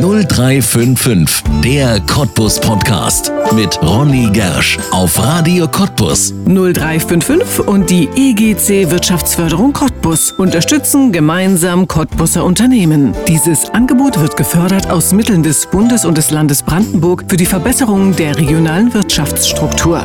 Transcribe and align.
0355, 0.00 1.42
der 1.64 2.00
Cottbus 2.00 2.60
Podcast 2.60 3.32
mit 3.54 3.80
Ronny 3.82 4.28
Gersch 4.30 4.78
auf 4.90 5.18
Radio 5.18 5.66
Cottbus. 5.66 6.34
0355 6.44 7.66
und 7.66 7.88
die 7.88 8.06
EGC 8.14 8.90
Wirtschaftsförderung 8.90 9.72
Cottbus 9.72 10.32
unterstützen 10.32 11.12
gemeinsam 11.12 11.88
Cottbuser 11.88 12.44
Unternehmen. 12.44 13.14
Dieses 13.26 13.70
Angebot 13.70 14.20
wird 14.20 14.36
gefördert 14.36 14.90
aus 14.90 15.14
Mitteln 15.14 15.42
des 15.42 15.64
Bundes 15.66 16.04
und 16.04 16.18
des 16.18 16.30
Landes 16.30 16.62
Brandenburg 16.62 17.24
für 17.28 17.38
die 17.38 17.46
Verbesserung 17.46 18.14
der 18.14 18.36
regionalen 18.36 18.92
Wirtschaftsstruktur. 18.92 20.04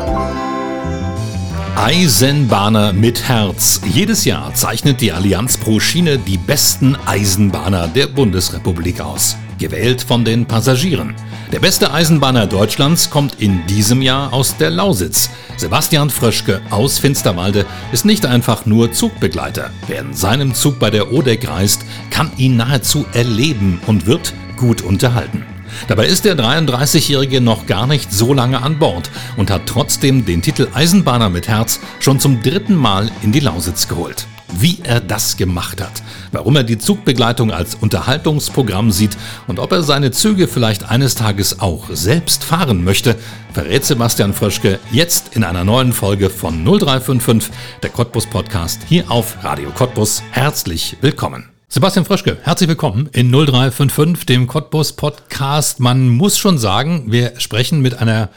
Eisenbahner 1.75 2.93
mit 2.93 3.27
Herz. 3.27 3.81
Jedes 3.85 4.23
Jahr 4.23 4.53
zeichnet 4.53 5.01
die 5.01 5.11
Allianz 5.11 5.57
pro 5.57 5.81
Schiene 5.81 6.17
die 6.17 6.37
besten 6.37 6.95
Eisenbahner 7.05 7.89
der 7.89 8.07
Bundesrepublik 8.07 9.01
aus. 9.01 9.35
Gewählt 9.61 10.01
von 10.01 10.25
den 10.25 10.47
Passagieren. 10.47 11.13
Der 11.51 11.59
beste 11.59 11.93
Eisenbahner 11.93 12.47
Deutschlands 12.47 13.11
kommt 13.11 13.39
in 13.39 13.63
diesem 13.67 14.01
Jahr 14.01 14.33
aus 14.33 14.57
der 14.57 14.71
Lausitz. 14.71 15.29
Sebastian 15.55 16.09
Fröschke 16.09 16.61
aus 16.71 16.97
Finsterwalde 16.97 17.67
ist 17.91 18.03
nicht 18.03 18.25
einfach 18.25 18.65
nur 18.65 18.91
Zugbegleiter. 18.91 19.69
Wer 19.85 20.01
in 20.01 20.15
seinem 20.15 20.55
Zug 20.55 20.79
bei 20.79 20.89
der 20.89 21.13
Odeck 21.13 21.47
reist, 21.47 21.85
kann 22.09 22.31
ihn 22.37 22.57
nahezu 22.57 23.05
erleben 23.13 23.79
und 23.85 24.07
wird 24.07 24.33
gut 24.57 24.81
unterhalten. 24.81 25.45
Dabei 25.87 26.05
ist 26.05 26.25
der 26.25 26.37
33-Jährige 26.37 27.41
noch 27.41 27.65
gar 27.65 27.87
nicht 27.87 28.11
so 28.11 28.33
lange 28.33 28.61
an 28.61 28.79
Bord 28.79 29.09
und 29.37 29.51
hat 29.51 29.63
trotzdem 29.65 30.25
den 30.25 30.41
Titel 30.41 30.67
Eisenbahner 30.73 31.29
mit 31.29 31.47
Herz 31.47 31.79
schon 31.99 32.19
zum 32.19 32.41
dritten 32.41 32.75
Mal 32.75 33.09
in 33.21 33.31
die 33.31 33.39
Lausitz 33.39 33.87
geholt. 33.87 34.25
Wie 34.53 34.79
er 34.83 34.99
das 34.99 35.37
gemacht 35.37 35.81
hat, 35.81 36.03
warum 36.31 36.55
er 36.57 36.63
die 36.63 36.77
Zugbegleitung 36.77 37.51
als 37.51 37.75
Unterhaltungsprogramm 37.75 38.91
sieht 38.91 39.17
und 39.47 39.59
ob 39.59 39.71
er 39.71 39.81
seine 39.81 40.11
Züge 40.11 40.47
vielleicht 40.47 40.89
eines 40.89 41.15
Tages 41.15 41.61
auch 41.61 41.85
selbst 41.91 42.43
fahren 42.43 42.83
möchte, 42.83 43.15
verrät 43.53 43.85
Sebastian 43.85 44.33
Fröschke 44.33 44.79
jetzt 44.91 45.35
in 45.35 45.43
einer 45.43 45.63
neuen 45.63 45.93
Folge 45.93 46.29
von 46.29 46.65
0355, 46.65 47.51
der 47.81 47.91
Cottbus 47.91 48.25
Podcast 48.25 48.81
hier 48.87 49.09
auf 49.09 49.37
Radio 49.43 49.69
Cottbus. 49.71 50.21
Herzlich 50.31 50.97
willkommen. 50.99 51.50
Sebastian 51.73 52.03
Fröschke, 52.03 52.37
herzlich 52.43 52.67
willkommen 52.67 53.07
in 53.13 53.31
0355, 53.31 54.25
dem 54.25 54.45
Cottbus 54.45 54.91
Podcast. 54.91 55.79
Man 55.79 56.09
muss 56.09 56.37
schon 56.37 56.57
sagen, 56.57 57.05
wir 57.13 57.39
sprechen 57.39 57.79
mit 57.79 57.97
einer, 57.97 58.27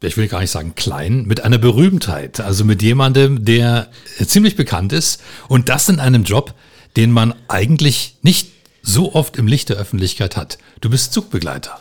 ich 0.00 0.16
will 0.16 0.28
gar 0.28 0.38
nicht 0.38 0.52
sagen 0.52 0.76
klein, 0.76 1.24
mit 1.26 1.40
einer 1.40 1.58
Berühmtheit. 1.58 2.38
Also 2.38 2.64
mit 2.64 2.80
jemandem, 2.80 3.44
der 3.44 3.88
ziemlich 4.24 4.54
bekannt 4.54 4.92
ist 4.92 5.20
und 5.48 5.68
das 5.68 5.88
in 5.88 5.98
einem 5.98 6.22
Job, 6.22 6.54
den 6.96 7.10
man 7.10 7.34
eigentlich 7.48 8.14
nicht 8.22 8.52
so 8.80 9.12
oft 9.12 9.36
im 9.38 9.48
Licht 9.48 9.70
der 9.70 9.76
Öffentlichkeit 9.76 10.36
hat. 10.36 10.58
Du 10.80 10.88
bist 10.88 11.12
Zugbegleiter. 11.12 11.80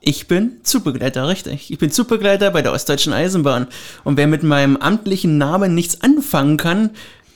Ich 0.00 0.26
bin 0.26 0.56
Zugbegleiter, 0.64 1.28
richtig. 1.28 1.70
Ich 1.70 1.78
bin 1.78 1.92
Zugbegleiter 1.92 2.50
bei 2.50 2.62
der 2.62 2.72
Ostdeutschen 2.72 3.12
Eisenbahn. 3.12 3.68
Und 4.02 4.16
wer 4.16 4.26
mit 4.26 4.42
meinem 4.42 4.76
amtlichen 4.76 5.38
Namen 5.38 5.74
nichts 5.74 6.00
anfangen 6.00 6.56
kann, 6.56 6.90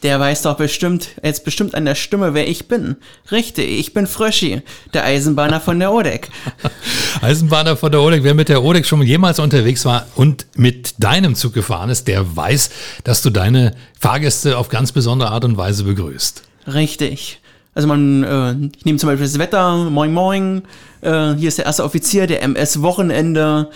der 0.05 0.21
weiß 0.21 0.43
doch 0.43 0.57
bestimmt, 0.57 1.09
jetzt 1.23 1.45
bestimmt 1.45 1.75
an 1.75 1.87
der 1.87 1.95
Stimme, 1.95 2.35
wer 2.35 2.47
ich 2.47 2.69
bin. 2.69 2.97
Richtig, 3.33 3.81
ich 3.81 3.95
bin 3.95 4.07
Fröschi, 4.07 4.61
der 4.93 5.05
Eisenbahner 5.05 5.61
von 5.61 5.79
der 5.79 5.93
Odeck. 5.93 6.29
Eisenbahner 7.23 7.77
von 7.77 7.91
der 7.91 8.03
Odeck, 8.03 8.23
wer 8.23 8.35
mit 8.35 8.51
der 8.51 8.63
Odeck 8.63 8.85
schon 8.85 9.01
jemals 9.01 9.39
unterwegs 9.39 9.87
war 9.87 10.07
und 10.15 10.47
mit 10.57 10.95
deinem 10.99 11.35
Zug 11.35 11.55
gefahren 11.55 11.89
ist, 11.89 12.07
der 12.07 12.37
weiß, 12.37 12.69
dass 13.05 13.23
du 13.23 13.31
deine 13.31 13.75
Fahrgäste 13.99 14.59
auf 14.59 14.69
ganz 14.69 14.93
besondere 14.93 15.31
Art 15.31 15.47
und 15.47 15.57
Weise 15.57 15.85
begrüßt. 15.85 16.43
Richtig. 16.67 17.41
Also 17.75 17.89
man, 17.89 18.23
äh, 18.23 18.53
ich 18.77 18.85
nehme 18.85 18.99
zum 18.99 19.09
Beispiel 19.09 19.27
das 19.27 19.39
Wetter, 19.39 19.91
moin 19.91 20.13
moin, 20.13 20.63
äh, 21.01 21.35
hier 21.35 21.49
ist 21.49 21.57
der 21.57 21.65
erste 21.65 21.83
Offizier, 21.83 22.27
der 22.27 22.43
MS 22.43 22.83
Wochenende, 22.83 23.71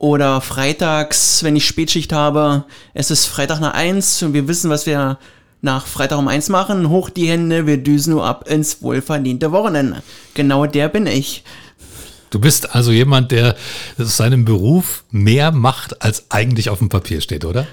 oder 0.00 0.40
freitags, 0.40 1.44
wenn 1.44 1.56
ich 1.56 1.66
Spätschicht 1.66 2.10
habe, 2.14 2.64
es 2.94 3.10
ist 3.10 3.26
Freitag 3.26 3.60
nach 3.60 3.74
eins 3.74 4.22
und 4.22 4.32
wir 4.32 4.48
wissen, 4.48 4.70
was 4.70 4.86
wir 4.86 5.18
nach 5.62 5.86
Freitag 5.86 6.18
um 6.18 6.28
eins 6.28 6.48
machen, 6.48 6.88
hoch 6.88 7.10
die 7.10 7.28
Hände, 7.28 7.66
wir 7.66 7.76
düsen 7.78 8.14
nur 8.14 8.26
ab 8.26 8.48
ins 8.48 8.82
wohlverdiente 8.82 9.52
Wochenende. 9.52 10.02
Genau 10.34 10.66
der 10.66 10.88
bin 10.88 11.06
ich. 11.06 11.44
Du 12.30 12.38
bist 12.38 12.74
also 12.74 12.92
jemand, 12.92 13.32
der 13.32 13.56
aus 13.98 14.16
seinem 14.16 14.44
Beruf 14.44 15.04
mehr 15.10 15.50
macht, 15.50 16.02
als 16.02 16.30
eigentlich 16.30 16.70
auf 16.70 16.78
dem 16.78 16.88
Papier 16.88 17.20
steht, 17.20 17.44
oder? 17.44 17.66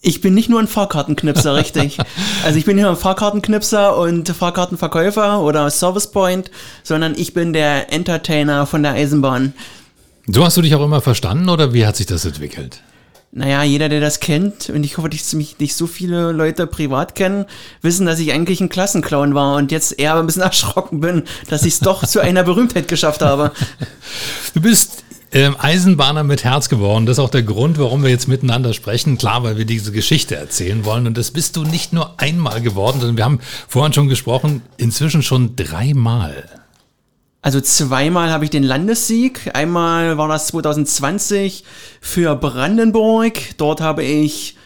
Ich 0.00 0.20
bin 0.20 0.34
nicht 0.34 0.48
nur 0.48 0.60
ein 0.60 0.68
Fahrkartenknipser, 0.68 1.54
richtig. 1.54 1.98
Also 2.44 2.58
ich 2.58 2.64
bin 2.64 2.78
hier 2.78 2.88
ein 2.88 2.96
Fahrkartenknipser 2.96 3.96
und 3.96 4.28
Fahrkartenverkäufer 4.28 5.40
oder 5.40 5.70
Service 5.70 6.10
Point, 6.10 6.50
sondern 6.84 7.14
ich 7.16 7.34
bin 7.34 7.52
der 7.52 7.92
Entertainer 7.92 8.64
von 8.66 8.82
der 8.82 8.92
Eisenbahn. 8.92 9.54
So 10.26 10.44
hast 10.44 10.56
du 10.56 10.62
dich 10.62 10.74
auch 10.74 10.84
immer 10.84 11.00
verstanden 11.00 11.48
oder 11.48 11.72
wie 11.72 11.84
hat 11.84 11.96
sich 11.96 12.06
das 12.06 12.24
entwickelt? 12.24 12.80
Naja, 13.30 13.62
jeder, 13.62 13.88
der 13.88 14.00
das 14.00 14.20
kennt, 14.20 14.70
und 14.70 14.84
ich 14.84 14.96
hoffe, 14.96 15.10
dass 15.10 15.34
mich 15.34 15.58
nicht 15.58 15.74
so 15.74 15.86
viele 15.86 16.32
Leute 16.32 16.66
privat 16.66 17.14
kennen, 17.14 17.44
wissen, 17.82 18.06
dass 18.06 18.18
ich 18.18 18.32
eigentlich 18.32 18.60
ein 18.60 18.70
Klassenclown 18.70 19.34
war 19.34 19.56
und 19.56 19.70
jetzt 19.70 19.98
eher 19.98 20.16
ein 20.16 20.26
bisschen 20.26 20.42
erschrocken 20.42 21.00
bin, 21.00 21.24
dass 21.48 21.64
ich 21.64 21.74
es 21.74 21.80
doch 21.80 22.06
zu 22.06 22.20
einer 22.20 22.42
Berühmtheit 22.42 22.88
geschafft 22.88 23.22
habe. 23.22 23.52
Du 24.54 24.62
bist 24.62 25.04
ähm, 25.32 25.56
Eisenbahner 25.58 26.24
mit 26.24 26.42
Herz 26.42 26.68
geworden. 26.68 27.04
Das 27.04 27.18
ist 27.18 27.24
auch 27.24 27.30
der 27.30 27.42
Grund, 27.42 27.78
warum 27.78 28.02
wir 28.02 28.10
jetzt 28.10 28.28
miteinander 28.28 28.72
sprechen. 28.72 29.18
Klar, 29.18 29.42
weil 29.42 29.58
wir 29.58 29.66
diese 29.66 29.92
Geschichte 29.92 30.36
erzählen 30.36 30.84
wollen. 30.84 31.06
Und 31.06 31.18
das 31.18 31.30
bist 31.30 31.56
du 31.56 31.64
nicht 31.64 31.92
nur 31.92 32.14
einmal 32.18 32.62
geworden, 32.62 32.98
sondern 33.00 33.18
wir 33.18 33.24
haben 33.24 33.40
vorhin 33.68 33.92
schon 33.92 34.08
gesprochen, 34.08 34.62
inzwischen 34.78 35.22
schon 35.22 35.54
dreimal. 35.54 36.57
Also 37.40 37.60
zweimal 37.60 38.30
habe 38.30 38.44
ich 38.44 38.50
den 38.50 38.64
Landessieg. 38.64 39.50
Einmal 39.54 40.18
war 40.18 40.28
das 40.28 40.48
2020 40.48 41.64
für 42.00 42.34
Brandenburg. 42.34 43.56
Dort 43.58 43.80
habe 43.80 44.02
ich, 44.02 44.56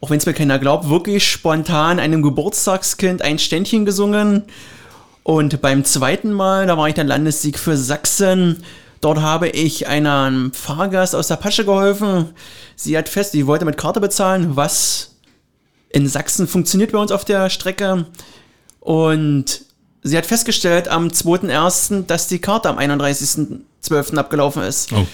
auch 0.00 0.10
wenn 0.10 0.18
es 0.18 0.26
mir 0.26 0.34
keiner 0.34 0.58
glaubt, 0.58 0.88
wirklich 0.88 1.28
spontan 1.28 2.00
einem 2.00 2.22
Geburtstagskind 2.22 3.22
ein 3.22 3.38
Ständchen 3.38 3.84
gesungen. 3.84 4.44
Und 5.22 5.62
beim 5.62 5.84
zweiten 5.84 6.32
Mal, 6.32 6.66
da 6.66 6.76
war 6.76 6.88
ich 6.88 6.94
dann 6.94 7.06
Landessieg 7.06 7.58
für 7.58 7.76
Sachsen. 7.76 8.64
Dort 9.00 9.20
habe 9.20 9.48
ich 9.48 9.86
einem 9.86 10.52
Fahrgast 10.52 11.14
aus 11.14 11.28
der 11.28 11.36
Pasche 11.36 11.64
geholfen. 11.64 12.30
Sie 12.74 12.98
hat 12.98 13.08
fest, 13.08 13.32
sie 13.32 13.46
wollte 13.46 13.64
mit 13.64 13.76
Karte 13.76 14.00
bezahlen, 14.00 14.56
was 14.56 15.16
in 15.90 16.08
Sachsen 16.08 16.48
funktioniert 16.48 16.90
bei 16.90 16.98
uns 16.98 17.12
auf 17.12 17.24
der 17.24 17.50
Strecke. 17.50 18.06
Und 18.80 19.64
sie 20.02 20.16
hat 20.16 20.26
festgestellt 20.26 20.88
am 20.88 21.08
2.1., 21.08 22.06
dass 22.06 22.26
die 22.26 22.40
Karte 22.40 22.68
am 22.68 22.78
31.12. 22.78 24.16
abgelaufen 24.16 24.62
ist. 24.62 24.92
Oh. 24.92 25.06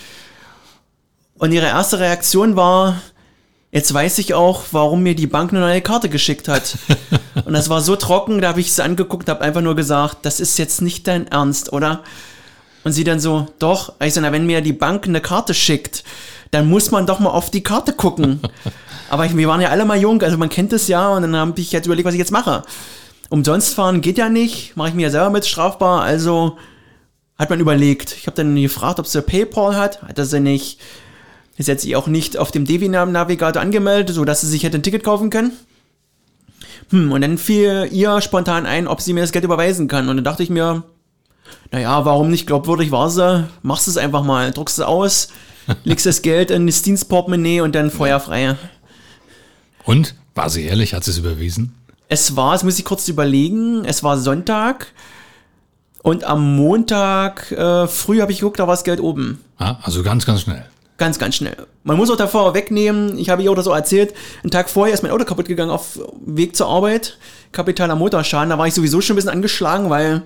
Und 1.38 1.52
ihre 1.52 1.66
erste 1.66 2.00
Reaktion 2.00 2.56
war, 2.56 3.00
jetzt 3.70 3.92
weiß 3.92 4.18
ich 4.18 4.34
auch, 4.34 4.64
warum 4.72 5.02
mir 5.02 5.14
die 5.14 5.26
Bank 5.26 5.52
eine 5.52 5.60
neue 5.60 5.82
Karte 5.82 6.08
geschickt 6.08 6.48
hat. 6.48 6.78
und 7.44 7.52
das 7.52 7.68
war 7.68 7.80
so 7.80 7.96
trocken, 7.96 8.40
da 8.40 8.48
habe 8.48 8.60
ich 8.60 8.72
sie 8.72 8.82
angeguckt, 8.82 9.28
habe 9.28 9.42
einfach 9.42 9.60
nur 9.60 9.76
gesagt, 9.76 10.18
das 10.22 10.40
ist 10.40 10.58
jetzt 10.58 10.82
nicht 10.82 11.06
dein 11.06 11.28
Ernst, 11.28 11.72
oder? 11.72 12.02
Und 12.84 12.92
sie 12.92 13.04
dann 13.04 13.20
so, 13.20 13.46
doch. 13.58 13.92
Ich 14.00 14.14
so, 14.14 14.20
na, 14.20 14.32
wenn 14.32 14.46
mir 14.46 14.62
die 14.62 14.72
Bank 14.72 15.06
eine 15.06 15.20
Karte 15.20 15.52
schickt, 15.52 16.04
dann 16.50 16.68
muss 16.68 16.90
man 16.90 17.06
doch 17.06 17.20
mal 17.20 17.30
auf 17.30 17.50
die 17.50 17.62
Karte 17.62 17.92
gucken. 17.92 18.40
Aber 19.10 19.26
ich, 19.26 19.36
wir 19.36 19.48
waren 19.48 19.60
ja 19.60 19.68
alle 19.68 19.84
mal 19.84 19.98
jung, 19.98 20.22
also 20.22 20.36
man 20.36 20.48
kennt 20.48 20.72
es 20.72 20.88
ja 20.88 21.08
und 21.08 21.22
dann 21.22 21.36
habe 21.36 21.60
ich 21.60 21.72
jetzt 21.72 21.86
überlegt, 21.86 22.06
was 22.06 22.14
ich 22.14 22.18
jetzt 22.18 22.32
mache 22.32 22.62
umsonst 23.30 23.74
fahren 23.74 24.00
geht 24.00 24.18
ja 24.18 24.28
nicht, 24.28 24.76
mache 24.76 24.88
ich 24.88 24.94
mir 24.94 25.02
ja 25.02 25.10
selber 25.10 25.30
mit 25.30 25.46
strafbar, 25.46 26.02
also 26.02 26.56
hat 27.38 27.50
man 27.50 27.60
überlegt. 27.60 28.16
Ich 28.18 28.26
habe 28.26 28.36
dann 28.36 28.54
gefragt, 28.56 28.98
ob 28.98 29.06
sie 29.06 29.22
PayPal 29.22 29.76
hat, 29.76 30.02
hat 30.02 30.18
er 30.18 30.24
sie 30.24 30.40
nicht. 30.40 30.80
Ist 31.56 31.68
jetzt 31.68 31.92
auch 31.94 32.06
nicht 32.06 32.36
auf 32.36 32.50
dem 32.50 32.64
Devi-Navigator 32.64 33.60
angemeldet, 33.60 34.14
sodass 34.14 34.40
sie 34.40 34.46
sich 34.48 34.62
hätte 34.62 34.78
ein 34.78 34.82
Ticket 34.82 35.04
kaufen 35.04 35.30
können. 35.30 35.52
Hm, 36.90 37.12
und 37.12 37.20
dann 37.20 37.38
fiel 37.38 37.88
ihr 37.92 38.20
spontan 38.20 38.66
ein, 38.66 38.86
ob 38.86 39.00
sie 39.00 39.12
mir 39.12 39.20
das 39.20 39.32
Geld 39.32 39.44
überweisen 39.44 39.88
kann. 39.88 40.08
Und 40.08 40.16
dann 40.16 40.24
dachte 40.24 40.42
ich 40.42 40.50
mir, 40.50 40.84
naja, 41.70 42.04
warum 42.04 42.30
nicht 42.30 42.46
glaubwürdig 42.46 42.90
war 42.90 43.10
sie? 43.10 43.48
Machst 43.62 43.88
es 43.88 43.96
einfach 43.96 44.22
mal, 44.22 44.52
druckst 44.52 44.78
es 44.78 44.84
aus, 44.84 45.28
legst 45.84 46.06
das 46.06 46.22
Geld 46.22 46.50
in 46.50 46.66
das 46.66 46.82
Dienstportemonnaie 46.82 47.60
und 47.60 47.74
dann 47.74 47.90
feuerfrei. 47.90 48.56
Und? 49.84 50.14
War 50.34 50.50
sie 50.50 50.64
ehrlich? 50.64 50.94
Hat 50.94 51.02
sie 51.02 51.10
es 51.10 51.18
überwiesen? 51.18 51.74
Es 52.08 52.36
war, 52.36 52.54
es 52.54 52.64
muss 52.64 52.78
ich 52.78 52.84
kurz 52.84 53.06
überlegen, 53.08 53.84
es 53.84 54.02
war 54.02 54.18
Sonntag 54.18 54.88
und 56.02 56.24
am 56.24 56.56
Montag 56.56 57.52
äh, 57.52 57.86
früh 57.86 58.20
habe 58.20 58.32
ich 58.32 58.38
geguckt, 58.38 58.58
da 58.58 58.66
war 58.66 58.74
das 58.74 58.84
Geld 58.84 59.00
oben. 59.00 59.44
Ja, 59.60 59.78
also 59.82 60.02
ganz, 60.02 60.24
ganz 60.24 60.42
schnell. 60.42 60.64
Ganz, 60.96 61.18
ganz 61.18 61.36
schnell. 61.36 61.56
Man 61.84 61.96
muss 61.96 62.10
auch 62.10 62.16
davor 62.16 62.54
wegnehmen, 62.54 63.18
ich 63.18 63.30
habe 63.30 63.42
ihr 63.42 63.52
oder 63.52 63.62
so 63.62 63.72
erzählt, 63.72 64.14
einen 64.42 64.50
Tag 64.50 64.68
vorher 64.68 64.94
ist 64.94 65.02
mein 65.02 65.12
Auto 65.12 65.24
kaputt 65.24 65.46
gegangen 65.46 65.70
auf 65.70 66.00
Weg 66.24 66.56
zur 66.56 66.68
Arbeit. 66.68 67.18
Kapitaler 67.52 67.94
Motorschaden, 67.94 68.50
da 68.50 68.58
war 68.58 68.66
ich 68.66 68.74
sowieso 68.74 69.00
schon 69.00 69.14
ein 69.14 69.16
bisschen 69.16 69.30
angeschlagen, 69.30 69.90
weil 69.90 70.22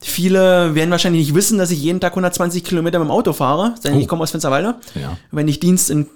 viele 0.00 0.74
werden 0.74 0.90
wahrscheinlich 0.90 1.26
nicht 1.26 1.34
wissen, 1.34 1.58
dass 1.58 1.70
ich 1.70 1.80
jeden 1.80 2.00
Tag 2.00 2.12
120 2.12 2.64
Kilometer 2.64 2.98
mit 2.98 3.08
dem 3.08 3.12
Auto 3.12 3.32
fahre, 3.32 3.74
denn 3.84 3.94
oh. 3.94 3.98
ich 3.98 4.08
komme 4.08 4.22
aus 4.22 4.32
Finsterwalde. 4.32 4.74
Ja. 4.94 5.16
Wenn 5.30 5.46
ich 5.46 5.60
Dienst 5.60 5.90
in 5.90 6.06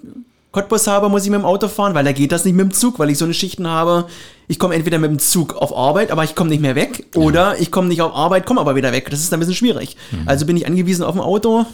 Cottbus 0.51 0.87
habe, 0.87 1.09
muss 1.09 1.23
ich 1.25 1.29
mit 1.29 1.39
dem 1.39 1.45
Auto 1.45 1.67
fahren, 1.67 1.93
weil 1.93 2.03
da 2.05 2.11
geht 2.11 2.31
das 2.31 2.45
nicht 2.45 2.55
mit 2.55 2.65
dem 2.65 2.73
Zug, 2.73 2.99
weil 2.99 3.09
ich 3.09 3.17
so 3.17 3.25
eine 3.25 3.33
Schichten 3.33 3.67
habe. 3.67 4.07
Ich 4.47 4.57
komme 4.59 4.75
entweder 4.75 4.97
mit 4.97 5.11
dem 5.11 5.19
Zug 5.19 5.55
auf 5.55 5.75
Arbeit, 5.75 6.09
aber 6.09 6.23
ich 6.23 6.35
komme 6.35 6.49
nicht 6.49 6.61
mehr 6.61 6.75
weg, 6.75 7.05
oder 7.15 7.59
ich 7.59 7.69
komme 7.71 7.89
nicht 7.89 8.01
auf 8.01 8.15
Arbeit, 8.15 8.45
komme 8.45 8.61
aber 8.61 8.75
wieder 8.75 8.91
weg. 8.93 9.09
Das 9.09 9.19
ist 9.19 9.33
ein 9.33 9.39
bisschen 9.39 9.55
schwierig. 9.55 9.97
Also 10.25 10.45
bin 10.45 10.55
ich 10.57 10.65
angewiesen 10.65 11.03
auf 11.03 11.15
ein 11.15 11.21
Auto 11.21 11.65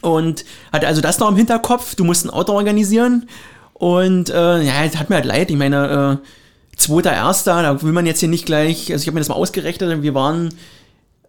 und 0.00 0.44
hatte 0.72 0.86
also 0.86 1.00
das 1.00 1.18
noch 1.18 1.28
im 1.28 1.36
Hinterkopf. 1.36 1.94
Du 1.96 2.04
musst 2.04 2.24
ein 2.24 2.30
Auto 2.30 2.52
organisieren 2.52 3.28
und 3.74 4.30
äh, 4.30 4.62
ja, 4.62 4.84
es 4.84 4.96
hat 4.96 5.10
mir 5.10 5.16
halt 5.16 5.24
leid. 5.26 5.50
Ich 5.50 5.56
meine, 5.56 6.20
äh, 6.22 6.76
zweiter 6.76 7.12
Erster, 7.12 7.62
da 7.62 7.82
will 7.82 7.92
man 7.92 8.06
jetzt 8.06 8.20
hier 8.20 8.28
nicht 8.28 8.46
gleich, 8.46 8.92
also 8.92 9.02
ich 9.02 9.08
habe 9.08 9.14
mir 9.14 9.20
das 9.20 9.28
mal 9.28 9.34
ausgerechnet, 9.34 10.02
wir 10.02 10.14
waren 10.14 10.54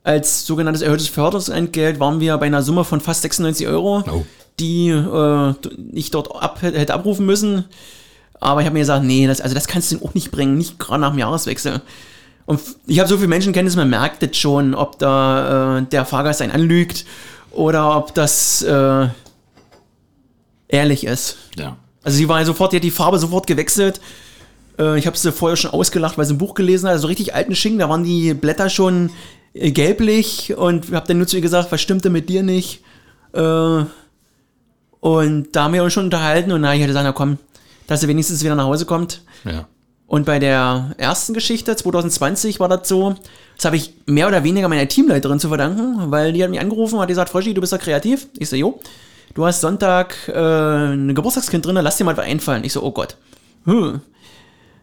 als 0.04 0.46
sogenanntes 0.46 0.82
erhöhtes 0.82 1.08
Förderungsentgelt 1.08 2.00
waren 2.00 2.20
wir 2.20 2.38
bei 2.38 2.46
einer 2.48 2.62
Summe 2.62 2.84
von 2.84 3.00
fast 3.00 3.22
96 3.22 3.68
Euro, 3.68 4.04
Oh. 4.12 4.26
Die 4.60 4.90
äh, 4.90 5.54
ich 5.94 6.12
dort 6.12 6.36
ab, 6.36 6.62
hätte 6.62 6.94
abrufen 6.94 7.26
müssen. 7.26 7.66
Aber 8.40 8.60
ich 8.60 8.66
habe 8.66 8.74
mir 8.74 8.82
gesagt, 8.82 9.06
nee, 9.06 9.26
das, 9.26 9.42
also 9.42 9.56
das 9.56 9.68
kannst 9.68 9.92
du 9.92 10.04
auch 10.04 10.14
nicht 10.14 10.32
bringen, 10.32 10.58
nicht 10.58 10.78
gerade 10.78 11.02
nach 11.02 11.12
dem 11.12 11.20
Jahreswechsel. 11.20 11.82
Und 12.46 12.60
ich 12.88 13.00
habe 13.00 13.08
so 13.08 13.18
viel 13.18 13.28
Menschenkenntnis, 13.28 13.76
man 13.76 13.90
merkt 13.90 14.22
das 14.22 14.36
schon, 14.36 14.76
ob 14.76 15.00
da 15.00 15.78
äh, 15.78 15.84
der 15.84 16.06
Fahrgast 16.06 16.42
einen 16.42 16.52
anlügt 16.52 17.06
oder 17.52 17.96
ob 17.96 18.14
das 18.14 18.62
äh, 18.64 19.08
ehrlich 20.68 21.06
ist. 21.06 21.38
Ja. 21.58 21.78
Also 22.04 22.18
sie 22.18 22.28
war 22.28 22.44
sofort, 22.44 22.74
die 22.74 22.78
hat 22.78 22.84
die 22.84 22.92
Farbe 22.92 23.18
sofort 23.18 23.48
gewechselt. 23.48 24.02
Äh, 24.78 25.00
ich 25.00 25.08
habe 25.08 25.18
sie 25.18 25.32
vorher 25.32 25.56
schon 25.56 25.72
ausgelacht, 25.72 26.18
weil 26.18 26.26
sie 26.26 26.34
ein 26.34 26.38
Buch 26.38 26.54
gelesen 26.54 26.88
hat, 26.88 26.94
also 26.94 27.08
richtig 27.08 27.34
alten 27.34 27.56
Schinken, 27.56 27.80
da 27.80 27.90
waren 27.90 28.04
die 28.04 28.34
Blätter 28.34 28.70
schon 28.70 29.10
äh, 29.54 29.72
gelblich 29.72 30.54
und 30.56 30.92
habe 30.92 31.08
dann 31.08 31.18
nur 31.18 31.28
zu 31.28 31.38
ihr 31.38 31.42
gesagt, 31.42 31.72
was 31.72 31.82
stimmte 31.82 32.10
mit 32.10 32.28
dir 32.28 32.44
nicht? 32.44 32.82
Äh, 33.34 33.84
und 35.04 35.54
da 35.54 35.66
haben 35.66 35.74
wir 35.74 35.84
uns 35.84 35.92
schon 35.92 36.06
unterhalten 36.06 36.54
und 36.54 36.62
na, 36.62 36.74
ich 36.74 36.80
hatte 36.80 36.88
gesagt, 36.88 37.04
na 37.04 37.12
komm, 37.12 37.38
dass 37.88 38.00
sie 38.00 38.08
wenigstens 38.08 38.42
wieder 38.42 38.56
nach 38.56 38.64
Hause 38.64 38.86
kommt. 38.86 39.22
Ja. 39.44 39.68
Und 40.08 40.26
bei 40.26 40.40
der 40.40 40.96
ersten 40.98 41.34
Geschichte, 41.34 41.76
2020, 41.76 42.62
war 42.62 42.70
das 42.70 42.88
so, 42.88 43.14
das 43.58 43.66
habe 43.66 43.76
ich 43.76 43.96
mehr 44.06 44.30
oder 44.30 44.46
weniger 44.46 44.70
meiner 44.70 44.88
Teamleiterin 44.88 45.42
zu 45.42 45.50
verdanken, 45.50 46.10
weil 46.10 46.32
die 46.32 46.42
hat 46.42 46.52
mich 46.52 46.62
angerufen 46.62 46.96
und 46.96 47.02
hat 47.02 47.10
gesagt, 47.10 47.32
Froschi, 47.32 47.54
du 47.54 47.60
bist 47.60 47.74
ja 47.74 47.80
kreativ. 47.80 48.28
Ich 48.38 48.48
so, 48.48 48.56
jo. 48.56 48.80
Du 49.34 49.46
hast 49.46 49.60
Sonntag 49.60 50.16
äh, 50.30 50.94
ein 50.94 51.14
Geburtstagskind 51.14 51.66
drin, 51.66 51.76
lass 51.82 51.98
dir 51.98 52.06
mal 52.06 52.16
was 52.16 52.26
einfallen. 52.26 52.64
Ich 52.64 52.72
so, 52.72 52.82
oh 52.82 52.92
Gott. 52.92 53.18
Hm. 53.66 54.00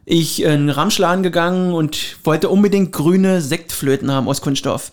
Ich 0.05 0.43
in 0.43 0.51
den 0.51 0.69
Ramschladen 0.69 1.23
gegangen 1.23 1.73
und 1.73 2.19
wollte 2.25 2.51
unbedingt 2.51 2.93
grüne 2.93 3.41
Sektflöten 3.41 4.11
haben 4.11 4.29
aus 4.29 4.43
Kunststoff. 4.43 4.93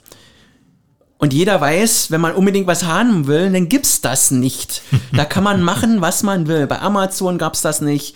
Und 1.19 1.33
jeder 1.33 1.59
weiß, 1.59 2.11
wenn 2.11 2.21
man 2.21 2.35
unbedingt 2.35 2.67
was 2.67 2.83
haben 2.83 3.25
will, 3.25 3.51
dann 3.51 3.69
gibt's 3.69 4.01
das 4.01 4.29
nicht. 4.31 4.83
Da 5.15 5.25
kann 5.25 5.43
man 5.43 5.63
machen, 5.63 5.99
was 6.01 6.21
man 6.21 6.47
will. 6.47 6.67
Bei 6.67 6.79
Amazon 6.79 7.37
gab's 7.37 7.61
das 7.61 7.81
nicht. 7.81 8.15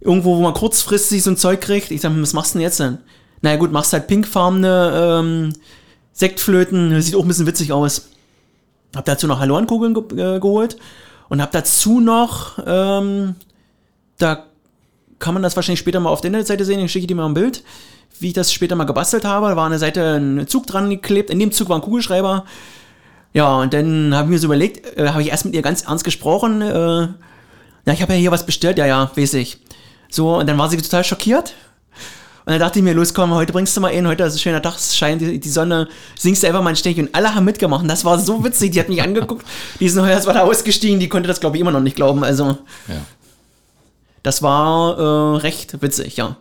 Irgendwo, 0.00 0.36
wo 0.36 0.42
man 0.42 0.54
kurzfristig 0.54 1.22
so 1.22 1.30
ein 1.30 1.36
Zeug 1.36 1.60
kriegt. 1.60 1.90
Ich 1.90 2.02
sag, 2.02 2.12
was 2.14 2.34
machst 2.34 2.54
du 2.54 2.58
denn 2.58 2.62
jetzt 2.62 2.78
denn? 2.78 2.98
Naja 3.42 3.56
gut, 3.56 3.72
machst 3.72 3.92
halt 3.92 4.06
pinkfarbene 4.06 5.20
ähm, 5.20 5.52
Sektflöten. 6.12 6.90
Das 6.90 7.06
sieht 7.06 7.16
auch 7.16 7.22
ein 7.22 7.28
bisschen 7.28 7.46
witzig 7.46 7.72
aus. 7.72 8.10
Hab 8.94 9.04
dazu 9.04 9.26
noch 9.26 9.40
Hallorenkugeln 9.40 9.94
ge 9.94 10.36
äh, 10.36 10.40
geholt. 10.40 10.76
Und 11.28 11.42
hab 11.42 11.50
dazu 11.50 11.98
noch, 11.98 12.58
ähm, 12.64 13.34
da 14.18 14.44
kann 15.18 15.34
man 15.34 15.42
das 15.42 15.56
wahrscheinlich 15.56 15.80
später 15.80 15.98
mal 15.98 16.10
auf 16.10 16.20
der 16.20 16.28
Internetseite 16.28 16.64
sehen. 16.64 16.78
Ich 16.78 16.92
schicke 16.92 17.08
dir 17.08 17.16
mal 17.16 17.26
ein 17.26 17.34
Bild, 17.34 17.64
wie 18.20 18.28
ich 18.28 18.32
das 18.34 18.52
später 18.52 18.74
mal 18.76 18.84
gebastelt 18.84 19.24
habe. 19.24 19.48
Da 19.48 19.56
war 19.56 19.64
an 19.64 19.70
der 19.72 19.78
Seite 19.78 20.16
ein 20.16 20.46
Zug 20.48 20.66
dran 20.66 20.90
geklebt. 20.90 21.30
In 21.30 21.38
dem 21.38 21.52
Zug 21.52 21.68
war 21.68 21.76
ein 21.76 21.82
Kugelschreiber. 21.82 22.44
Ja, 23.32 23.56
und 23.56 23.74
dann 23.74 24.14
habe 24.14 24.24
ich 24.26 24.30
mir 24.30 24.38
so 24.38 24.46
überlegt, 24.46 24.98
äh, 24.98 25.08
habe 25.08 25.22
ich 25.22 25.28
erst 25.28 25.44
mit 25.44 25.54
ihr 25.54 25.62
ganz 25.62 25.82
ernst 25.82 26.04
gesprochen. 26.04 26.62
Äh, 26.62 27.00
ja, 27.86 27.92
ich 27.92 28.02
habe 28.02 28.14
ja 28.14 28.18
hier 28.18 28.30
was 28.30 28.46
bestellt. 28.46 28.78
Ja, 28.78 28.86
ja, 28.86 29.10
weiß 29.14 29.34
ich. 29.34 29.58
So, 30.10 30.36
und 30.38 30.48
dann 30.48 30.56
war 30.58 30.68
sie 30.70 30.76
total 30.76 31.04
schockiert. 31.04 31.54
Und 32.46 32.52
dann 32.52 32.60
dachte 32.60 32.78
ich 32.78 32.84
mir, 32.84 32.94
los 32.94 33.12
komm, 33.12 33.34
heute 33.34 33.52
bringst 33.52 33.76
du 33.76 33.80
mal 33.80 33.88
in, 33.88 34.06
heute 34.06 34.22
ist 34.22 34.34
ein 34.34 34.38
schöner 34.38 34.62
Tag, 34.62 34.76
es 34.76 34.96
scheint 34.96 35.20
die, 35.20 35.40
die 35.40 35.48
Sonne, 35.48 35.88
singst 36.16 36.44
du 36.44 36.46
einfach 36.46 36.62
mal 36.62 36.70
ein 36.70 36.76
Stechchen. 36.76 37.08
Und 37.08 37.14
alle 37.14 37.34
haben 37.34 37.44
mitgemacht. 37.44 37.82
Und 37.82 37.88
das 37.88 38.04
war 38.04 38.20
so 38.20 38.44
witzig, 38.44 38.70
die 38.72 38.78
hat 38.80 38.88
mich 38.88 39.02
angeguckt. 39.02 39.44
Die 39.80 39.86
ist 39.86 39.96
noch 39.96 40.06
erst 40.06 40.28
mal 40.28 40.32
da 40.32 40.42
ausgestiegen, 40.42 41.00
die 41.00 41.08
konnte 41.08 41.26
das, 41.26 41.40
glaube 41.40 41.56
ich, 41.56 41.60
immer 41.60 41.72
noch 41.72 41.80
nicht 41.80 41.96
glauben. 41.96 42.22
Also, 42.22 42.56
Ja. 42.86 42.94
das 44.22 44.42
war 44.42 44.96
äh, 44.98 45.36
recht 45.38 45.82
witzig, 45.82 46.16
ja. 46.16 46.36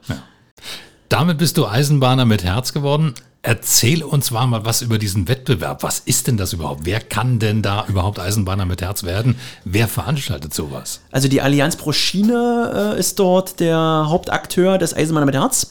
Damit 1.10 1.38
bist 1.38 1.58
du 1.58 1.68
Eisenbahner 1.68 2.26
mit 2.26 2.44
Herz 2.44 2.74
geworden. 2.74 3.14
Erzähl 3.42 4.04
uns 4.04 4.32
mal 4.32 4.48
mal 4.48 4.66
was 4.66 4.82
über 4.82 4.98
diesen 4.98 5.28
Wettbewerb. 5.28 5.84
Was 5.84 6.00
ist 6.00 6.26
denn 6.26 6.36
das 6.36 6.54
überhaupt? 6.54 6.82
Wer 6.86 7.00
kann 7.00 7.38
denn 7.38 7.62
da 7.62 7.86
überhaupt 7.88 8.20
Eisenbahner 8.20 8.66
mit 8.66 8.82
Herz 8.82 9.04
werden? 9.04 9.36
Wer 9.66 9.88
veranstaltet 9.88 10.52
sowas? 10.52 11.02
Also 11.12 11.28
die 11.28 11.42
Allianz 11.42 11.76
pro 11.76 11.92
Schiene 11.92 12.96
äh, 12.96 13.00
ist 13.00 13.20
dort 13.20 13.60
der 13.60 13.78
Hauptakteur 13.78 14.80
des 14.80 14.96
Eisenbahner 14.96 15.28
mit 15.28 15.36
Herz. 15.36 15.70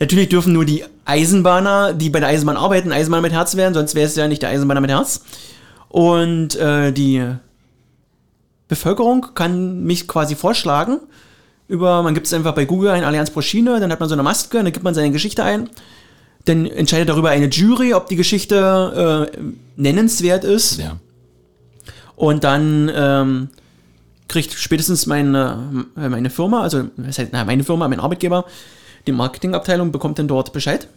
Natürlich 0.00 0.30
dürfen 0.30 0.54
nur 0.54 0.64
die 0.64 0.82
Eisenbahner, 1.04 1.92
die 1.92 2.08
bei 2.08 2.20
der 2.20 2.30
Eisenbahn 2.30 2.56
arbeiten, 2.56 2.90
Eisenbahner 2.90 3.22
mit 3.22 3.32
Herz 3.32 3.54
werden, 3.56 3.74
sonst 3.74 3.94
wäre 3.94 4.06
es 4.06 4.16
ja 4.16 4.26
nicht 4.26 4.40
der 4.40 4.48
Eisenbahner 4.48 4.80
mit 4.80 4.90
Herz. 4.90 5.20
Und 5.88 6.56
äh, 6.56 6.90
die 6.90 7.22
Bevölkerung 8.68 9.34
kann 9.34 9.84
mich 9.84 10.08
quasi 10.08 10.34
vorschlagen. 10.34 11.00
Über, 11.66 12.02
man 12.02 12.14
gibt 12.14 12.26
es 12.26 12.32
einfach 12.32 12.54
bei 12.54 12.66
Google 12.66 12.90
ein 12.90 13.04
Allianz 13.04 13.30
pro 13.30 13.40
Schiene, 13.40 13.80
dann 13.80 13.90
hat 13.90 14.00
man 14.00 14.08
so 14.08 14.14
eine 14.14 14.22
Maske, 14.22 14.58
dann 14.58 14.72
gibt 14.72 14.84
man 14.84 14.94
seine 14.94 15.10
Geschichte 15.10 15.44
ein. 15.44 15.70
Dann 16.44 16.66
entscheidet 16.66 17.08
darüber 17.08 17.30
eine 17.30 17.46
Jury, 17.46 17.94
ob 17.94 18.08
die 18.08 18.16
Geschichte 18.16 19.30
äh, 19.32 19.38
nennenswert 19.76 20.44
ist. 20.44 20.78
Ja. 20.78 20.98
Und 22.16 22.44
dann 22.44 22.90
ähm, 22.94 23.48
kriegt 24.28 24.52
spätestens 24.52 25.06
meine, 25.06 25.86
meine 25.94 26.30
Firma, 26.30 26.62
also 26.62 26.84
das 26.96 27.18
heißt, 27.18 27.30
na, 27.32 27.44
meine 27.44 27.64
Firma, 27.64 27.88
mein 27.88 28.00
Arbeitgeber, 28.00 28.44
die 29.06 29.12
Marketingabteilung 29.12 29.90
bekommt 29.90 30.18
dann 30.18 30.28
dort 30.28 30.52
Bescheid. 30.52 30.88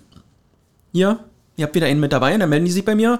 Hier, 0.91 1.19
ihr 1.55 1.65
habt 1.65 1.75
wieder 1.75 1.87
einen 1.87 1.99
mit 1.99 2.11
dabei, 2.11 2.37
dann 2.37 2.49
melden 2.49 2.65
die 2.65 2.71
sich 2.71 2.85
bei 2.85 2.95
mir. 2.95 3.19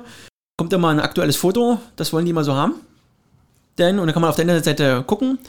Kommt 0.58 0.74
immer 0.74 0.90
ein 0.90 1.00
aktuelles 1.00 1.38
Foto, 1.38 1.80
das 1.96 2.12
wollen 2.14 2.26
die 2.26 2.34
mal 2.34 2.44
so 2.44 2.56
haben. 2.56 2.76
Denn, 3.78 4.00
und 4.00 4.08
dann 4.08 4.14
kann 4.14 4.22
man 4.22 4.30
auf 4.30 4.36
der 4.36 4.44
Internetseite 4.44 5.04
gucken. 5.06 5.40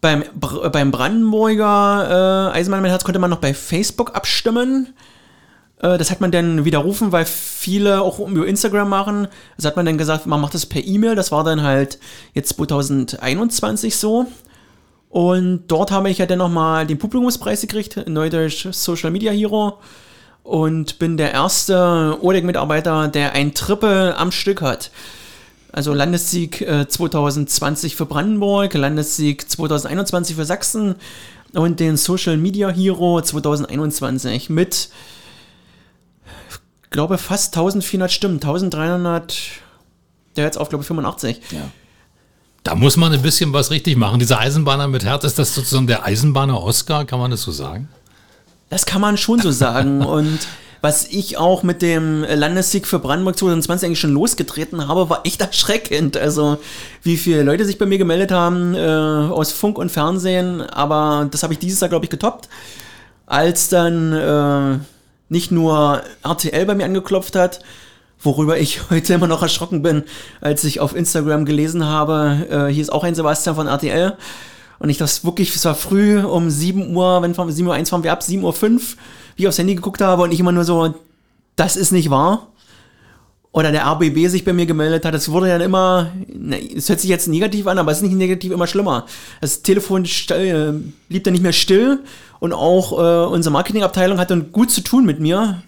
Beim, 0.00 0.24
Br 0.34 0.70
beim 0.70 0.90
Brandenburger 0.90 2.52
äh, 2.52 2.56
Eisenbahn 2.56 2.98
konnte 3.04 3.18
man 3.18 3.30
noch 3.30 3.40
bei 3.40 3.52
Facebook 3.52 4.14
abstimmen. 4.14 4.94
Äh, 5.80 5.98
das 5.98 6.10
hat 6.10 6.20
man 6.20 6.30
dann 6.30 6.64
widerrufen, 6.64 7.12
weil 7.12 7.24
viele 7.24 8.02
auch 8.02 8.18
über 8.18 8.46
Instagram 8.46 8.88
machen. 8.88 9.28
Das 9.56 9.66
hat 9.66 9.76
man 9.76 9.86
dann 9.86 9.98
gesagt, 9.98 10.26
man 10.26 10.40
macht 10.40 10.54
das 10.54 10.66
per 10.66 10.84
E-Mail. 10.84 11.14
Das 11.14 11.32
war 11.32 11.44
dann 11.44 11.62
halt 11.62 11.98
jetzt 12.34 12.56
2021 12.56 13.96
so. 13.96 14.26
Und 15.08 15.64
dort 15.66 15.90
habe 15.90 16.08
ich 16.08 16.18
ja 16.18 16.26
dann 16.26 16.38
nochmal 16.38 16.86
den 16.86 16.98
Publikumspreis 16.98 17.60
gekriegt, 17.62 18.08
Neudeutsch 18.08 18.68
Social 18.70 19.10
Media 19.10 19.32
Hero. 19.32 19.78
Und 20.42 20.98
bin 20.98 21.16
der 21.16 21.32
erste 21.32 22.18
ODEC-Mitarbeiter, 22.22 23.08
der 23.08 23.32
ein 23.32 23.54
Triple 23.54 24.16
am 24.16 24.32
Stück 24.32 24.62
hat. 24.62 24.90
Also 25.72 25.94
Landessieg 25.94 26.60
äh, 26.62 26.88
2020 26.88 27.96
für 27.96 28.06
Brandenburg, 28.06 28.74
Landessieg 28.74 29.48
2021 29.48 30.36
für 30.36 30.44
Sachsen 30.44 30.96
und 31.52 31.80
den 31.80 31.96
Social 31.96 32.36
Media 32.36 32.70
Hero 32.70 33.20
2021 33.20 34.50
mit, 34.50 34.90
ich 36.48 36.90
glaube, 36.90 37.18
fast 37.18 37.54
1400 37.54 38.10
Stimmen, 38.10 38.34
1300, 38.36 39.36
der 40.36 40.44
jetzt 40.44 40.58
auf, 40.58 40.68
glaube 40.68 40.82
ich, 40.82 40.88
85. 40.88 41.40
Da 42.62 42.74
muss 42.74 42.96
man 42.96 43.12
ein 43.12 43.22
bisschen 43.22 43.52
was 43.52 43.70
richtig 43.70 43.96
machen. 43.96 44.18
Dieser 44.18 44.38
Eisenbahner 44.38 44.86
mit 44.88 45.04
Herz, 45.04 45.24
ist 45.24 45.38
das 45.38 45.54
sozusagen 45.54 45.86
der 45.86 46.04
Eisenbahner 46.04 46.62
Oscar? 46.62 47.04
Kann 47.04 47.18
man 47.18 47.30
das 47.30 47.42
so 47.42 47.52
sagen? 47.52 47.88
Das 48.68 48.86
kann 48.86 49.00
man 49.00 49.16
schon 49.16 49.40
so 49.40 49.50
sagen. 49.50 50.02
Und 50.04 50.40
was 50.80 51.06
ich 51.06 51.36
auch 51.36 51.62
mit 51.62 51.82
dem 51.82 52.24
Landessieg 52.24 52.86
für 52.86 52.98
Brandenburg 52.98 53.38
2020 53.38 53.86
eigentlich 53.86 54.00
schon 54.00 54.14
losgetreten 54.14 54.88
habe, 54.88 55.10
war 55.10 55.26
echt 55.26 55.40
erschreckend. 55.40 56.16
Also 56.16 56.58
wie 57.02 57.16
viele 57.16 57.42
Leute 57.42 57.64
sich 57.64 57.78
bei 57.78 57.86
mir 57.86 57.98
gemeldet 57.98 58.32
haben 58.32 58.74
äh, 58.74 58.80
aus 58.80 59.52
Funk 59.52 59.78
und 59.78 59.90
Fernsehen. 59.90 60.62
Aber 60.62 61.28
das 61.30 61.42
habe 61.42 61.52
ich 61.52 61.58
dieses 61.58 61.80
Jahr, 61.80 61.90
glaube 61.90 62.06
ich, 62.06 62.10
getoppt. 62.10 62.48
Als 63.26 63.68
dann 63.68 64.12
äh, 64.12 64.78
nicht 65.28 65.50
nur 65.52 66.02
RTL 66.24 66.66
bei 66.66 66.74
mir 66.74 66.84
angeklopft 66.84 67.36
hat, 67.36 67.60
worüber 68.22 68.58
ich 68.58 68.80
heute 68.90 69.14
immer 69.14 69.28
noch 69.28 69.42
erschrocken 69.42 69.82
bin, 69.82 70.04
als 70.40 70.64
ich 70.64 70.80
auf 70.80 70.96
Instagram 70.96 71.44
gelesen 71.44 71.84
habe, 71.84 72.46
äh, 72.50 72.72
hier 72.72 72.82
ist 72.82 72.92
auch 72.92 73.04
ein 73.04 73.14
Sebastian 73.14 73.54
von 73.56 73.66
RTL. 73.66 74.16
Und 74.78 74.88
ich 74.88 74.96
das 74.96 75.26
wirklich, 75.26 75.54
es 75.54 75.64
war 75.66 75.74
früh 75.74 76.18
um 76.18 76.48
7 76.48 76.96
Uhr, 76.96 77.20
wenn 77.20 77.34
von 77.34 77.52
7 77.52 77.68
Uhr 77.68 77.74
1 77.74 77.90
fahren 77.90 78.02
wir 78.02 78.12
ab, 78.12 78.22
7 78.22 78.42
Uhr 78.42 78.54
5, 78.54 78.96
wie 79.40 79.44
ich 79.44 79.48
aufs 79.48 79.58
Handy 79.58 79.74
geguckt 79.74 80.02
habe 80.02 80.22
und 80.22 80.32
ich 80.32 80.40
immer 80.40 80.52
nur 80.52 80.64
so, 80.64 80.94
das 81.56 81.76
ist 81.76 81.92
nicht 81.92 82.10
wahr. 82.10 82.48
Oder 83.52 83.72
der 83.72 83.84
RBB 83.86 84.28
sich 84.28 84.44
bei 84.44 84.52
mir 84.52 84.66
gemeldet 84.66 85.04
hat, 85.04 85.14
es 85.14 85.30
wurde 85.30 85.48
dann 85.48 85.62
immer, 85.62 86.12
es 86.76 86.88
hört 86.88 87.00
sich 87.00 87.08
jetzt 87.10 87.26
negativ 87.26 87.66
an, 87.66 87.78
aber 87.78 87.90
es 87.90 87.98
ist 87.98 88.04
nicht 88.04 88.14
negativ 88.14 88.52
immer 88.52 88.66
schlimmer. 88.68 89.06
Das 89.40 89.62
Telefon 89.62 90.04
äh, 90.04 90.72
blieb 91.08 91.24
dann 91.24 91.32
nicht 91.32 91.42
mehr 91.42 91.52
still 91.54 92.00
und 92.38 92.52
auch 92.52 92.92
äh, 92.92 93.32
unsere 93.32 93.52
Marketingabteilung 93.52 94.18
hat 94.18 94.30
dann 94.30 94.52
gut 94.52 94.70
zu 94.70 94.82
tun 94.82 95.04
mit 95.04 95.18
mir, 95.20 95.62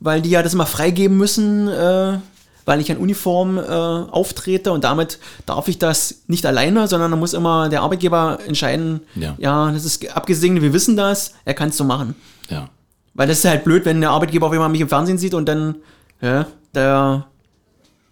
weil 0.00 0.22
die 0.22 0.30
ja 0.30 0.42
das 0.42 0.54
immer 0.54 0.66
freigeben 0.66 1.16
müssen, 1.18 1.68
äh, 1.68 2.18
weil 2.64 2.80
ich 2.80 2.90
in 2.90 2.96
Uniform 2.96 3.58
äh, 3.58 3.62
auftrete 3.62 4.72
und 4.72 4.82
damit 4.82 5.18
darf 5.46 5.68
ich 5.68 5.78
das 5.78 6.22
nicht 6.26 6.46
alleine, 6.46 6.88
sondern 6.88 7.10
da 7.12 7.16
muss 7.16 7.32
immer 7.34 7.68
der 7.68 7.82
Arbeitgeber 7.82 8.38
entscheiden, 8.46 9.02
Ja. 9.14 9.36
ja, 9.38 9.70
das 9.70 9.84
ist 9.84 10.16
abgesegnet, 10.16 10.62
wir 10.62 10.72
wissen 10.72 10.96
das, 10.96 11.34
er 11.44 11.54
kann 11.54 11.68
es 11.68 11.76
so 11.76 11.84
machen. 11.84 12.16
Ja. 12.48 12.70
Weil 13.14 13.26
das 13.28 13.38
ist 13.38 13.44
halt 13.44 13.64
blöd, 13.64 13.84
wenn 13.84 14.00
der 14.00 14.10
Arbeitgeber 14.10 14.46
auf 14.46 14.52
einmal 14.52 14.68
mich 14.68 14.80
im 14.80 14.88
Fernsehen 14.88 15.18
sieht 15.18 15.34
und 15.34 15.46
dann, 15.48 15.76
ja, 16.20 16.46
der, 16.74 17.26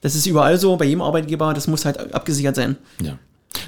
das 0.01 0.15
ist 0.15 0.27
überall 0.27 0.59
so, 0.59 0.77
bei 0.77 0.85
jedem 0.87 1.03
Arbeitgeber, 1.03 1.55
das 1.55 1.67
muss 1.69 1.85
halt 1.85 2.13
abgesichert 2.15 2.57
sein. 2.57 2.77
Ja. 3.03 3.19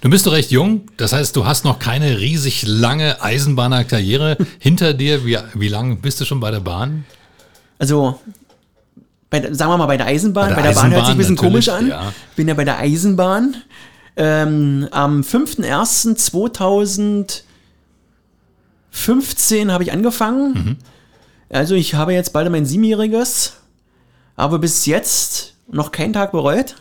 Du 0.02 0.10
bist 0.10 0.26
doch 0.26 0.32
recht 0.32 0.50
jung, 0.50 0.82
das 0.96 1.12
heißt, 1.12 1.34
du 1.36 1.46
hast 1.46 1.64
noch 1.64 1.78
keine 1.78 2.18
riesig 2.18 2.64
lange 2.66 3.22
Eisenbahnerkarriere 3.22 4.36
hinter 4.58 4.92
dir. 4.94 5.24
Wie, 5.24 5.38
wie 5.54 5.68
lange 5.68 5.96
bist 5.96 6.20
du 6.20 6.24
schon 6.24 6.40
bei 6.40 6.50
der 6.50 6.60
Bahn? 6.60 7.04
Also, 7.78 8.20
bei, 9.30 9.40
der- 9.40 9.54
sagen 9.54 9.70
wir 9.72 9.78
mal 9.78 9.86
bei 9.86 9.96
der 9.96 10.06
Eisenbahn, 10.06 10.50
Bei 10.50 10.56
bei 10.56 10.62
der 10.62 10.72
der, 10.72 10.80
Bahn 10.80 10.90
hört 10.92 11.06
sich 11.06 11.14
ein 11.14 11.18
bisschen 11.18 11.34
Eisenbahn, 11.38 11.50
komisch 11.52 11.68
an. 11.68 11.88
ja. 11.88 12.12
Bin 12.36 12.48
ja 12.48 12.54
bei 12.54 12.64
der 12.64 12.78
Eisenbahn. 12.78 13.56
Ähm, 14.16 14.88
am 14.90 15.22
5.1.2015 18.92 19.70
habe 19.70 19.82
ich 19.84 19.92
angefangen. 19.92 20.52
Mhm. 20.54 20.76
Also 21.50 21.74
ich 21.74 21.94
habe 21.94 22.12
jetzt 22.12 22.32
bald 22.32 22.50
mein 22.50 22.64
Siebenjähriges, 22.64 23.54
aber 24.36 24.58
bis 24.60 24.86
jetzt 24.86 25.54
noch 25.70 25.90
keinen 25.92 26.12
Tag 26.12 26.32
bereut. 26.32 26.76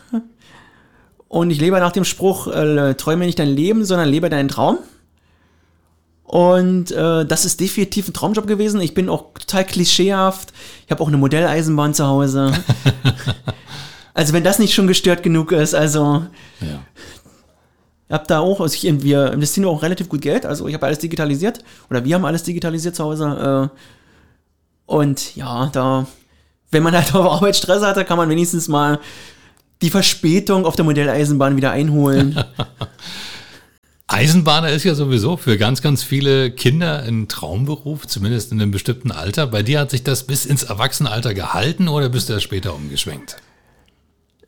Und 1.28 1.50
ich 1.50 1.60
lebe 1.60 1.78
nach 1.80 1.92
dem 1.92 2.04
Spruch, 2.04 2.46
äh, 2.46 2.94
träume 2.94 3.26
nicht 3.26 3.38
dein 3.38 3.48
Leben, 3.48 3.84
sondern 3.84 4.08
lebe 4.08 4.30
deinen 4.30 4.48
Traum. 4.48 4.78
Und 6.22 6.92
äh, 6.92 7.26
das 7.26 7.44
ist 7.44 7.58
definitiv 7.58 8.08
ein 8.08 8.14
Traumjob 8.14 8.46
gewesen. 8.46 8.80
Ich 8.80 8.94
bin 8.94 9.08
auch 9.08 9.32
total 9.34 9.64
klischeehaft. 9.64 10.52
Ich 10.86 10.92
habe 10.92 11.02
auch 11.02 11.08
eine 11.08 11.16
Modelleisenbahn 11.16 11.92
zu 11.92 12.06
Hause. 12.06 12.52
also 14.14 14.32
wenn 14.32 14.44
das 14.44 14.60
nicht 14.60 14.72
schon 14.72 14.86
gestört 14.86 15.24
genug 15.24 15.50
ist, 15.50 15.74
also 15.74 16.24
Ja. 16.60 16.84
ich 18.06 18.12
habe 18.12 18.24
da 18.28 18.38
auch, 18.38 18.60
also 18.60 18.74
ich, 18.74 19.02
wir 19.02 19.32
investieren 19.32 19.66
auch 19.66 19.82
relativ 19.82 20.08
gut 20.08 20.22
Geld. 20.22 20.46
Also 20.46 20.68
ich 20.68 20.74
habe 20.74 20.86
alles 20.86 21.00
digitalisiert 21.00 21.64
oder 21.90 22.04
wir 22.04 22.14
haben 22.14 22.24
alles 22.24 22.44
digitalisiert 22.44 22.94
zu 22.94 23.02
Hause. 23.04 23.70
Äh, 23.72 23.76
und 24.90 25.36
ja, 25.36 25.66
da, 25.66 26.08
wenn 26.72 26.82
man 26.82 26.96
halt 26.96 27.14
auf 27.14 27.24
Arbeit 27.30 27.54
Stress 27.54 27.80
hatte, 27.80 28.04
kann 28.04 28.16
man 28.16 28.28
wenigstens 28.28 28.66
mal 28.66 28.98
die 29.82 29.90
Verspätung 29.90 30.66
auf 30.66 30.74
der 30.74 30.84
Modelleisenbahn 30.84 31.56
wieder 31.56 31.70
einholen. 31.70 32.42
Eisenbahner 34.08 34.70
ist 34.70 34.82
ja 34.82 34.96
sowieso 34.96 35.36
für 35.36 35.56
ganz, 35.58 35.80
ganz 35.80 36.02
viele 36.02 36.50
Kinder 36.50 37.04
ein 37.04 37.28
Traumberuf, 37.28 38.08
zumindest 38.08 38.50
in 38.50 38.60
einem 38.60 38.72
bestimmten 38.72 39.12
Alter. 39.12 39.46
Bei 39.46 39.62
dir 39.62 39.78
hat 39.78 39.92
sich 39.92 40.02
das 40.02 40.24
bis 40.24 40.44
ins 40.44 40.64
Erwachsenenalter 40.64 41.34
gehalten 41.34 41.86
oder 41.86 42.08
bist 42.08 42.28
du 42.28 42.32
erst 42.32 42.42
später 42.42 42.74
umgeschwenkt? 42.74 43.36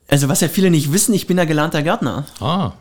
Also 0.09 0.27
was 0.27 0.41
ja 0.41 0.49
viele 0.49 0.71
nicht 0.71 0.91
wissen, 0.91 1.13
ich 1.13 1.25
bin 1.25 1.37
ja 1.37 1.45
gelernter 1.45 1.83
Gärtner. 1.83 2.25
Ah, 2.41 2.73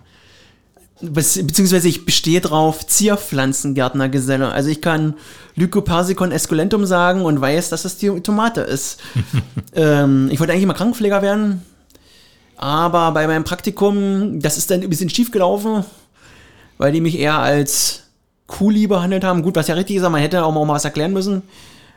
beziehungsweise 1.02 1.88
ich 1.88 2.04
bestehe 2.04 2.40
drauf 2.40 2.86
Zierpflanzengärtnergeselle. 2.86 4.50
Also 4.50 4.70
ich 4.70 4.80
kann 4.80 5.14
Lycopersicon 5.56 6.32
esculentum 6.32 6.86
sagen 6.86 7.22
und 7.22 7.40
weiß, 7.40 7.68
dass 7.70 7.82
das 7.82 7.98
die 7.98 8.20
Tomate 8.20 8.62
ist. 8.62 9.00
ähm, 9.74 10.28
ich 10.30 10.40
wollte 10.40 10.52
eigentlich 10.52 10.66
mal 10.66 10.74
Krankenpfleger 10.74 11.20
werden, 11.22 11.62
aber 12.56 13.10
bei 13.12 13.26
meinem 13.26 13.44
Praktikum, 13.44 14.40
das 14.40 14.56
ist 14.56 14.70
dann 14.70 14.82
ein 14.82 14.88
bisschen 14.88 15.10
schief 15.10 15.30
gelaufen, 15.30 15.84
weil 16.78 16.92
die 16.92 17.00
mich 17.00 17.18
eher 17.18 17.38
als 17.38 18.04
Kuli 18.46 18.86
behandelt 18.86 19.24
haben. 19.24 19.42
Gut, 19.42 19.56
was 19.56 19.68
ja 19.68 19.74
richtig 19.74 19.96
ist, 19.96 20.02
aber 20.02 20.12
man 20.12 20.20
hätte 20.20 20.44
auch 20.44 20.52
mal 20.52 20.68
was 20.68 20.84
erklären 20.84 21.12
müssen. 21.12 21.42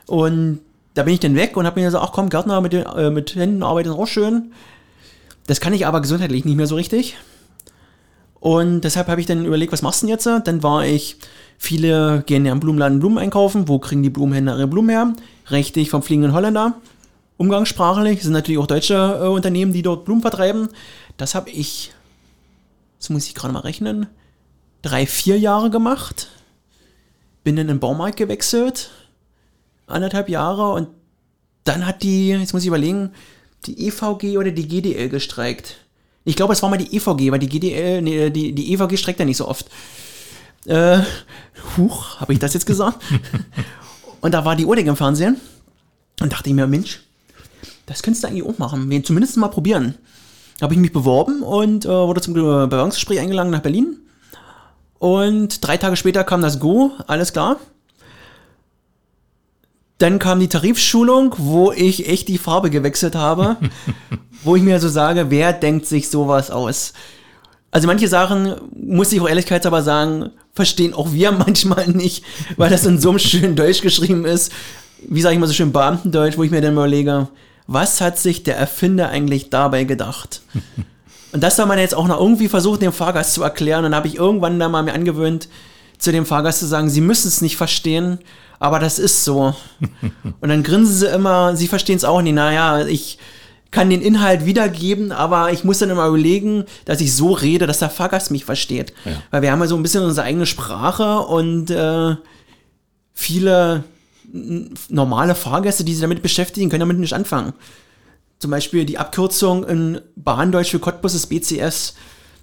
Und 0.07 0.59
da 0.95 1.03
bin 1.03 1.13
ich 1.13 1.19
dann 1.19 1.35
weg 1.35 1.55
und 1.57 1.65
habe 1.65 1.79
mir 1.79 1.85
gesagt, 1.85 2.03
ach 2.03 2.13
komm, 2.13 2.29
Gärtner 2.29 2.61
mit, 2.61 2.73
den, 2.73 2.85
äh, 2.85 3.09
mit 3.09 3.35
Händen 3.35 3.63
arbeiten 3.63 3.89
ist 3.89 3.95
auch 3.95 4.07
schön. 4.07 4.53
Das 5.47 5.59
kann 5.59 5.73
ich 5.73 5.85
aber 5.85 6.01
gesundheitlich 6.01 6.45
nicht 6.45 6.55
mehr 6.55 6.67
so 6.67 6.75
richtig. 6.75 7.17
Und 8.45 8.81
deshalb 8.81 9.07
habe 9.07 9.19
ich 9.19 9.25
dann 9.25 9.43
überlegt, 9.43 9.73
was 9.73 9.81
machst 9.81 10.03
du 10.03 10.05
denn 10.05 10.13
jetzt? 10.13 10.27
Dann 10.27 10.61
war 10.61 10.85
ich, 10.85 11.17
viele 11.57 12.21
gehen 12.27 12.45
ja 12.45 12.51
im 12.51 12.59
Blumenladen 12.59 12.99
Blumen 12.99 13.17
einkaufen. 13.17 13.67
Wo 13.67 13.79
kriegen 13.79 14.03
die 14.03 14.11
Blumenhändler 14.11 14.55
ihre 14.55 14.67
Blumen 14.67 14.91
her? 14.91 15.13
Richtig, 15.49 15.89
vom 15.89 16.03
fliegenden 16.03 16.31
Holländer. 16.31 16.79
Umgangssprachlich 17.37 18.21
sind 18.21 18.33
natürlich 18.33 18.59
auch 18.59 18.67
deutsche 18.67 18.93
äh, 19.19 19.27
Unternehmen, 19.29 19.73
die 19.73 19.81
dort 19.81 20.05
Blumen 20.05 20.21
vertreiben. 20.21 20.69
Das 21.17 21.33
habe 21.33 21.49
ich, 21.49 21.91
das 22.99 23.09
muss 23.09 23.25
ich 23.25 23.33
gerade 23.33 23.51
mal 23.51 23.61
rechnen, 23.61 24.05
drei, 24.83 25.07
vier 25.07 25.39
Jahre 25.39 25.71
gemacht. 25.71 26.27
Bin 27.43 27.57
in 27.57 27.67
den 27.67 27.79
Baumarkt 27.79 28.17
gewechselt, 28.17 28.91
anderthalb 29.87 30.29
Jahre 30.29 30.71
und 30.73 30.89
dann 31.63 31.87
hat 31.87 32.03
die, 32.03 32.29
jetzt 32.29 32.53
muss 32.53 32.61
ich 32.61 32.67
überlegen, 32.67 33.09
die 33.65 33.87
EVG 33.87 34.37
oder 34.37 34.51
die 34.51 34.67
GDL 34.67 35.09
gestreikt. 35.09 35.77
Ich 36.25 36.35
glaube, 36.35 36.53
es 36.53 36.61
war 36.61 36.69
mal 36.69 36.77
die 36.77 36.95
EVG, 36.95 37.31
weil 37.31 37.39
die 37.39 37.47
GDL, 37.47 38.01
nee, 38.01 38.29
die, 38.31 38.53
die 38.53 38.73
EVG 38.73 38.97
streckt 38.97 39.19
ja 39.19 39.25
nicht 39.25 39.37
so 39.37 39.47
oft. 39.47 39.67
Äh, 40.65 40.99
huch, 41.77 42.19
habe 42.19 42.33
ich 42.33 42.39
das 42.39 42.53
jetzt 42.55 42.65
gesagt? 42.65 43.01
und 44.21 44.33
da 44.33 44.43
war 44.43 44.55
die 44.55 44.65
Uhrdig 44.65 44.87
im 44.87 44.95
Fernsehen 44.95 45.39
und 46.19 46.33
dachte 46.33 46.49
ich 46.49 46.55
mir, 46.55 46.65
Mensch, 46.65 47.01
das 47.85 48.01
könntest 48.01 48.23
du 48.23 48.27
eigentlich 48.27 48.43
auch 48.43 48.57
machen, 48.57 48.89
wir 48.89 49.03
zumindest 49.03 49.37
mal 49.37 49.49
probieren. 49.49 49.95
Habe 50.61 50.73
ich 50.73 50.79
mich 50.79 50.91
beworben 50.91 51.43
und 51.43 51.85
äh, 51.85 51.89
wurde 51.89 52.21
zum 52.21 52.35
äh, 52.35 52.39
Bewerbungsgespräch 52.39 53.19
eingeladen 53.19 53.51
nach 53.51 53.61
Berlin. 53.61 53.97
Und 54.97 55.65
drei 55.65 55.77
Tage 55.77 55.97
später 55.97 56.23
kam 56.23 56.41
das 56.41 56.59
Go, 56.59 56.91
alles 57.07 57.33
klar. 57.33 57.57
Dann 59.97 60.19
kam 60.19 60.39
die 60.39 60.49
Tarifschulung, 60.49 61.35
wo 61.37 61.71
ich 61.71 62.09
echt 62.09 62.27
die 62.27 62.37
Farbe 62.37 62.69
gewechselt 62.69 63.15
habe, 63.15 63.57
wo 64.45 64.55
ich 64.55 64.63
mir 64.63 64.79
so 64.79 64.89
sage, 64.89 65.25
wer 65.29 65.53
denkt 65.53 65.85
sich 65.85 66.09
sowas 66.09 66.51
aus? 66.51 66.93
Also 67.71 67.87
manche 67.87 68.07
Sachen, 68.07 68.55
muss 68.73 69.11
ich 69.11 69.19
auch 69.19 69.27
ehrlichkeitshalber 69.27 69.81
sagen, 69.81 70.29
verstehen 70.53 70.93
auch 70.93 71.11
wir 71.11 71.31
manchmal 71.45 71.87
nicht, 71.89 72.23
weil 72.55 72.69
das 72.69 72.85
in 72.85 72.99
so 72.99 73.09
einem 73.09 73.19
schönen 73.19 73.55
Deutsch 73.55 73.81
geschrieben 73.81 74.25
ist. 74.25 74.51
Wie 75.07 75.21
sage 75.21 75.33
ich 75.35 75.39
mal 75.39 75.47
so 75.47 75.53
schön 75.53 75.73
Beamtendeutsch, 75.73 76.37
wo 76.37 76.43
ich 76.43 76.51
mir 76.51 76.61
dann 76.61 76.73
überlege, 76.73 77.27
was 77.67 77.99
hat 77.99 78.17
sich 78.17 78.43
der 78.43 78.57
Erfinder 78.57 79.09
eigentlich 79.09 79.49
dabei 79.49 79.83
gedacht? 79.83 80.41
Und 81.33 81.43
das 81.43 81.57
soll 81.57 81.65
man 81.65 81.79
jetzt 81.79 81.95
auch 81.95 82.07
noch 82.07 82.21
irgendwie 82.21 82.47
versuchen, 82.47 82.79
dem 82.79 82.93
Fahrgast 82.93 83.33
zu 83.33 83.43
erklären. 83.43 83.79
Und 83.83 83.91
dann 83.91 83.95
habe 83.97 84.07
ich 84.07 84.15
irgendwann 84.15 84.57
da 84.57 84.69
mal 84.69 84.83
mir 84.83 84.93
angewöhnt, 84.93 85.49
zu 85.97 86.13
dem 86.13 86.25
Fahrgast 86.25 86.59
zu 86.59 86.65
sagen, 86.65 86.89
sie 86.89 87.01
müssen 87.01 87.27
es 87.27 87.41
nicht 87.41 87.57
verstehen, 87.57 88.19
aber 88.57 88.79
das 88.79 88.99
ist 88.99 89.25
so. 89.25 89.53
Und 90.39 90.47
dann 90.49 90.63
grinsen 90.63 90.95
sie 90.95 91.07
immer, 91.07 91.57
sie 91.57 91.67
verstehen 91.67 91.97
es 91.97 92.05
auch 92.05 92.21
nicht. 92.21 92.35
Naja, 92.35 92.85
ich 92.85 93.17
kann 93.75 93.89
den 93.89 94.01
Inhalt 94.01 94.45
wiedergeben, 94.45 95.11
aber 95.11 95.51
ich 95.51 95.65
muss 95.65 95.79
dann 95.79 95.89
immer 95.89 96.07
überlegen, 96.07 96.63
dass 96.85 97.01
ich 97.01 97.13
so 97.13 97.33
rede, 97.33 97.67
dass 97.67 97.79
der 97.79 97.89
Fahrgast 97.89 98.31
mich 98.31 98.45
versteht. 98.45 98.93
Ja. 99.03 99.11
Weil 99.31 99.41
wir 99.41 99.51
haben 99.51 99.59
ja 99.59 99.67
so 99.67 99.75
ein 99.75 99.83
bisschen 99.83 100.01
unsere 100.01 100.25
eigene 100.25 100.45
Sprache 100.45 101.19
und 101.19 101.69
äh, 101.71 102.15
viele 103.13 103.83
normale 104.87 105.35
Fahrgäste, 105.35 105.83
die 105.83 105.91
sich 105.91 106.01
damit 106.01 106.21
beschäftigen, 106.21 106.69
können 106.69 106.79
damit 106.79 106.99
nicht 106.99 107.11
anfangen. 107.11 107.51
Zum 108.39 108.49
Beispiel 108.49 108.85
die 108.85 108.97
Abkürzung 108.97 109.65
in 109.65 109.99
Bahndeutsch 110.15 110.71
für 110.71 110.79
Cottbus 110.79 111.13
ist 111.13 111.27
BCS. 111.27 111.95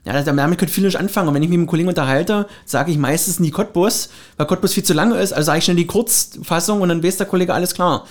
Ja, 0.04 0.20
damit 0.20 0.58
können 0.58 0.70
viele 0.70 0.88
nicht 0.88 0.98
anfangen. 0.98 1.28
Und 1.28 1.34
wenn 1.34 1.42
ich 1.42 1.48
mich 1.48 1.56
mit 1.56 1.64
einem 1.64 1.70
Kollegen 1.70 1.88
unterhalte, 1.88 2.46
sage 2.66 2.90
ich 2.90 2.98
meistens 2.98 3.40
nie 3.40 3.52
Cottbus, 3.52 4.10
weil 4.36 4.46
Cottbus 4.46 4.74
viel 4.74 4.82
zu 4.82 4.92
lange 4.92 5.18
ist. 5.18 5.32
Also 5.32 5.46
sage 5.46 5.60
ich 5.60 5.64
schnell 5.64 5.76
die 5.76 5.86
Kurzfassung 5.86 6.82
und 6.82 6.90
dann 6.90 7.02
weiß 7.02 7.16
der 7.16 7.26
Kollege 7.26 7.54
alles 7.54 7.72
klar. 7.72 8.06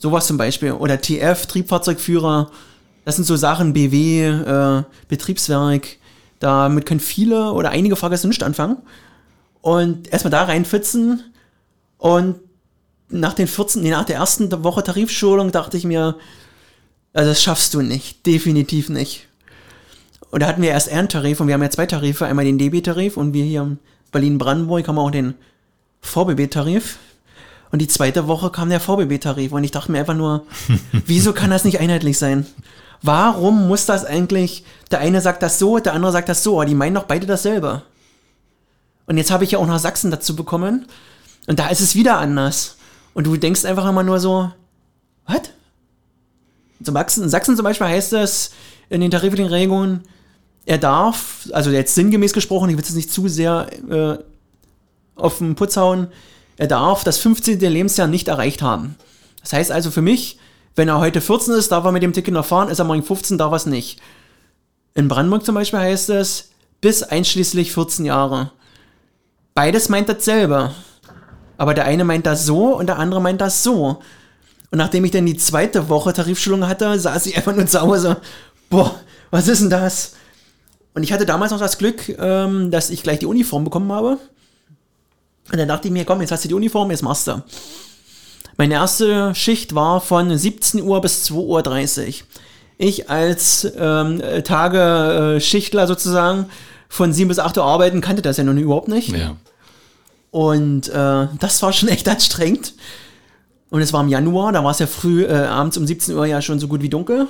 Sowas 0.00 0.26
zum 0.26 0.38
Beispiel. 0.38 0.72
Oder 0.72 1.00
TF, 1.00 1.46
Triebfahrzeugführer. 1.46 2.50
Das 3.04 3.16
sind 3.16 3.26
so 3.26 3.36
Sachen, 3.36 3.72
BW, 3.74 4.26
äh, 4.26 4.82
Betriebswerk. 5.08 5.98
Damit 6.40 6.86
können 6.86 7.00
viele 7.00 7.52
oder 7.52 7.70
einige 7.70 7.96
Fahrgäste 7.96 8.26
nicht 8.26 8.42
anfangen. 8.42 8.78
Und 9.60 10.10
erstmal 10.10 10.30
da 10.30 10.44
reinfitzen. 10.44 11.22
Und 11.98 12.36
nach 13.10 13.34
den 13.34 13.46
14, 13.46 13.82
nee, 13.82 13.90
nach 13.90 14.06
der 14.06 14.16
ersten 14.16 14.50
Woche 14.64 14.82
Tarifschulung 14.82 15.52
dachte 15.52 15.76
ich 15.76 15.84
mir, 15.84 16.16
also 17.12 17.30
das 17.30 17.42
schaffst 17.42 17.74
du 17.74 17.82
nicht. 17.82 18.24
Definitiv 18.24 18.88
nicht. 18.88 19.28
Und 20.30 20.42
da 20.42 20.46
hatten 20.46 20.62
wir 20.62 20.70
erst 20.70 20.88
einen 20.88 21.08
Tarif 21.08 21.40
und 21.40 21.48
wir 21.48 21.54
haben 21.54 21.62
ja 21.62 21.70
zwei 21.70 21.86
Tarife. 21.86 22.24
Einmal 22.24 22.46
den 22.46 22.56
DB-Tarif 22.56 23.18
und 23.18 23.34
wir 23.34 23.44
hier 23.44 23.62
in 23.62 23.78
Berlin-Brandenburg 24.12 24.88
haben 24.88 24.98
auch 24.98 25.10
den 25.10 25.34
VBB-Tarif. 26.00 26.98
Und 27.72 27.80
die 27.80 27.88
zweite 27.88 28.26
Woche 28.26 28.50
kam 28.50 28.68
der 28.68 28.80
VBB-Tarif 28.80 29.52
und 29.52 29.64
ich 29.64 29.70
dachte 29.70 29.92
mir 29.92 30.00
einfach 30.00 30.14
nur, 30.14 30.44
wieso 31.06 31.32
kann 31.32 31.50
das 31.50 31.64
nicht 31.64 31.80
einheitlich 31.80 32.18
sein? 32.18 32.46
Warum 33.02 33.68
muss 33.68 33.86
das 33.86 34.04
eigentlich, 34.04 34.64
der 34.90 34.98
eine 34.98 35.20
sagt 35.20 35.42
das 35.42 35.58
so, 35.58 35.78
der 35.78 35.94
andere 35.94 36.12
sagt 36.12 36.28
das 36.28 36.42
so, 36.42 36.56
aber 36.56 36.66
die 36.66 36.74
meinen 36.74 36.94
doch 36.94 37.04
beide 37.04 37.26
dasselbe. 37.26 37.82
Und 39.06 39.16
jetzt 39.16 39.30
habe 39.30 39.44
ich 39.44 39.52
ja 39.52 39.58
auch 39.58 39.66
noch 39.66 39.78
Sachsen 39.78 40.10
dazu 40.10 40.36
bekommen 40.36 40.86
und 41.46 41.58
da 41.58 41.68
ist 41.68 41.80
es 41.80 41.94
wieder 41.94 42.18
anders. 42.18 42.76
Und 43.14 43.26
du 43.26 43.36
denkst 43.36 43.64
einfach 43.64 43.88
immer 43.88 44.02
nur 44.02 44.20
so, 44.20 44.52
was? 45.26 45.40
Zum 46.82 46.94
Sachsen, 46.94 47.24
in 47.24 47.28
Sachsen 47.28 47.56
zum 47.56 47.64
Beispiel 47.64 47.86
heißt 47.86 48.12
es 48.14 48.52
in 48.88 49.00
den 49.00 49.10
tariflichen 49.10 49.46
Regelungen, 49.46 50.02
er 50.66 50.78
darf, 50.78 51.48
also 51.52 51.70
jetzt 51.70 51.94
sinngemäß 51.94 52.32
gesprochen, 52.32 52.70
ich 52.70 52.76
will 52.76 52.84
es 52.84 52.94
nicht 52.94 53.10
zu 53.10 53.28
sehr 53.28 53.68
äh, 53.88 54.18
auf 55.16 55.38
den 55.38 55.54
Putz 55.54 55.76
hauen, 55.76 56.08
er 56.60 56.66
darf 56.66 57.04
das 57.04 57.16
15. 57.16 57.58
Lebensjahr 57.58 58.06
nicht 58.06 58.28
erreicht 58.28 58.60
haben. 58.60 58.96
Das 59.40 59.54
heißt 59.54 59.72
also 59.72 59.90
für 59.90 60.02
mich, 60.02 60.38
Wenn 60.76 60.88
er 60.88 61.00
heute 61.00 61.20
14 61.20 61.54
ist, 61.54 61.72
darf 61.72 61.84
er 61.84 61.92
mit 61.92 62.02
dem 62.02 62.12
Ticket 62.12 62.34
noch 62.34 62.44
fahren, 62.44 62.68
ist 62.68 62.78
er 62.78 62.84
morgen 62.84 63.02
15, 63.02 63.38
darf 63.38 63.52
er 63.52 63.56
es 63.56 63.66
nicht. 63.66 63.98
In 64.94 65.08
Brandenburg 65.08 65.44
zum 65.44 65.54
Beispiel 65.54 65.80
heißt 65.80 66.10
es, 66.10 66.50
bis 66.80 67.02
einschließlich 67.02 67.72
14 67.72 68.04
Jahre. 68.04 68.52
Beides 69.54 69.88
meint 69.88 70.08
dasselbe. 70.08 70.72
Aber 71.56 71.74
der 71.74 71.86
eine 71.86 72.04
meint 72.04 72.26
das 72.26 72.46
so 72.46 72.76
und 72.76 72.86
der 72.86 72.98
andere 72.98 73.20
meint 73.22 73.40
das 73.40 73.62
so. 73.62 74.00
Und 74.70 74.78
nachdem 74.78 75.04
ich 75.04 75.10
dann 75.10 75.26
die 75.26 75.36
zweite 75.36 75.88
Woche 75.88 76.12
Tarifschulung 76.12 76.68
hatte, 76.68 76.98
saß 76.98 77.26
ich 77.26 77.36
einfach 77.36 77.56
nur 77.56 77.66
zu 77.66 77.80
Hause. 77.80 78.18
Boah, 78.68 78.94
was 79.30 79.48
ist 79.48 79.62
denn 79.62 79.70
das? 79.70 80.12
Und 80.94 81.02
ich 81.02 81.12
hatte 81.12 81.26
damals 81.26 81.52
noch 81.52 81.58
das 81.58 81.78
Glück, 81.78 82.08
ähm, 82.18 82.70
dass 82.70 82.90
ich 82.90 83.02
gleich 83.02 83.18
die 83.18 83.26
Uniform 83.26 83.64
bekommen 83.64 83.90
habe. 83.90 84.18
Und 85.50 85.58
dann 85.58 85.68
dachte 85.68 85.88
ich 85.88 85.92
mir, 85.92 86.04
komm, 86.04 86.20
jetzt 86.20 86.32
hast 86.32 86.44
du 86.44 86.48
die 86.48 86.54
Uniform, 86.54 86.90
jetzt 86.90 87.02
machst 87.02 87.26
du. 87.26 87.42
Meine 88.56 88.74
erste 88.74 89.34
Schicht 89.34 89.74
war 89.74 90.00
von 90.00 90.36
17 90.36 90.82
Uhr 90.82 91.00
bis 91.00 91.26
2.30 91.30 92.08
Uhr. 92.08 92.14
Ich 92.78 93.10
als 93.10 93.70
ähm, 93.76 94.22
Tage-Schichtler 94.44 95.86
sozusagen 95.86 96.46
von 96.88 97.12
7 97.12 97.28
bis 97.28 97.38
8 97.38 97.58
Uhr 97.58 97.64
arbeiten, 97.64 98.00
kannte 98.00 98.22
das 98.22 98.36
ja 98.36 98.44
noch 98.44 98.54
überhaupt 98.54 98.88
nicht. 98.88 99.08
Ja. 99.10 99.36
Und 100.30 100.88
äh, 100.88 101.28
das 101.38 101.62
war 101.62 101.72
schon 101.72 101.88
echt 101.90 102.08
anstrengend. 102.08 102.74
Und 103.70 103.82
es 103.82 103.92
war 103.92 104.02
im 104.02 104.08
Januar, 104.08 104.52
da 104.52 104.64
war 104.64 104.72
es 104.72 104.80
ja 104.80 104.86
früh, 104.86 105.24
äh, 105.24 105.46
abends 105.46 105.76
um 105.76 105.86
17 105.86 106.16
Uhr 106.16 106.26
ja 106.26 106.42
schon 106.42 106.58
so 106.58 106.68
gut 106.68 106.82
wie 106.82 106.88
dunkel. 106.88 107.28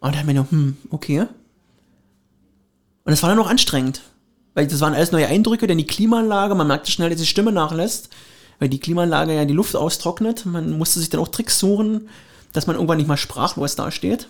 Und 0.00 0.14
da 0.14 0.18
haben 0.18 0.26
wir 0.26 0.34
noch, 0.34 0.50
hm, 0.50 0.76
okay. 0.90 1.26
Und 3.04 3.12
es 3.12 3.22
war 3.22 3.30
dann 3.30 3.38
noch 3.38 3.48
anstrengend. 3.48 4.02
Weil 4.56 4.66
das 4.66 4.80
waren 4.80 4.94
alles 4.94 5.12
neue 5.12 5.26
Eindrücke, 5.26 5.66
denn 5.66 5.76
die 5.76 5.86
Klimaanlage, 5.86 6.54
man 6.54 6.66
merkte 6.66 6.90
schnell, 6.90 7.10
dass 7.10 7.20
die 7.20 7.26
Stimme 7.26 7.52
nachlässt, 7.52 8.08
weil 8.58 8.70
die 8.70 8.80
Klimaanlage 8.80 9.34
ja 9.34 9.44
die 9.44 9.52
Luft 9.52 9.76
austrocknet. 9.76 10.46
Man 10.46 10.78
musste 10.78 10.98
sich 10.98 11.10
dann 11.10 11.20
auch 11.20 11.28
Tricks 11.28 11.58
suchen, 11.58 12.08
dass 12.54 12.66
man 12.66 12.74
irgendwann 12.74 12.96
nicht 12.96 13.06
mal 13.06 13.18
sprachlos 13.18 13.76
dasteht. 13.76 14.28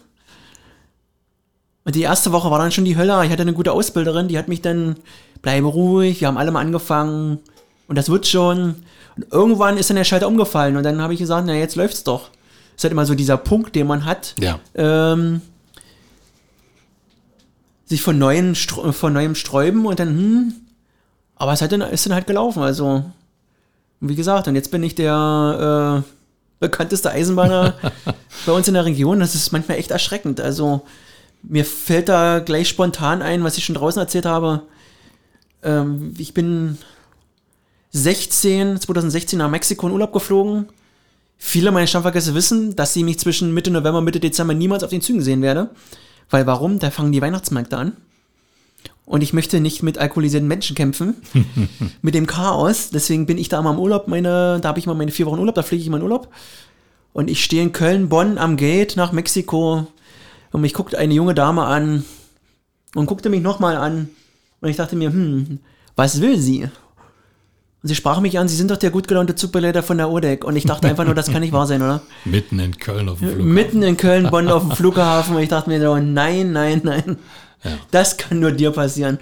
Und 1.85 1.95
die 1.95 2.03
erste 2.03 2.33
Woche 2.33 2.51
war 2.51 2.59
dann 2.59 2.73
schon 2.73 2.85
die 2.85 2.97
Hölle. 2.97 3.25
Ich 3.25 3.31
hatte 3.31 3.43
eine 3.43 3.53
gute 3.53 3.71
Ausbilderin, 3.71 4.27
die 4.27 4.37
hat 4.37 4.49
mich 4.49 4.63
dann, 4.63 4.97
bleibe 5.43 5.69
ruhig, 5.69 6.21
wir 6.21 6.27
haben 6.27 6.39
alle 6.39 6.51
mal 6.51 6.61
angefangen 6.61 7.39
und 7.87 7.97
das 7.97 8.09
wird 8.09 8.27
schon. 8.27 8.75
Und 9.15 9.27
irgendwann 9.31 9.79
ist 9.79 9.91
dann 9.91 9.97
der 9.97 10.03
Schalter 10.03 10.27
umgefallen 10.27 10.77
und 10.77 10.83
dann 10.83 11.01
habe 11.01 11.13
ich 11.13 11.21
gesagt, 11.21 11.47
na 11.47 11.55
jetzt 11.55 11.77
läuft's 11.77 12.03
doch. 12.03 12.31
Das 12.31 12.79
ist 12.79 12.83
halt 12.83 12.93
immer 12.93 13.07
so 13.07 13.15
dieser 13.15 13.37
Punkt, 13.37 13.77
den 13.77 13.87
man 13.87 14.05
hat. 14.05 14.35
Ja. 14.41 14.59
Ähm, 14.75 15.41
sich 17.87 18.03
von, 18.03 18.19
neuen, 18.19 18.55
von 18.55 19.13
neuem 19.13 19.35
sträuben 19.35 19.87
und 19.87 19.99
dann, 19.99 20.09
hm, 20.09 20.55
aber 21.37 21.53
es 21.53 21.63
hat 21.63 21.73
dann, 21.73 21.81
ist 21.81 22.05
dann 22.07 22.15
halt 22.15 22.27
gelaufen. 22.27 22.63
Also, 22.63 23.05
wie 24.01 24.17
gesagt, 24.17 24.49
und 24.49 24.57
jetzt 24.57 24.71
bin 24.71 24.83
ich 24.83 24.95
der 24.95 26.05
äh, 26.05 26.11
bekannteste 26.61 27.11
Eisenbahner 27.11 27.75
bei 28.47 28.53
uns 28.53 28.69
in 28.69 28.75
der 28.75 28.85
Region. 28.85 29.21
Das 29.21 29.35
ist 29.35 29.53
manchmal 29.53 29.79
echt 29.79 29.93
erschreckend. 29.93 30.41
Also, 30.41 30.83
mir 31.43 31.65
fällt 31.65 32.09
da 32.09 32.41
gleich 32.41 32.69
spontan 32.69 33.23
ein, 33.23 33.45
was 33.45 33.57
ich 33.57 33.65
schon 33.65 33.77
draußen 33.77 34.01
erzählt 34.01 34.27
habe. 34.27 34.63
Ähm, 35.63 36.15
ich 36.19 36.35
bin 36.35 36.79
16, 37.93 38.81
2016 38.81 39.39
nach 39.39 39.51
Mexiko 39.51 39.87
in 39.87 39.93
Urlaub 39.93 40.13
geflogen. 40.13 40.67
Viele 41.39 41.71
meiner 41.71 41.87
Stammvergäste 41.87 42.35
wissen, 42.35 42.75
dass 42.77 42.95
sie 42.95 43.05
mich 43.05 43.19
zwischen 43.19 43.55
Mitte 43.55 43.71
November 43.71 43.99
und 43.99 44.05
Mitte 44.05 44.21
Dezember 44.21 44.55
niemals 44.55 44.83
auf 44.83 44.91
den 44.91 45.03
Zügen 45.03 45.23
sehen 45.23 45.43
werde. 45.43 45.71
Weil 46.31 46.47
warum? 46.47 46.79
Da 46.79 46.91
fangen 46.91 47.13
die 47.13 47.23
Weihnachtsmärkte 47.23 47.77
an. 47.77 47.93
Und 49.05 49.23
ich 49.23 49.33
möchte 49.33 49.61
nicht 49.61 49.85
mit 49.85 49.99
alkoholisierten 49.99 50.49
Menschen 50.49 50.75
kämpfen. 50.75 51.15
mit 52.03 52.15
dem 52.15 52.27
Chaos. 52.27 52.91
Deswegen 52.91 53.27
bin 53.27 53.39
ich 53.39 53.49
da 53.49 53.63
mal 53.63 53.73
im 53.73 53.79
Urlaub. 53.79 54.09
Meine, 54.09 54.59
da 54.61 54.69
habe 54.69 54.81
ich 54.81 54.87
mal 54.87 54.95
meine 54.95 55.13
vier 55.13 55.27
Wochen 55.27 55.39
Urlaub, 55.39 55.55
da 55.55 55.63
fliege 55.63 55.83
ich 55.83 55.89
mal 55.89 55.99
in 55.99 56.03
Urlaub. 56.03 56.29
Und 57.13 57.31
ich 57.31 57.43
stehe 57.43 57.63
in 57.63 57.73
Köln, 57.73 58.09
Bonn 58.09 58.37
am 58.37 58.57
Gate 58.57 58.97
nach 58.97 59.13
Mexiko. 59.13 59.87
Und 60.51 60.61
mich 60.61 60.75
guckt 60.75 60.97
eine 60.97 61.15
junge 61.15 61.35
Dame 61.35 61.65
an. 61.65 62.05
Und 62.95 63.07
guckte 63.07 63.29
mich 63.29 63.43
nochmal 63.43 63.77
an. 63.77 64.09
Und 64.61 64.69
ich 64.69 64.77
dachte 64.77 64.97
mir, 64.97 65.11
hm, 65.11 65.61
was 65.95 66.21
will 66.21 66.39
sie? 66.39 66.69
Und 67.87 67.91
sie 67.91 67.95
sprach 67.95 68.19
mich 68.19 68.37
an, 68.37 68.49
sie 68.49 68.57
sind 68.57 68.73
doch 68.73 68.79
der 68.79 68.91
gut 68.91 69.07
gelaunte 69.07 69.37
Zugbegleiter 69.37 69.81
von 69.85 69.97
der 69.97 70.11
ODEC. 70.11 70.43
Und 70.43 70.57
ich 70.57 70.65
dachte 70.65 70.89
einfach 70.89 71.05
nur, 71.05 71.15
das 71.15 71.31
kann 71.31 71.41
nicht 71.41 71.53
wahr 71.53 71.69
sein, 71.69 71.83
oder? 71.83 72.03
Mitten 72.25 72.59
in 72.59 72.77
Köln 72.79 73.09
auf 73.09 73.21
dem 73.21 73.29
Flughafen. 73.29 73.55
Mitten 73.55 73.83
in 73.85 73.97
Köln, 73.97 74.29
Bonn 74.29 74.49
auf 74.49 74.63
dem 74.63 74.73
Flughafen. 74.73 75.37
Und 75.37 75.43
ich 75.43 75.49
dachte 75.49 75.71
mir 75.71 75.81
so, 75.81 75.97
nein, 75.97 76.51
nein, 76.51 76.81
nein. 76.83 77.17
Ja. 77.63 77.79
Das 77.93 78.17
kann 78.17 78.41
nur 78.41 78.51
dir 78.51 78.73
passieren. 78.73 79.21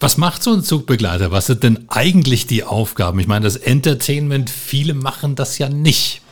Was 0.00 0.16
macht 0.16 0.42
so 0.42 0.54
ein 0.54 0.64
Zugbegleiter? 0.64 1.30
Was 1.30 1.44
sind 1.44 1.62
denn 1.62 1.84
eigentlich 1.88 2.46
die 2.46 2.64
Aufgaben? 2.64 3.18
Ich 3.18 3.26
meine, 3.26 3.44
das 3.44 3.56
Entertainment, 3.56 4.48
viele 4.48 4.94
machen 4.94 5.34
das 5.34 5.58
ja 5.58 5.68
nicht. 5.68 6.22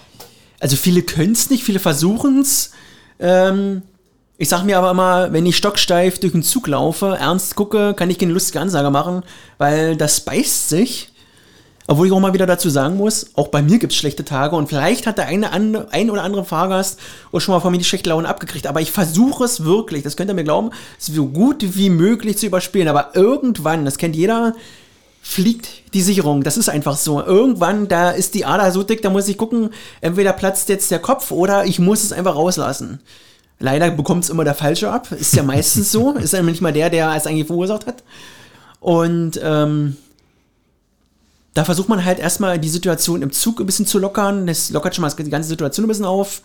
Also 0.58 0.76
viele 0.76 1.02
können 1.02 1.32
es 1.32 1.50
nicht, 1.50 1.64
viele 1.64 1.80
versuchen 1.80 2.40
es. 2.40 2.70
Ähm, 3.20 3.82
ich 4.40 4.48
sag 4.48 4.62
mir 4.62 4.78
aber 4.78 4.92
immer, 4.92 5.32
wenn 5.32 5.46
ich 5.46 5.56
stocksteif 5.56 6.20
durch 6.20 6.32
den 6.32 6.44
Zug 6.44 6.68
laufe, 6.68 7.16
ernst 7.18 7.56
gucke, 7.56 7.92
kann 7.94 8.08
ich 8.08 8.18
keine 8.18 8.32
lustige 8.32 8.60
Ansage 8.60 8.88
machen, 8.88 9.24
weil 9.58 9.96
das 9.96 10.20
beißt 10.20 10.68
sich. 10.68 11.10
Obwohl 11.88 12.06
ich 12.06 12.12
auch 12.12 12.20
mal 12.20 12.34
wieder 12.34 12.46
dazu 12.46 12.68
sagen 12.68 12.98
muss, 12.98 13.30
auch 13.34 13.48
bei 13.48 13.62
mir 13.62 13.78
gibt 13.78 13.94
es 13.94 13.98
schlechte 13.98 14.24
Tage 14.24 14.54
und 14.54 14.68
vielleicht 14.68 15.06
hat 15.06 15.18
der 15.18 15.26
eine 15.26 15.52
ein 15.52 16.10
oder 16.10 16.22
andere 16.22 16.44
Fahrgast 16.44 17.00
auch 17.32 17.40
schon 17.40 17.54
mal 17.54 17.60
von 17.60 17.72
mir 17.72 17.78
die 17.78 17.84
schlechte 17.84 18.10
Laune 18.10 18.28
abgekriegt. 18.28 18.66
Aber 18.66 18.80
ich 18.80 18.92
versuche 18.92 19.42
es 19.44 19.64
wirklich, 19.64 20.02
das 20.04 20.16
könnt 20.16 20.30
ihr 20.30 20.34
mir 20.34 20.44
glauben, 20.44 20.70
so 20.98 21.26
gut 21.26 21.64
wie 21.76 21.88
möglich 21.90 22.36
zu 22.36 22.46
überspielen. 22.46 22.88
Aber 22.88 23.16
irgendwann, 23.16 23.86
das 23.86 23.96
kennt 23.96 24.16
jeder, 24.16 24.54
fliegt 25.22 25.94
die 25.94 26.02
Sicherung. 26.02 26.44
Das 26.44 26.58
ist 26.58 26.68
einfach 26.68 26.98
so. 26.98 27.24
Irgendwann, 27.24 27.88
da 27.88 28.10
ist 28.10 28.34
die 28.34 28.44
Ader 28.44 28.70
so 28.70 28.82
dick, 28.82 29.00
da 29.00 29.08
muss 29.08 29.26
ich 29.26 29.38
gucken, 29.38 29.70
entweder 30.02 30.34
platzt 30.34 30.68
jetzt 30.68 30.90
der 30.90 31.00
Kopf 31.00 31.30
oder 31.30 31.64
ich 31.64 31.78
muss 31.78 32.04
es 32.04 32.12
einfach 32.12 32.36
rauslassen. 32.36 33.00
Leider 33.60 33.90
bekommt 33.90 34.24
es 34.24 34.30
immer 34.30 34.44
der 34.44 34.54
Falsche 34.54 34.90
ab. 34.90 35.10
Ist 35.12 35.34
ja 35.34 35.42
meistens 35.42 35.90
so. 35.90 36.12
Ist 36.12 36.32
ja 36.32 36.42
nicht 36.42 36.60
mal 36.60 36.72
der, 36.72 36.90
der 36.90 37.14
es 37.14 37.26
eigentlich 37.26 37.46
verursacht 37.46 37.86
hat. 37.86 38.04
Und 38.80 39.40
ähm, 39.42 39.96
da 41.54 41.64
versucht 41.64 41.88
man 41.88 42.04
halt 42.04 42.20
erstmal 42.20 42.58
die 42.58 42.68
Situation 42.68 43.22
im 43.22 43.32
Zug 43.32 43.58
ein 43.58 43.66
bisschen 43.66 43.86
zu 43.86 43.98
lockern. 43.98 44.46
Das 44.46 44.70
lockert 44.70 44.94
schon 44.94 45.02
mal 45.02 45.10
die 45.10 45.30
ganze 45.30 45.48
Situation 45.48 45.86
ein 45.86 45.88
bisschen 45.88 46.04
auf. 46.04 46.42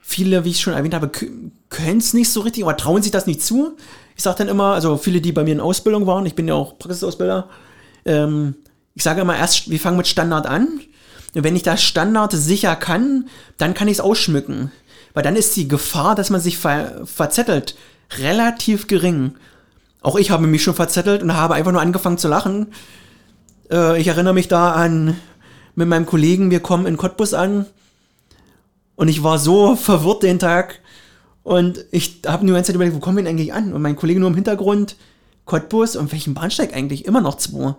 Viele, 0.00 0.44
wie 0.44 0.50
ich 0.50 0.60
schon 0.60 0.74
erwähnt 0.74 0.94
habe, 0.94 1.10
können 1.68 1.98
es 1.98 2.12
nicht 2.12 2.28
so 2.28 2.40
richtig, 2.40 2.64
aber 2.64 2.76
trauen 2.76 3.02
sich 3.02 3.12
das 3.12 3.26
nicht 3.26 3.40
zu. 3.40 3.76
Ich 4.16 4.24
sage 4.24 4.38
dann 4.38 4.48
immer, 4.48 4.74
also 4.74 4.96
viele, 4.96 5.20
die 5.20 5.30
bei 5.30 5.44
mir 5.44 5.52
in 5.52 5.60
Ausbildung 5.60 6.08
waren, 6.08 6.26
ich 6.26 6.34
bin 6.34 6.48
ja 6.48 6.54
auch 6.54 6.76
Praxisausbilder, 6.76 7.48
ähm, 8.04 8.56
ich 8.94 9.04
sage 9.04 9.20
immer 9.20 9.36
erst, 9.36 9.70
wir 9.70 9.78
fangen 9.78 9.96
mit 9.96 10.08
Standard 10.08 10.46
an. 10.46 10.80
Und 11.34 11.44
wenn 11.44 11.54
ich 11.54 11.62
das 11.62 11.82
Standard 11.82 12.32
sicher 12.32 12.74
kann, 12.74 13.28
dann 13.58 13.74
kann 13.74 13.86
ich 13.86 13.94
es 13.94 14.00
ausschmücken. 14.00 14.72
Weil 15.14 15.22
dann 15.22 15.36
ist 15.36 15.56
die 15.56 15.68
Gefahr, 15.68 16.14
dass 16.14 16.30
man 16.30 16.40
sich 16.40 16.58
ver 16.58 17.02
verzettelt, 17.04 17.76
relativ 18.18 18.86
gering. 18.86 19.34
Auch 20.00 20.16
ich 20.16 20.30
habe 20.30 20.46
mich 20.46 20.62
schon 20.62 20.74
verzettelt 20.74 21.22
und 21.22 21.34
habe 21.34 21.54
einfach 21.54 21.72
nur 21.72 21.80
angefangen 21.80 22.18
zu 22.18 22.28
lachen. 22.28 22.68
Äh, 23.70 24.00
ich 24.00 24.08
erinnere 24.08 24.34
mich 24.34 24.48
da 24.48 24.72
an 24.72 25.16
mit 25.74 25.88
meinem 25.88 26.06
Kollegen, 26.06 26.50
wir 26.50 26.60
kommen 26.60 26.86
in 26.86 26.96
Cottbus 26.96 27.34
an 27.34 27.66
und 28.96 29.08
ich 29.08 29.22
war 29.22 29.38
so 29.38 29.76
verwirrt 29.76 30.22
den 30.22 30.38
Tag 30.38 30.80
und 31.42 31.84
ich 31.90 32.20
habe 32.26 32.44
nur 32.44 32.54
die 32.54 32.58
ganze 32.58 32.68
Zeit 32.68 32.76
überlegt, 32.76 32.96
wo 32.96 33.00
kommen 33.00 33.16
wir 33.16 33.24
denn 33.24 33.32
eigentlich 33.34 33.52
an? 33.52 33.72
Und 33.72 33.82
mein 33.82 33.96
Kollege 33.96 34.20
nur 34.20 34.28
im 34.28 34.34
Hintergrund, 34.34 34.96
Cottbus 35.44 35.96
und 35.96 36.12
welchen 36.12 36.34
Bahnsteig 36.34 36.74
eigentlich? 36.74 37.04
Immer 37.04 37.20
noch 37.20 37.36
zwei. 37.36 37.74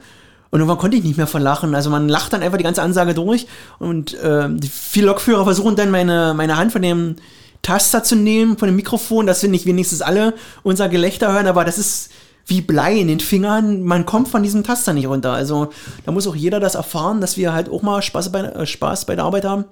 Und 0.53 0.59
irgendwann 0.59 0.77
konnte 0.77 0.97
ich 0.97 1.03
nicht 1.03 1.17
mehr 1.17 1.25
verlachen. 1.25 1.73
Also 1.73 1.89
man 1.89 2.07
lacht 2.07 2.31
dann 2.31 2.43
einfach 2.43 2.59
die 2.59 2.63
ganze 2.63 2.83
Ansage 2.83 3.15
durch 3.15 3.47
und 3.79 4.13
äh, 4.13 4.47
viele 4.61 5.07
Lokführer 5.07 5.45
versuchen 5.45 5.75
dann 5.75 5.89
meine, 5.89 6.35
meine 6.35 6.57
Hand 6.57 6.71
von 6.71 6.83
dem 6.83 7.15
Taster 7.63 8.03
zu 8.03 8.15
nehmen, 8.15 8.59
von 8.59 8.67
dem 8.67 8.75
Mikrofon, 8.75 9.25
dass 9.25 9.41
wir 9.41 9.49
nicht 9.49 9.65
wenigstens 9.65 10.03
alle 10.03 10.35
unser 10.61 10.89
Gelächter 10.89 11.33
hören, 11.33 11.47
aber 11.47 11.65
das 11.65 11.79
ist 11.79 12.11
wie 12.45 12.61
Blei 12.61 12.99
in 12.99 13.07
den 13.07 13.19
Fingern. 13.19 13.81
Man 13.81 14.05
kommt 14.05 14.27
von 14.27 14.43
diesem 14.43 14.63
Taster 14.63 14.93
nicht 14.93 15.07
runter. 15.07 15.31
Also 15.31 15.71
da 16.05 16.11
muss 16.11 16.27
auch 16.27 16.35
jeder 16.35 16.59
das 16.59 16.75
erfahren, 16.75 17.19
dass 17.19 17.35
wir 17.35 17.51
halt 17.51 17.67
auch 17.67 17.81
mal 17.81 18.03
Spaß 18.03 18.31
bei, 18.31 18.41
äh, 18.41 18.67
Spaß 18.67 19.05
bei 19.05 19.15
der 19.15 19.25
Arbeit 19.25 19.45
haben. 19.45 19.65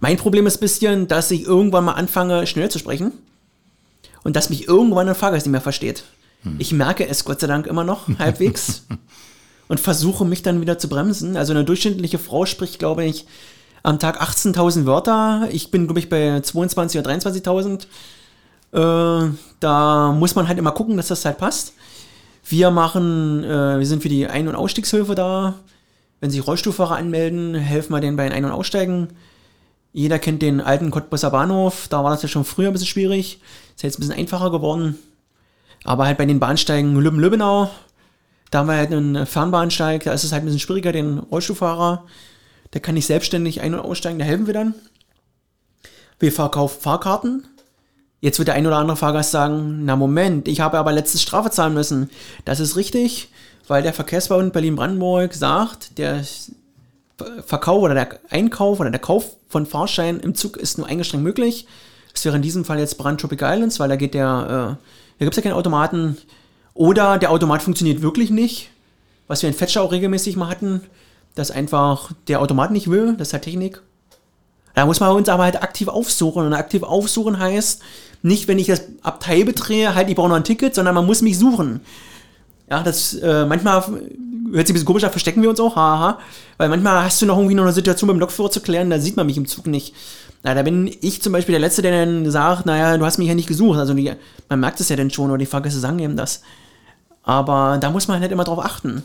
Mein 0.00 0.16
Problem 0.16 0.48
ist 0.48 0.56
ein 0.56 0.60
bisschen, 0.60 1.06
dass 1.06 1.30
ich 1.30 1.44
irgendwann 1.44 1.84
mal 1.84 1.92
anfange, 1.92 2.48
schnell 2.48 2.68
zu 2.68 2.80
sprechen 2.80 3.12
und 4.24 4.34
dass 4.34 4.50
mich 4.50 4.66
irgendwann 4.66 5.08
ein 5.08 5.14
Fahrgast 5.14 5.46
nicht 5.46 5.52
mehr 5.52 5.60
versteht. 5.60 6.02
Hm. 6.42 6.56
Ich 6.58 6.72
merke 6.72 7.06
es 7.06 7.24
Gott 7.24 7.38
sei 7.38 7.46
Dank 7.46 7.68
immer 7.68 7.84
noch 7.84 8.08
halbwegs 8.18 8.82
und 9.68 9.80
versuche 9.80 10.24
mich 10.24 10.42
dann 10.42 10.60
wieder 10.60 10.78
zu 10.78 10.88
bremsen. 10.88 11.36
Also 11.36 11.52
eine 11.52 11.64
durchschnittliche 11.64 12.18
Frau 12.18 12.46
spricht, 12.46 12.78
glaube 12.78 13.04
ich, 13.04 13.26
am 13.82 13.98
Tag 13.98 14.20
18.000 14.20 14.86
Wörter. 14.86 15.48
Ich 15.50 15.70
bin, 15.70 15.86
glaube 15.86 16.00
ich, 16.00 16.08
bei 16.08 16.38
22.000 16.38 17.00
oder 17.00 17.10
23.000. 17.10 17.86
Äh, 18.72 19.30
da 19.60 20.12
muss 20.12 20.34
man 20.34 20.48
halt 20.48 20.58
immer 20.58 20.72
gucken, 20.72 20.96
dass 20.96 21.08
das 21.08 21.24
halt 21.24 21.38
passt. 21.38 21.74
Wir 22.48 22.70
machen, 22.70 23.42
äh, 23.44 23.78
wir 23.78 23.86
sind 23.86 24.02
für 24.02 24.08
die 24.08 24.26
Ein- 24.26 24.48
und 24.48 24.54
Ausstiegshilfe 24.54 25.14
da. 25.14 25.54
Wenn 26.20 26.30
sich 26.30 26.46
Rollstuhlfahrer 26.46 26.96
anmelden, 26.96 27.54
helfen 27.54 27.92
wir 27.92 28.00
denen 28.00 28.16
bei 28.16 28.30
Ein- 28.30 28.44
und 28.44 28.52
Aussteigen. 28.52 29.08
Jeder 29.92 30.18
kennt 30.18 30.42
den 30.42 30.60
alten 30.60 30.90
Cottbusser 30.90 31.30
Bahnhof, 31.30 31.88
da 31.88 32.04
war 32.04 32.10
das 32.10 32.22
ja 32.22 32.28
schon 32.28 32.44
früher 32.44 32.68
ein 32.68 32.72
bisschen 32.72 32.88
schwierig. 32.88 33.40
Ist 33.74 33.82
jetzt 33.82 33.98
ein 33.98 34.00
bisschen 34.00 34.18
einfacher 34.18 34.50
geworden. 34.50 34.98
Aber 35.84 36.06
halt 36.06 36.18
bei 36.18 36.26
den 36.26 36.40
Bahnsteigen 36.40 36.96
Lübben-Lübbenau, 36.96 37.70
da 38.50 38.58
haben 38.58 38.68
wir 38.68 38.76
halt 38.76 38.92
einen 38.92 39.26
Fernbahnsteig, 39.26 40.04
da 40.04 40.12
ist 40.12 40.24
es 40.24 40.32
halt 40.32 40.42
ein 40.42 40.46
bisschen 40.46 40.60
schwieriger, 40.60 40.92
den 40.92 41.18
Rollstuhlfahrer. 41.18 42.04
Der 42.72 42.80
kann 42.80 42.94
nicht 42.94 43.06
selbstständig 43.06 43.60
ein- 43.60 43.74
und 43.74 43.80
aussteigen, 43.80 44.18
da 44.18 44.24
helfen 44.24 44.46
wir 44.46 44.54
dann. 44.54 44.74
wir 46.18 46.32
verkaufen 46.32 46.80
Fahrkarten. 46.80 47.46
Jetzt 48.20 48.38
wird 48.38 48.48
der 48.48 48.54
ein 48.54 48.66
oder 48.66 48.76
andere 48.76 48.96
Fahrgast 48.96 49.30
sagen, 49.30 49.84
na 49.84 49.94
Moment, 49.94 50.48
ich 50.48 50.60
habe 50.60 50.78
aber 50.78 50.90
letztes 50.90 51.22
Strafe 51.22 51.50
zahlen 51.50 51.74
müssen. 51.74 52.10
Das 52.44 52.60
ist 52.60 52.76
richtig, 52.76 53.28
weil 53.68 53.82
der 53.82 53.92
Verkehrsverbund 53.92 54.52
Berlin-Brandenburg 54.52 55.34
sagt, 55.34 55.98
der 55.98 56.24
Verkauf 57.46 57.82
oder 57.82 57.94
der 57.94 58.20
Einkauf 58.30 58.80
oder 58.80 58.90
der 58.90 59.00
Kauf 59.00 59.36
von 59.48 59.66
Fahrscheinen 59.66 60.20
im 60.20 60.34
Zug 60.34 60.56
ist 60.56 60.78
nur 60.78 60.86
eingeschränkt 60.86 61.24
möglich. 61.24 61.66
Das 62.12 62.24
wäre 62.24 62.36
in 62.36 62.42
diesem 62.42 62.64
Fall 62.64 62.78
jetzt 62.78 62.98
Brand 62.98 63.20
Tropic 63.20 63.44
Islands, 63.44 63.78
weil 63.78 63.88
da 63.88 63.96
geht 63.96 64.14
der, 64.14 64.78
äh, 64.78 64.84
da 65.18 65.24
gibt 65.24 65.32
es 65.32 65.36
ja 65.36 65.42
keinen 65.42 65.58
Automaten. 65.58 66.16
Oder 66.76 67.18
der 67.18 67.30
Automat 67.30 67.62
funktioniert 67.62 68.02
wirklich 68.02 68.30
nicht, 68.30 68.70
was 69.26 69.42
wir 69.42 69.48
in 69.48 69.54
Fetcher 69.54 69.82
auch 69.82 69.92
regelmäßig 69.92 70.36
mal 70.36 70.48
hatten, 70.48 70.82
dass 71.34 71.50
einfach 71.50 72.12
der 72.28 72.40
Automat 72.40 72.70
nicht 72.70 72.90
will, 72.90 73.14
das 73.16 73.28
ist 73.28 73.32
halt 73.32 73.44
Technik. 73.44 73.80
Da 74.74 74.84
muss 74.84 75.00
man 75.00 75.16
uns 75.16 75.28
aber 75.30 75.44
halt 75.44 75.62
aktiv 75.62 75.88
aufsuchen. 75.88 76.44
Und 76.44 76.52
aktiv 76.52 76.82
aufsuchen 76.82 77.38
heißt 77.38 77.80
nicht, 78.22 78.46
wenn 78.46 78.58
ich 78.58 78.66
das 78.66 78.82
Abteil 79.02 79.44
betrehe, 79.44 79.94
halt, 79.94 80.10
ich 80.10 80.16
brauche 80.16 80.28
noch 80.28 80.36
ein 80.36 80.44
Ticket, 80.44 80.74
sondern 80.74 80.94
man 80.94 81.06
muss 81.06 81.22
mich 81.22 81.38
suchen. 81.38 81.80
Ja, 82.70 82.82
das 82.82 83.14
äh, 83.14 83.46
manchmal 83.46 83.80
hört 83.80 83.86
sich 83.86 84.02
ein 84.52 84.74
bisschen 84.74 84.84
komisch 84.84 85.04
an, 85.04 85.10
verstecken 85.10 85.40
wir 85.40 85.48
uns 85.48 85.60
auch, 85.60 85.76
haha. 85.76 86.18
Weil 86.58 86.68
manchmal 86.68 87.04
hast 87.04 87.22
du 87.22 87.26
noch 87.26 87.38
irgendwie 87.38 87.54
noch 87.54 87.62
eine 87.62 87.72
Situation 87.72 88.08
beim 88.08 88.18
Lokführer 88.18 88.50
zu 88.50 88.60
klären, 88.60 88.90
da 88.90 88.98
sieht 88.98 89.16
man 89.16 89.26
mich 89.26 89.38
im 89.38 89.46
Zug 89.46 89.66
nicht. 89.66 89.94
Na, 90.42 90.54
da 90.54 90.62
bin 90.62 90.94
ich 91.00 91.22
zum 91.22 91.32
Beispiel 91.32 91.54
der 91.54 91.60
Letzte, 91.60 91.80
der 91.80 92.04
dann 92.04 92.30
sagt, 92.30 92.66
naja, 92.66 92.98
du 92.98 93.04
hast 93.06 93.16
mich 93.16 93.28
ja 93.28 93.34
nicht 93.34 93.48
gesucht. 93.48 93.78
Also 93.78 93.94
die, 93.94 94.12
man 94.48 94.60
merkt 94.60 94.78
es 94.80 94.90
ja 94.90 94.96
dann 94.96 95.10
schon, 95.10 95.30
oder 95.30 95.38
die 95.38 95.46
Fahrgäste 95.46 95.80
sagen 95.80 95.98
eben 96.00 96.16
das. 96.16 96.42
Aber 97.26 97.76
da 97.78 97.90
muss 97.90 98.08
man 98.08 98.20
halt 98.20 98.32
immer 98.32 98.44
drauf 98.44 98.60
achten. 98.64 99.04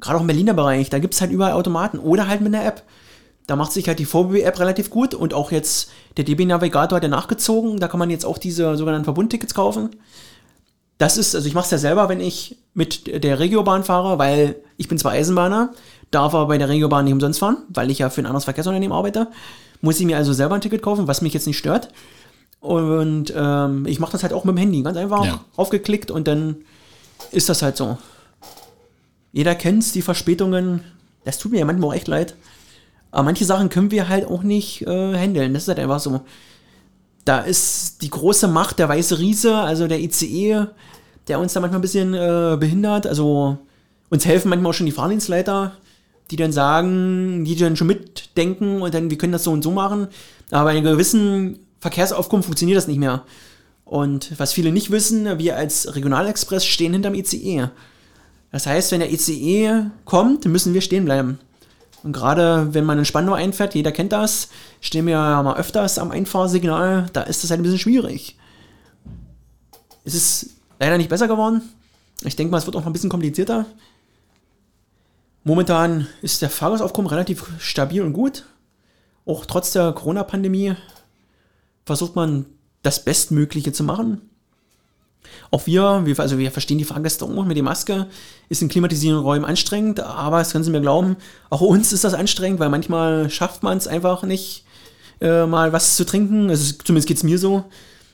Gerade 0.00 0.16
auch 0.16 0.20
im 0.22 0.26
Berliner 0.28 0.54
Bereich, 0.54 0.88
da 0.88 0.98
gibt 1.00 1.14
es 1.14 1.20
halt 1.20 1.30
überall 1.32 1.52
Automaten 1.52 1.98
oder 1.98 2.28
halt 2.28 2.40
mit 2.40 2.54
einer 2.54 2.64
App. 2.64 2.82
Da 3.46 3.56
macht 3.56 3.72
sich 3.72 3.88
halt 3.88 3.98
die 3.98 4.04
VBB-App 4.06 4.58
relativ 4.60 4.88
gut 4.88 5.14
und 5.14 5.34
auch 5.34 5.50
jetzt 5.50 5.90
der 6.16 6.24
DB-Navigator 6.24 6.96
hat 6.96 7.02
ja 7.02 7.08
nachgezogen. 7.08 7.78
Da 7.80 7.88
kann 7.88 7.98
man 7.98 8.08
jetzt 8.08 8.24
auch 8.24 8.38
diese 8.38 8.76
sogenannten 8.76 9.04
Verbundtickets 9.04 9.52
kaufen. 9.52 9.90
Das 10.98 11.18
ist, 11.18 11.34
also 11.34 11.48
ich 11.48 11.54
mache 11.54 11.64
es 11.64 11.70
ja 11.72 11.78
selber, 11.78 12.08
wenn 12.08 12.20
ich 12.20 12.56
mit 12.74 13.24
der 13.24 13.40
Regiobahn 13.40 13.82
fahre, 13.82 14.18
weil 14.18 14.54
ich 14.76 14.86
bin 14.86 14.96
zwar 14.98 15.12
Eisenbahner, 15.12 15.70
darf 16.12 16.34
aber 16.34 16.46
bei 16.46 16.58
der 16.58 16.68
Regiobahn 16.68 17.04
nicht 17.04 17.14
umsonst 17.14 17.40
fahren, 17.40 17.56
weil 17.68 17.90
ich 17.90 17.98
ja 17.98 18.10
für 18.10 18.22
ein 18.22 18.26
anderes 18.26 18.44
Verkehrsunternehmen 18.44 18.96
arbeite. 18.96 19.26
Muss 19.80 19.98
ich 19.98 20.06
mir 20.06 20.16
also 20.16 20.32
selber 20.32 20.54
ein 20.54 20.60
Ticket 20.60 20.82
kaufen, 20.82 21.08
was 21.08 21.20
mich 21.20 21.34
jetzt 21.34 21.48
nicht 21.48 21.58
stört. 21.58 21.88
Und 22.60 23.32
ähm, 23.36 23.86
ich 23.86 23.98
mache 23.98 24.12
das 24.12 24.22
halt 24.22 24.32
auch 24.32 24.44
mit 24.44 24.54
dem 24.54 24.58
Handy, 24.58 24.82
ganz 24.82 24.96
einfach 24.96 25.24
Ja. 25.24 25.40
aufgeklickt 25.56 26.12
und 26.12 26.28
dann 26.28 26.58
ist 27.30 27.48
das 27.48 27.62
halt 27.62 27.76
so. 27.76 27.98
Jeder 29.32 29.54
kennt's, 29.54 29.92
die 29.92 30.02
Verspätungen. 30.02 30.82
Das 31.24 31.38
tut 31.38 31.52
mir 31.52 31.58
ja 31.58 31.64
manchmal 31.64 31.90
auch 31.90 31.94
echt 31.94 32.08
leid. 32.08 32.34
Aber 33.10 33.24
manche 33.24 33.44
Sachen 33.44 33.68
können 33.68 33.90
wir 33.90 34.08
halt 34.08 34.26
auch 34.26 34.42
nicht 34.42 34.82
äh, 34.82 35.16
handeln. 35.16 35.54
Das 35.54 35.62
ist 35.62 35.68
halt 35.68 35.78
einfach 35.78 36.00
so. 36.00 36.22
Da 37.24 37.40
ist 37.40 38.02
die 38.02 38.10
große 38.10 38.48
Macht 38.48 38.78
der 38.78 38.88
weiße 38.88 39.18
Riese, 39.18 39.54
also 39.54 39.86
der 39.86 40.00
ICE, 40.00 40.66
der 41.28 41.38
uns 41.38 41.52
da 41.52 41.60
manchmal 41.60 41.78
ein 41.78 41.82
bisschen 41.82 42.14
äh, 42.14 42.56
behindert. 42.58 43.06
Also 43.06 43.58
uns 44.10 44.26
helfen 44.26 44.48
manchmal 44.48 44.70
auch 44.70 44.74
schon 44.74 44.86
die 44.86 44.92
Fahrdienstleiter, 44.92 45.72
die 46.30 46.36
dann 46.36 46.52
sagen, 46.52 47.44
die 47.44 47.54
dann 47.56 47.76
schon 47.76 47.86
mitdenken 47.86 48.82
und 48.82 48.92
dann, 48.92 49.10
wir 49.10 49.18
können 49.18 49.32
das 49.32 49.44
so 49.44 49.52
und 49.52 49.62
so 49.62 49.70
machen. 49.70 50.08
Aber 50.50 50.64
bei 50.64 50.70
einer 50.76 50.90
gewissen 50.90 51.60
Verkehrsaufkunft 51.80 52.46
funktioniert 52.46 52.76
das 52.76 52.88
nicht 52.88 52.98
mehr. 52.98 53.24
Und 53.92 54.40
was 54.40 54.54
viele 54.54 54.72
nicht 54.72 54.90
wissen, 54.90 55.38
wir 55.38 55.54
als 55.54 55.94
Regionalexpress 55.94 56.64
stehen 56.64 56.94
hinterm 56.94 57.12
ICE. 57.12 57.68
Das 58.50 58.66
heißt, 58.66 58.90
wenn 58.90 59.00
der 59.00 59.12
ICE 59.12 59.90
kommt, 60.06 60.46
müssen 60.46 60.72
wir 60.72 60.80
stehen 60.80 61.04
bleiben. 61.04 61.38
Und 62.02 62.14
gerade 62.14 62.72
wenn 62.72 62.86
man 62.86 62.98
in 62.98 63.04
Spandau 63.04 63.34
einfährt, 63.34 63.74
jeder 63.74 63.92
kennt 63.92 64.12
das, 64.12 64.48
stehen 64.80 65.04
wir 65.04 65.12
ja 65.12 65.42
mal 65.42 65.58
öfters 65.58 65.98
am 65.98 66.10
Einfahrsignal, 66.10 67.10
da 67.12 67.20
ist 67.20 67.42
das 67.42 67.50
halt 67.50 67.60
ein 67.60 67.64
bisschen 67.64 67.80
schwierig. 67.80 68.38
Es 70.04 70.14
ist 70.14 70.54
leider 70.80 70.96
nicht 70.96 71.10
besser 71.10 71.28
geworden. 71.28 71.60
Ich 72.22 72.34
denke 72.34 72.50
mal, 72.50 72.56
es 72.56 72.64
wird 72.64 72.76
auch 72.76 72.80
noch 72.80 72.86
ein 72.86 72.94
bisschen 72.94 73.10
komplizierter. 73.10 73.66
Momentan 75.44 76.06
ist 76.22 76.40
der 76.40 76.48
Fahrgastaufkommen 76.48 77.10
relativ 77.10 77.44
stabil 77.58 78.00
und 78.00 78.14
gut. 78.14 78.46
Auch 79.26 79.44
trotz 79.44 79.72
der 79.72 79.92
Corona-Pandemie 79.92 80.76
versucht 81.84 82.16
man 82.16 82.46
das 82.82 83.04
Bestmögliche 83.04 83.72
zu 83.72 83.84
machen. 83.84 84.20
Auch 85.50 85.66
wir, 85.66 86.02
wir, 86.04 86.18
also 86.18 86.38
wir 86.38 86.50
verstehen 86.50 86.78
die 86.78 86.84
Fahrgäste 86.84 87.24
auch 87.24 87.44
mit 87.44 87.56
der 87.56 87.64
Maske, 87.64 88.06
ist 88.48 88.62
in 88.62 88.68
klimatisierenden 88.68 89.24
Räumen 89.24 89.44
anstrengend, 89.44 90.00
aber 90.00 90.38
das 90.38 90.52
können 90.52 90.64
Sie 90.64 90.70
mir 90.70 90.80
glauben, 90.80 91.16
auch 91.50 91.60
uns 91.60 91.92
ist 91.92 92.04
das 92.04 92.14
anstrengend, 92.14 92.58
weil 92.58 92.70
manchmal 92.70 93.28
schafft 93.30 93.62
man 93.62 93.76
es 93.76 93.86
einfach 93.86 94.22
nicht, 94.22 94.64
äh, 95.22 95.46
mal 95.46 95.72
was 95.72 95.96
zu 95.96 96.04
trinken. 96.04 96.50
Also 96.50 96.74
zumindest 96.84 97.08
geht 97.08 97.16
es 97.16 97.22
mir 97.22 97.38
so. 97.38 97.64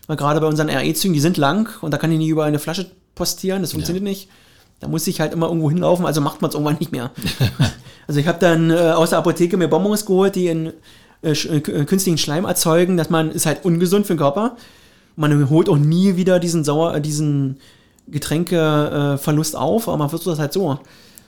Weil 0.06 0.16
gerade 0.16 0.40
bei 0.40 0.46
unseren 0.46 0.70
RE-Zügen, 0.70 1.14
die 1.14 1.20
sind 1.20 1.36
lang 1.36 1.70
und 1.82 1.92
da 1.92 1.98
kann 1.98 2.10
ich 2.12 2.18
nicht 2.18 2.28
überall 2.28 2.48
eine 2.48 2.58
Flasche 2.58 2.90
postieren, 3.14 3.62
das 3.62 3.72
funktioniert 3.72 4.04
nicht. 4.04 4.28
Da 4.80 4.88
muss 4.88 5.06
ich 5.06 5.20
halt 5.20 5.32
immer 5.32 5.48
irgendwo 5.48 5.70
hinlaufen, 5.70 6.06
also 6.06 6.20
macht 6.20 6.40
man 6.40 6.48
es 6.50 6.54
irgendwann 6.54 6.78
nicht 6.78 6.92
mehr. 6.92 7.10
also 8.06 8.20
ich 8.20 8.26
habe 8.26 8.38
dann 8.38 8.70
äh, 8.70 8.92
aus 8.92 9.10
der 9.10 9.18
Apotheke 9.18 9.56
mir 9.56 9.68
Bonbons 9.68 10.06
geholt, 10.06 10.34
die 10.34 10.46
in 10.46 10.72
äh, 11.22 11.32
äh, 11.32 11.60
künstlichen 11.60 12.18
Schleim 12.18 12.44
erzeugen, 12.44 12.96
dass 12.96 13.10
man 13.10 13.30
ist 13.30 13.46
halt 13.46 13.64
ungesund 13.64 14.06
für 14.06 14.14
den 14.14 14.18
Körper. 14.18 14.56
Man 15.16 15.50
holt 15.50 15.68
auch 15.68 15.78
nie 15.78 16.16
wieder 16.16 16.38
diesen 16.38 16.62
Sauer, 16.64 16.94
äh, 16.94 17.00
diesen 17.00 17.58
Getränkeverlust 18.06 19.54
äh, 19.54 19.56
auf, 19.56 19.88
aber 19.88 19.96
man 19.96 20.08
versucht 20.10 20.28
das 20.28 20.38
halt 20.38 20.52
so. 20.52 20.78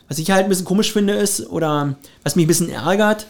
Was 0.09 0.19
ich 0.19 0.31
halt 0.31 0.45
ein 0.45 0.49
bisschen 0.49 0.65
komisch 0.65 0.93
finde 0.93 1.15
ist, 1.15 1.51
oder 1.51 1.97
was 2.23 2.37
mich 2.37 2.45
ein 2.45 2.49
bisschen 2.49 2.71
ärgert, 2.71 3.27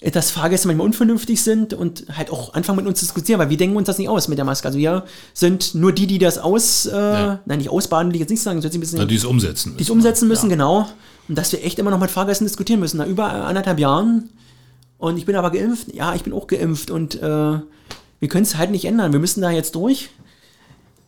äh, 0.00 0.12
dass 0.12 0.30
Fahrgäste 0.30 0.68
manchmal 0.68 0.86
unvernünftig 0.86 1.42
sind 1.42 1.74
und 1.74 2.04
halt 2.16 2.30
auch 2.30 2.54
anfangen 2.54 2.76
mit 2.76 2.86
uns 2.86 3.00
zu 3.00 3.04
diskutieren, 3.04 3.40
weil 3.40 3.50
wir 3.50 3.56
denken 3.56 3.76
uns 3.76 3.86
das 3.86 3.98
nicht 3.98 4.08
aus 4.08 4.28
mit 4.28 4.38
der 4.38 4.44
Maske. 4.44 4.68
Also 4.68 4.78
wir 4.78 5.04
sind 5.34 5.74
nur 5.74 5.92
die, 5.92 6.06
die 6.06 6.18
das 6.18 6.38
aus, 6.38 6.86
äh, 6.86 7.36
nein, 7.44 7.58
nicht 7.58 7.70
ausbaden, 7.70 8.10
will 8.12 8.16
ich 8.16 8.20
jetzt 8.20 8.30
nicht 8.30 8.42
sagen, 8.42 8.60
bisschen 8.60 8.98
Na, 8.98 9.04
die 9.04 9.16
es 9.16 9.24
umsetzen. 9.24 9.76
die 9.76 9.82
es 9.82 9.90
umsetzen 9.90 10.28
müssen, 10.28 10.48
genau. 10.48 10.86
Und 11.28 11.38
dass 11.38 11.50
wir 11.52 11.64
echt 11.64 11.78
immer 11.80 11.90
noch 11.90 12.00
mit 12.00 12.10
Fahrgästen 12.10 12.46
diskutieren 12.46 12.78
müssen, 12.78 12.98
nach 12.98 13.06
über 13.06 13.32
anderthalb 13.32 13.78
Jahren. 13.78 14.30
Und 15.02 15.16
ich 15.16 15.26
bin 15.26 15.34
aber 15.34 15.50
geimpft. 15.50 15.92
Ja, 15.92 16.14
ich 16.14 16.22
bin 16.22 16.32
auch 16.32 16.46
geimpft. 16.46 16.92
Und 16.92 17.16
äh, 17.16 17.20
wir 17.20 18.28
können 18.28 18.44
es 18.44 18.56
halt 18.56 18.70
nicht 18.70 18.84
ändern. 18.84 19.12
Wir 19.12 19.18
müssen 19.18 19.40
da 19.40 19.50
jetzt 19.50 19.74
durch. 19.74 20.10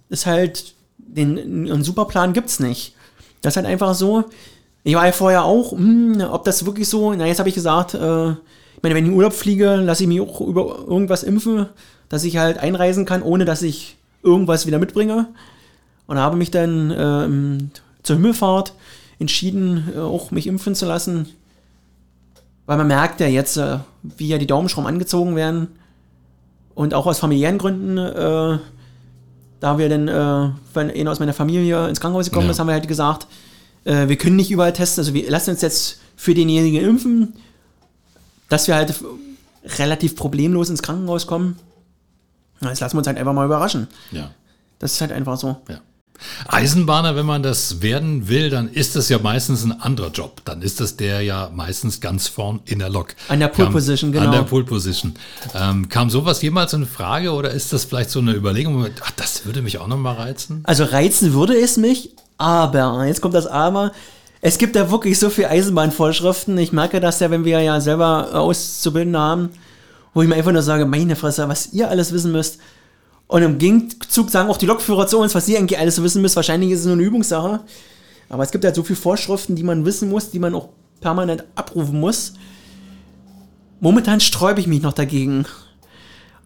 Ist 0.08 0.26
halt, 0.26 0.74
den, 0.98 1.38
einen 1.38 1.84
Superplan 1.84 2.32
gibt's 2.32 2.58
nicht. 2.58 2.96
Das 3.40 3.52
ist 3.52 3.56
halt 3.56 3.66
einfach 3.66 3.94
so. 3.94 4.24
Ich 4.82 4.96
war 4.96 5.06
ja 5.06 5.12
vorher 5.12 5.44
auch, 5.44 5.70
hm, 5.70 6.20
ob 6.28 6.44
das 6.44 6.66
wirklich 6.66 6.88
so, 6.88 7.14
na 7.14 7.24
jetzt 7.28 7.38
habe 7.38 7.48
ich 7.48 7.54
gesagt, 7.54 7.94
äh, 7.94 8.30
ich 8.30 8.82
meine, 8.82 8.96
wenn 8.96 9.04
ich 9.04 9.12
in 9.12 9.16
Urlaub 9.16 9.32
fliege, 9.32 9.76
lasse 9.76 10.02
ich 10.02 10.08
mich 10.08 10.20
auch 10.20 10.40
über 10.40 10.86
irgendwas 10.88 11.22
impfen, 11.22 11.66
dass 12.08 12.24
ich 12.24 12.36
halt 12.36 12.58
einreisen 12.58 13.04
kann, 13.04 13.22
ohne 13.22 13.44
dass 13.44 13.62
ich 13.62 13.96
irgendwas 14.24 14.66
wieder 14.66 14.80
mitbringe. 14.80 15.28
Und 16.08 16.18
habe 16.18 16.36
mich 16.36 16.50
dann 16.50 16.92
ähm, 16.98 17.70
zur 18.02 18.16
Himmelfahrt 18.16 18.72
entschieden, 19.20 19.92
äh, 19.94 20.00
auch 20.00 20.32
mich 20.32 20.48
impfen 20.48 20.74
zu 20.74 20.84
lassen. 20.84 21.28
Weil 22.66 22.76
man 22.78 22.86
merkt 22.86 23.20
ja 23.20 23.26
jetzt, 23.26 23.56
äh, 23.56 23.78
wie 24.02 24.28
ja 24.28 24.38
die 24.38 24.46
Daumenschrauben 24.46 24.88
angezogen 24.88 25.36
werden. 25.36 25.68
Und 26.74 26.92
auch 26.94 27.06
aus 27.06 27.18
familiären 27.18 27.58
Gründen, 27.58 27.98
äh, 27.98 28.58
da 29.60 29.78
wir 29.78 29.88
dann, 29.88 30.08
äh, 30.08 30.50
wenn 30.74 30.90
einer 30.90 31.10
aus 31.10 31.20
meiner 31.20 31.34
Familie 31.34 31.88
ins 31.88 32.00
Krankenhaus 32.00 32.26
gekommen 32.26 32.46
Ja. 32.46 32.52
ist, 32.52 32.58
haben 32.58 32.66
wir 32.66 32.72
halt 32.74 32.88
gesagt, 32.88 33.26
äh, 33.84 34.08
wir 34.08 34.16
können 34.16 34.36
nicht 34.36 34.50
überall 34.50 34.72
testen, 34.72 35.02
also 35.02 35.14
wir 35.14 35.30
lassen 35.30 35.50
uns 35.50 35.60
jetzt 35.62 35.98
für 36.16 36.34
denjenigen 36.34 36.82
impfen, 36.84 37.34
dass 38.48 38.66
wir 38.66 38.74
halt 38.74 38.94
relativ 39.78 40.16
problemlos 40.16 40.68
ins 40.68 40.82
Krankenhaus 40.82 41.26
kommen. 41.26 41.58
Jetzt 42.60 42.80
lassen 42.80 42.94
wir 42.94 42.98
uns 42.98 43.06
halt 43.06 43.18
einfach 43.18 43.32
mal 43.32 43.44
überraschen. 43.46 43.88
Ja. 44.10 44.30
Das 44.78 44.92
ist 44.92 45.00
halt 45.00 45.12
einfach 45.12 45.36
so. 45.38 45.56
Ja. 45.68 45.80
Eisenbahner, 46.48 47.16
wenn 47.16 47.26
man 47.26 47.42
das 47.42 47.82
werden 47.82 48.28
will, 48.28 48.50
dann 48.50 48.68
ist 48.68 48.96
das 48.96 49.08
ja 49.08 49.18
meistens 49.18 49.64
ein 49.64 49.72
anderer 49.80 50.10
Job. 50.10 50.40
Dann 50.44 50.62
ist 50.62 50.80
das 50.80 50.96
der 50.96 51.22
ja 51.22 51.50
meistens 51.54 52.00
ganz 52.00 52.28
vorn 52.28 52.60
in 52.64 52.78
der 52.78 52.88
Lok. 52.88 53.14
An 53.28 53.40
der 53.40 53.48
Pole 53.48 53.70
Position, 53.70 54.12
genau. 54.12 54.26
An 54.26 54.32
der 54.32 54.42
Pole 54.42 54.64
Position. 54.64 55.14
Ähm, 55.54 55.88
kam 55.88 56.10
sowas 56.10 56.40
jemals 56.42 56.72
in 56.72 56.86
Frage 56.86 57.32
oder 57.32 57.50
ist 57.50 57.72
das 57.72 57.84
vielleicht 57.84 58.10
so 58.10 58.20
eine 58.20 58.32
Überlegung, 58.32 58.86
ach, 59.02 59.10
das 59.16 59.44
würde 59.44 59.62
mich 59.62 59.78
auch 59.78 59.88
nochmal 59.88 60.16
reizen? 60.16 60.60
Also 60.64 60.84
reizen 60.84 61.32
würde 61.34 61.56
es 61.56 61.76
mich, 61.76 62.10
aber, 62.38 63.04
jetzt 63.06 63.20
kommt 63.20 63.34
das 63.34 63.46
Aber, 63.46 63.92
es 64.40 64.58
gibt 64.58 64.76
ja 64.76 64.90
wirklich 64.90 65.18
so 65.18 65.30
viele 65.30 65.48
Eisenbahnvorschriften. 65.48 66.58
Ich 66.58 66.70
merke 66.70 67.00
das 67.00 67.20
ja, 67.20 67.30
wenn 67.30 67.46
wir 67.46 67.60
ja 67.60 67.80
selber 67.80 68.34
Auszubildende 68.34 69.18
haben, 69.18 69.50
wo 70.12 70.20
ich 70.20 70.28
mir 70.28 70.34
einfach 70.34 70.52
nur 70.52 70.62
sage, 70.62 70.84
meine 70.84 71.16
Fresse, 71.16 71.48
was 71.48 71.72
ihr 71.72 71.88
alles 71.88 72.12
wissen 72.12 72.30
müsst. 72.30 72.58
Und 73.26 73.42
im 73.42 73.58
Gegenzug 73.58 74.30
sagen 74.30 74.48
auch 74.48 74.58
die 74.58 74.66
Lokführer 74.66 75.06
zu 75.06 75.18
uns, 75.18 75.34
was 75.34 75.48
ihr 75.48 75.58
eigentlich 75.58 75.78
alles 75.78 76.02
wissen 76.02 76.22
müsst. 76.22 76.36
Wahrscheinlich 76.36 76.70
ist 76.70 76.80
es 76.80 76.86
nur 76.86 76.94
eine 76.94 77.02
Übungssache. 77.02 77.60
Aber 78.28 78.42
es 78.42 78.50
gibt 78.50 78.64
halt 78.64 78.74
so 78.74 78.82
viele 78.82 78.98
Vorschriften, 78.98 79.56
die 79.56 79.62
man 79.62 79.84
wissen 79.84 80.08
muss, 80.08 80.30
die 80.30 80.38
man 80.38 80.54
auch 80.54 80.68
permanent 81.00 81.44
abrufen 81.54 82.00
muss. 82.00 82.34
Momentan 83.80 84.20
sträube 84.20 84.60
ich 84.60 84.66
mich 84.66 84.82
noch 84.82 84.92
dagegen. 84.92 85.46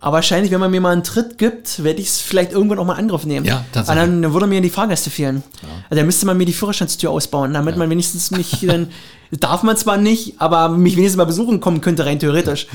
Aber 0.00 0.16
wahrscheinlich, 0.16 0.52
wenn 0.52 0.60
man 0.60 0.70
mir 0.70 0.80
mal 0.80 0.92
einen 0.92 1.02
Tritt 1.02 1.38
gibt, 1.38 1.82
werde 1.82 2.00
ich 2.00 2.08
es 2.08 2.20
vielleicht 2.20 2.52
irgendwann 2.52 2.78
auch 2.78 2.84
mal 2.84 2.94
in 2.94 3.00
Angriff 3.00 3.24
nehmen. 3.24 3.44
Ja, 3.44 3.64
tatsächlich. 3.72 4.02
Aber 4.02 4.20
dann 4.22 4.32
würde 4.32 4.46
mir 4.46 4.60
die 4.60 4.70
Fahrgäste 4.70 5.10
fehlen. 5.10 5.42
Also 5.84 5.96
dann 5.96 6.06
müsste 6.06 6.26
man 6.26 6.36
mir 6.36 6.44
die 6.44 6.52
Führerstandstür 6.52 7.10
ausbauen, 7.10 7.52
damit 7.52 7.76
man 7.76 7.90
wenigstens 7.90 8.30
mich 8.30 8.60
dann, 8.62 8.90
darf 9.32 9.64
man 9.64 9.76
zwar 9.76 9.96
nicht, 9.96 10.40
aber 10.40 10.68
mich 10.68 10.96
wenigstens 10.96 11.16
mal 11.16 11.24
besuchen 11.24 11.58
kommen 11.58 11.80
könnte, 11.80 12.06
rein 12.06 12.20
theoretisch. 12.20 12.68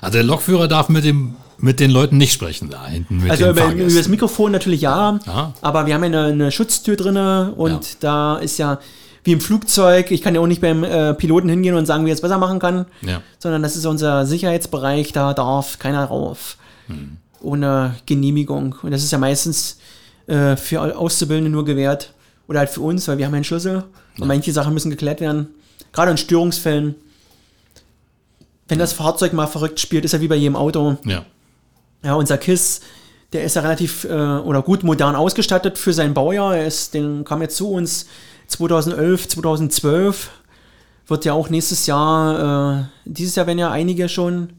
Also 0.00 0.14
der 0.14 0.24
Lokführer 0.24 0.68
darf 0.68 0.88
mit 0.88 1.04
dem 1.04 1.36
mit 1.58 1.80
den 1.80 1.90
Leuten 1.90 2.16
nicht 2.16 2.32
sprechen 2.32 2.70
da 2.70 2.86
hinten 2.86 3.22
Also 3.30 3.50
über, 3.50 3.72
über 3.72 3.84
das. 3.84 4.08
Mikrofon 4.08 4.52
natürlich 4.52 4.80
ja, 4.80 5.18
Ja. 5.26 5.52
aber 5.60 5.86
wir 5.86 5.94
haben 5.94 6.02
ja 6.02 6.06
eine, 6.08 6.24
eine 6.32 6.50
Schutztür 6.52 6.96
drinne 6.96 7.52
und 7.56 7.70
Ja. 7.70 7.80
da 8.00 8.36
ist 8.38 8.58
ja 8.58 8.78
wie 9.24 9.32
im 9.32 9.40
Flugzeug, 9.40 10.10
ich 10.10 10.20
kann 10.22 10.34
ja 10.34 10.40
auch 10.40 10.46
nicht 10.48 10.60
beim 10.60 10.82
äh, 10.82 11.14
Piloten 11.14 11.48
hingehen 11.48 11.74
und 11.76 11.86
sagen, 11.86 12.04
wie 12.06 12.10
er 12.10 12.14
es 12.14 12.20
besser 12.20 12.38
machen 12.38 12.58
kann, 12.58 12.86
Ja. 13.02 13.22
sondern 13.38 13.62
das 13.62 13.76
ist 13.76 13.86
unser 13.86 14.26
Sicherheitsbereich, 14.26 15.12
da 15.12 15.32
darf 15.34 15.78
keiner 15.78 16.04
rauf 16.04 16.56
Hm. 16.88 17.18
ohne 17.40 17.94
Genehmigung. 18.06 18.74
Und 18.82 18.90
das 18.90 19.04
ist 19.04 19.12
ja 19.12 19.18
meistens 19.18 19.78
äh, 20.26 20.56
für 20.56 20.96
Auszubildende 20.98 21.50
nur 21.50 21.64
gewährt 21.64 22.12
oder 22.48 22.58
halt 22.60 22.70
für 22.70 22.80
uns, 22.80 23.06
weil 23.06 23.18
wir 23.18 23.26
haben 23.26 23.32
ja 23.32 23.36
einen 23.36 23.44
Schlüssel 23.44 23.84
und 24.18 24.26
manche 24.26 24.52
Sachen 24.52 24.74
müssen 24.74 24.90
geklärt 24.90 25.20
werden. 25.20 25.46
Gerade 25.92 26.10
in 26.10 26.16
Störungsfällen. 26.16 26.96
Wenn 28.68 28.78
das 28.78 28.92
Fahrzeug 28.92 29.32
mal 29.32 29.46
verrückt 29.46 29.80
spielt, 29.80 30.04
ist 30.04 30.12
ja 30.12 30.20
wie 30.20 30.28
bei 30.28 30.36
jedem 30.36 30.56
Auto. 30.56 30.96
Ja. 31.04 31.24
Ja, 32.04 32.14
unser 32.14 32.38
KISS, 32.38 32.80
der 33.32 33.44
ist 33.44 33.56
ja 33.56 33.62
relativ 33.62 34.04
äh, 34.04 34.08
oder 34.12 34.62
gut 34.62 34.82
modern 34.82 35.14
ausgestattet 35.16 35.78
für 35.78 35.92
sein 35.92 36.14
Baujahr. 36.14 36.56
Er 36.56 36.66
ist, 36.66 36.94
den 36.94 37.24
kam 37.24 37.40
jetzt 37.42 37.56
zu 37.56 37.70
uns 37.70 38.06
2011, 38.48 39.28
2012. 39.28 40.30
Wird 41.06 41.24
ja 41.24 41.32
auch 41.32 41.48
nächstes 41.48 41.86
Jahr, 41.86 42.80
äh, 42.80 42.84
dieses 43.04 43.34
Jahr 43.36 43.46
werden 43.46 43.58
ja 43.58 43.70
einige 43.70 44.08
schon, 44.08 44.52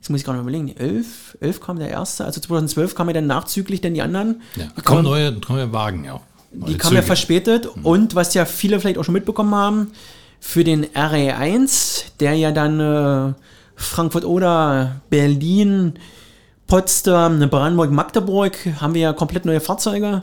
jetzt 0.00 0.10
muss 0.10 0.20
ich 0.20 0.24
gerade 0.24 0.38
mal 0.38 0.42
überlegen, 0.42 0.68
11, 0.76 1.38
11 1.40 1.60
kam 1.60 1.78
der 1.78 1.88
erste, 1.88 2.24
also 2.24 2.40
2012 2.40 2.94
kamen 2.94 3.10
ja 3.10 3.14
dann 3.14 3.26
nachzüglich 3.26 3.80
dann 3.80 3.94
die 3.94 4.02
anderen. 4.02 4.42
ja. 4.56 4.64
Die 4.76 4.82
Kommen 4.82 4.98
kamen- 4.98 5.02
neue, 5.04 5.32
neue 5.48 5.72
Wagen, 5.72 6.04
ja. 6.04 6.20
die 6.52 6.76
kamen 6.76 6.96
ja 6.96 7.02
verspätet 7.02 7.66
und 7.82 8.14
was 8.14 8.34
ja 8.34 8.44
viele 8.44 8.80
vielleicht 8.80 8.98
auch 8.98 9.04
schon 9.04 9.14
mitbekommen 9.14 9.54
haben, 9.54 9.92
für 10.40 10.64
den 10.64 10.84
RE1, 10.86 12.04
der 12.20 12.34
ja 12.34 12.50
dann 12.50 12.80
äh, 12.80 13.32
Frankfurt 13.82 14.24
oder 14.24 15.00
Berlin, 15.10 15.94
Potsdam, 16.66 17.38
Brandenburg, 17.50 17.90
Magdeburg, 17.90 18.56
haben 18.80 18.94
wir 18.94 19.02
ja 19.02 19.12
komplett 19.12 19.44
neue 19.44 19.60
Fahrzeuge, 19.60 20.22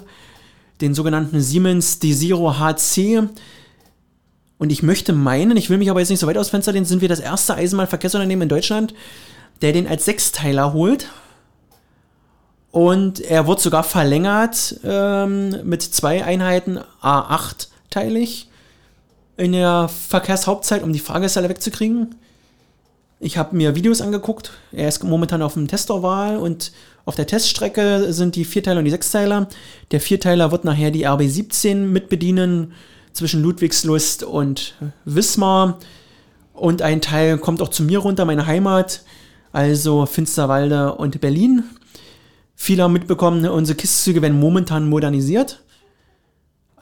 den 0.82 0.94
sogenannten 0.94 1.42
Siemens 1.42 2.00
D0 2.02 2.58
HC. 2.60 3.30
Und 4.58 4.72
ich 4.72 4.84
möchte 4.84 5.14
meinen, 5.14 5.58
ich 5.58 5.70
will 5.70 5.78
mich 5.78 5.90
aber 5.90 6.00
jetzt 6.00 6.10
nicht 6.10 6.20
so 6.20 6.28
weit 6.28 6.38
aus 6.38 6.50
Fenster 6.50 6.72
lehnen, 6.72 6.86
sind 6.86 7.02
wir 7.02 7.08
das 7.08 7.20
erste 7.20 7.56
Eisenbahnverkehrsunternehmen 7.56 8.44
in 8.44 8.50
Deutschland, 8.50 8.94
der 9.62 9.74
den 9.74 9.88
als 9.88 10.06
Sechsteiler 10.06 10.74
holt. 10.74 11.08
Und 12.72 13.20
er 13.20 13.48
wird 13.48 13.60
sogar 13.62 13.84
verlängert 13.84 14.80
ähm, 14.84 15.56
mit 15.64 15.82
zwei 15.82 16.24
Einheiten 16.24 16.80
A8-teilig 17.02 18.48
in 19.38 19.54
der 19.54 19.88
Verkehrshauptzeit, 19.88 20.84
um 20.84 20.94
die 20.94 21.00
Fahrgäste 21.00 21.40
alle 21.40 21.50
wegzukriegen. 21.50 22.16
Ich 23.20 23.38
habe 23.38 23.56
mir 23.56 23.76
Videos 23.76 24.02
angeguckt. 24.02 24.52
Er 24.72 24.88
ist 24.88 25.04
momentan 25.04 25.42
auf 25.42 25.54
dem 25.56 25.68
Testorwahl 25.68 26.38
und 26.38 26.72
auf 27.06 27.16
der 27.16 27.28
Teststrecke 27.28 28.14
sind 28.14 28.36
die 28.36 28.46
Vierteiler 28.46 28.80
und 28.80 28.86
die 28.86 28.92
Sechsteiler. 28.92 29.48
Der 29.92 30.00
Vierteiler 30.00 30.52
wird 30.52 30.64
nachher 30.64 30.92
die 30.92 31.06
RB17 31.08 31.76
mitbedienen 31.76 32.74
zwischen 33.12 33.42
Ludwigslust 33.42 34.24
und 34.24 34.76
Wismar. 35.06 35.80
Und 36.54 36.82
ein 36.82 37.02
Teil 37.02 37.38
kommt 37.38 37.62
auch 37.62 37.70
zu 37.70 37.84
mir 37.84 38.00
runter, 38.00 38.26
meine 38.26 38.46
Heimat, 38.46 39.04
also 39.52 40.06
Finsterwalde 40.06 40.94
und 40.96 41.20
Berlin. 41.20 41.64
Viele 42.56 42.84
haben 42.84 42.94
mitbekommen, 42.94 43.46
unsere 43.48 43.76
Kistzüge 43.78 44.22
werden 44.22 44.40
momentan 44.40 44.88
modernisiert. 44.88 45.62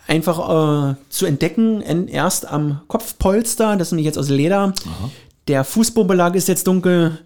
Einfach 0.08 0.91
äh, 0.91 0.95
zu 1.10 1.26
entdecken, 1.26 1.82
en- 1.82 2.08
erst 2.08 2.47
am 2.47 2.82
Kopfpolster, 2.88 3.76
das 3.76 3.91
nämlich 3.91 4.06
jetzt 4.06 4.17
aus 4.17 4.30
Leder. 4.30 4.73
Der 5.48 5.64
Fußbodenbelag 5.64 6.36
ist 6.36 6.48
jetzt 6.48 6.68
dunkel. 6.68 7.20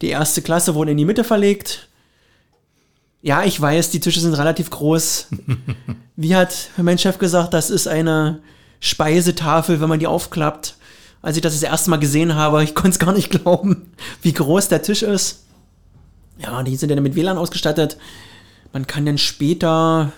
Die 0.00 0.08
erste 0.08 0.42
Klasse 0.42 0.74
wurde 0.74 0.92
in 0.92 0.96
die 0.96 1.04
Mitte 1.04 1.24
verlegt. 1.24 1.88
Ja, 3.22 3.44
ich 3.44 3.60
weiß, 3.60 3.90
die 3.90 4.00
Tische 4.00 4.20
sind 4.20 4.34
relativ 4.34 4.70
groß. 4.70 5.28
Wie 6.16 6.34
hat 6.34 6.70
mein 6.76 6.98
Chef 6.98 7.18
gesagt, 7.18 7.54
das 7.54 7.70
ist 7.70 7.88
eine 7.88 8.40
Speisetafel, 8.80 9.80
wenn 9.80 9.88
man 9.88 9.98
die 9.98 10.06
aufklappt. 10.06 10.76
Als 11.22 11.36
ich 11.36 11.42
das 11.42 11.54
das 11.54 11.62
erste 11.62 11.90
Mal 11.90 11.96
gesehen 11.96 12.34
habe, 12.34 12.62
ich 12.62 12.74
konnte 12.74 12.90
es 12.90 12.98
gar 12.98 13.12
nicht 13.12 13.30
glauben, 13.30 13.90
wie 14.22 14.32
groß 14.32 14.68
der 14.68 14.82
Tisch 14.82 15.02
ist. 15.02 15.44
Ja, 16.38 16.62
die 16.62 16.76
sind 16.76 16.90
dann 16.90 17.02
mit 17.02 17.14
WLAN 17.14 17.38
ausgestattet. 17.38 17.96
Man 18.72 18.86
kann 18.86 19.06
dann 19.06 19.18
später 19.18 20.12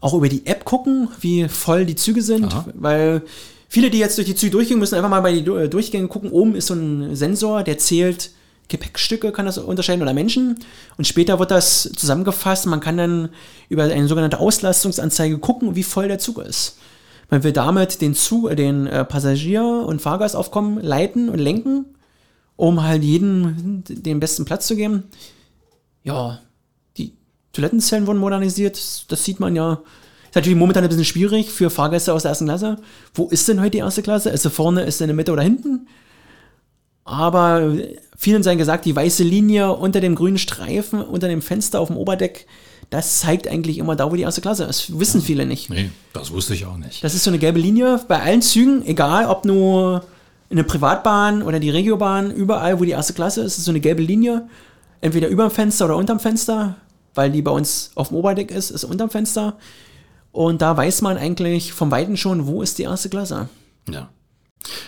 auch 0.00 0.14
über 0.14 0.28
die 0.28 0.46
App 0.46 0.64
gucken, 0.64 1.08
wie 1.20 1.48
voll 1.48 1.84
die 1.84 1.96
Züge 1.96 2.22
sind, 2.22 2.54
Aha. 2.54 2.66
weil 2.74 3.22
viele, 3.70 3.88
die 3.88 3.98
jetzt 3.98 4.18
durch 4.18 4.26
die 4.26 4.34
Züge 4.34 4.50
durchgehen, 4.50 4.78
müssen 4.78 4.96
einfach 4.96 5.08
mal 5.08 5.20
bei 5.20 5.32
den 5.32 5.46
äh, 5.56 5.68
Durchgängen 5.68 6.10
gucken. 6.10 6.30
Oben 6.30 6.54
ist 6.54 6.66
so 6.66 6.74
ein 6.74 7.16
Sensor, 7.16 7.62
der 7.62 7.78
zählt 7.78 8.32
Gepäckstücke, 8.68 9.32
kann 9.32 9.46
das 9.46 9.58
unterscheiden 9.58 10.02
oder 10.02 10.12
Menschen. 10.12 10.58
Und 10.98 11.06
später 11.06 11.38
wird 11.38 11.50
das 11.50 11.90
zusammengefasst. 11.96 12.66
Man 12.66 12.80
kann 12.80 12.98
dann 12.98 13.30
über 13.68 13.84
eine 13.84 14.08
sogenannte 14.08 14.40
Auslastungsanzeige 14.40 15.38
gucken, 15.38 15.76
wie 15.76 15.82
voll 15.82 16.08
der 16.08 16.18
Zug 16.18 16.38
ist. 16.38 16.78
Man 17.30 17.44
will 17.44 17.52
damit 17.52 18.00
den 18.00 18.14
Zug, 18.14 18.54
den 18.56 18.88
äh, 18.88 19.04
Passagier- 19.04 19.86
und 19.86 20.02
Fahrgastaufkommen 20.02 20.80
leiten 20.80 21.28
und 21.28 21.38
lenken, 21.38 21.86
um 22.56 22.82
halt 22.82 23.04
jedem 23.04 23.84
den 23.88 24.18
besten 24.18 24.44
Platz 24.44 24.66
zu 24.66 24.74
geben. 24.74 25.04
Ja, 26.02 26.40
die 26.96 27.12
Toilettenzellen 27.52 28.08
wurden 28.08 28.18
modernisiert, 28.18 28.80
das 29.10 29.24
sieht 29.24 29.38
man 29.38 29.54
ja. 29.54 29.80
Ist 30.30 30.36
natürlich 30.36 30.58
momentan 30.58 30.84
ein 30.84 30.88
bisschen 30.88 31.04
schwierig 31.04 31.50
für 31.50 31.70
Fahrgäste 31.70 32.14
aus 32.14 32.22
der 32.22 32.28
ersten 32.28 32.44
Klasse. 32.44 32.76
Wo 33.14 33.26
ist 33.26 33.48
denn 33.48 33.60
heute 33.60 33.72
die 33.72 33.78
erste 33.78 34.00
Klasse? 34.00 34.30
Ist 34.30 34.42
sie 34.42 34.50
vorne, 34.50 34.82
ist 34.82 34.98
sie 34.98 35.04
in 35.04 35.08
der 35.08 35.16
Mitte 35.16 35.32
oder 35.32 35.42
hinten? 35.42 35.88
Aber 37.02 37.74
vielen 38.16 38.44
seien 38.44 38.56
gesagt, 38.56 38.84
die 38.84 38.94
weiße 38.94 39.24
Linie 39.24 39.72
unter 39.72 40.00
dem 40.00 40.14
grünen 40.14 40.38
Streifen, 40.38 41.02
unter 41.02 41.26
dem 41.26 41.42
Fenster 41.42 41.80
auf 41.80 41.88
dem 41.88 41.96
Oberdeck, 41.96 42.46
das 42.90 43.18
zeigt 43.18 43.48
eigentlich 43.48 43.78
immer 43.78 43.96
da, 43.96 44.08
wo 44.12 44.14
die 44.14 44.22
erste 44.22 44.40
Klasse 44.40 44.64
ist. 44.64 44.96
Wissen 45.00 45.20
viele 45.20 45.46
nicht. 45.46 45.68
Nee, 45.68 45.90
das 46.12 46.30
wusste 46.30 46.54
ich 46.54 46.64
auch 46.64 46.76
nicht. 46.76 47.02
Das 47.02 47.14
ist 47.14 47.24
so 47.24 47.30
eine 47.30 47.40
gelbe 47.40 47.58
Linie 47.58 48.00
bei 48.06 48.22
allen 48.22 48.40
Zügen, 48.40 48.86
egal 48.86 49.26
ob 49.26 49.44
nur 49.44 50.04
eine 50.48 50.62
Privatbahn 50.62 51.42
oder 51.42 51.58
die 51.58 51.70
Regiobahn, 51.70 52.30
überall, 52.30 52.78
wo 52.78 52.84
die 52.84 52.92
erste 52.92 53.14
Klasse 53.14 53.42
ist, 53.42 53.58
ist 53.58 53.64
so 53.64 53.72
eine 53.72 53.80
gelbe 53.80 54.02
Linie. 54.02 54.48
Entweder 55.00 55.26
über 55.26 55.48
dem 55.48 55.50
Fenster 55.50 55.86
oder 55.86 55.96
unterm 55.96 56.20
Fenster, 56.20 56.76
weil 57.14 57.32
die 57.32 57.42
bei 57.42 57.50
uns 57.50 57.90
auf 57.96 58.08
dem 58.08 58.18
Oberdeck 58.18 58.52
ist, 58.52 58.70
ist 58.70 58.84
unterm 58.84 59.10
Fenster. 59.10 59.56
Und 60.32 60.62
da 60.62 60.76
weiß 60.76 61.02
man 61.02 61.16
eigentlich 61.16 61.72
vom 61.72 61.90
Weiten 61.90 62.16
schon, 62.16 62.46
wo 62.46 62.62
ist 62.62 62.78
die 62.78 62.82
erste 62.84 63.08
Klasse. 63.08 63.48
Ja. 63.90 64.08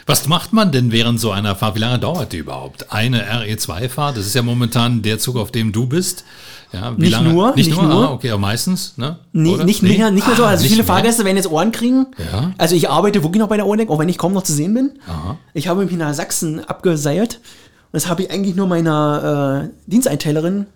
Was 0.07 0.28
macht 0.28 0.52
man 0.52 0.70
denn 0.70 0.92
während 0.92 1.18
so 1.18 1.31
einer 1.31 1.57
Fahrt? 1.57 1.74
Wie 1.76 1.81
lange 1.81 1.98
dauert 1.98 2.33
die 2.33 2.37
überhaupt? 2.38 2.92
Eine 2.92 3.22
RE2-Fahrt, 3.24 4.16
das 4.18 4.26
ist 4.26 4.35
ja 4.35 4.42
momentan 4.42 5.00
der 5.02 5.18
Zug, 5.18 5.37
auf 5.37 5.50
dem 5.50 5.72
du 5.72 5.87
bist. 5.87 6.24
Ja, 6.72 6.90
Nicht 6.90 7.11
lange? 7.12 7.31
nur, 7.33 7.55
nicht, 7.55 7.68
nicht 7.68 7.81
nur, 7.81 7.88
nur. 7.88 8.09
Ah, 8.09 8.12
okay, 8.12 8.31
aber 8.31 8.40
meistens, 8.40 8.96
ne? 8.98 9.18
Nee, 9.33 9.57
nicht, 9.64 9.83
Nee? 9.83 9.96
mehr, 9.96 10.11
nicht 10.11 10.26
mehr 10.26 10.37
so. 10.37 10.44
Ah, 10.44 10.48
Also 10.48 10.62
nicht 10.62 10.72
viele 10.72 10.85
mehr? 10.85 10.94
Fahrgäste 10.94 11.24
werden 11.24 11.37
jetzt 11.37 11.50
Ohren 11.50 11.72
kriegen. 11.72 12.07
Ja. 12.18 12.52
Also 12.59 12.76
ich 12.76 12.88
arbeite 12.90 13.22
wirklich 13.22 13.40
noch 13.40 13.48
bei 13.48 13.57
der 13.57 13.66
Ohrdeck, 13.66 13.88
auch 13.90 13.98
wenn 13.98 14.09
ich 14.09 14.18
kaum 14.18 14.33
noch 14.35 14.42
zu 14.42 14.52
sehen 14.52 14.74
bin. 14.74 14.92
Aha. 15.07 15.38
Ich 15.55 15.68
habe 15.68 15.85
mich 15.85 15.92
nach 15.96 16.14
Sachsen 16.14 16.61
abgeseilt. 16.64 17.37
Und 17.37 17.92
das 18.02 18.09
habe 18.09 18.22
ich 18.22 18.31
eigentlich 18.31 18.55
nur 18.57 18.66
meiner 18.66 19.70
äh, 19.70 19.90
Diensteinteilerin 19.90 20.66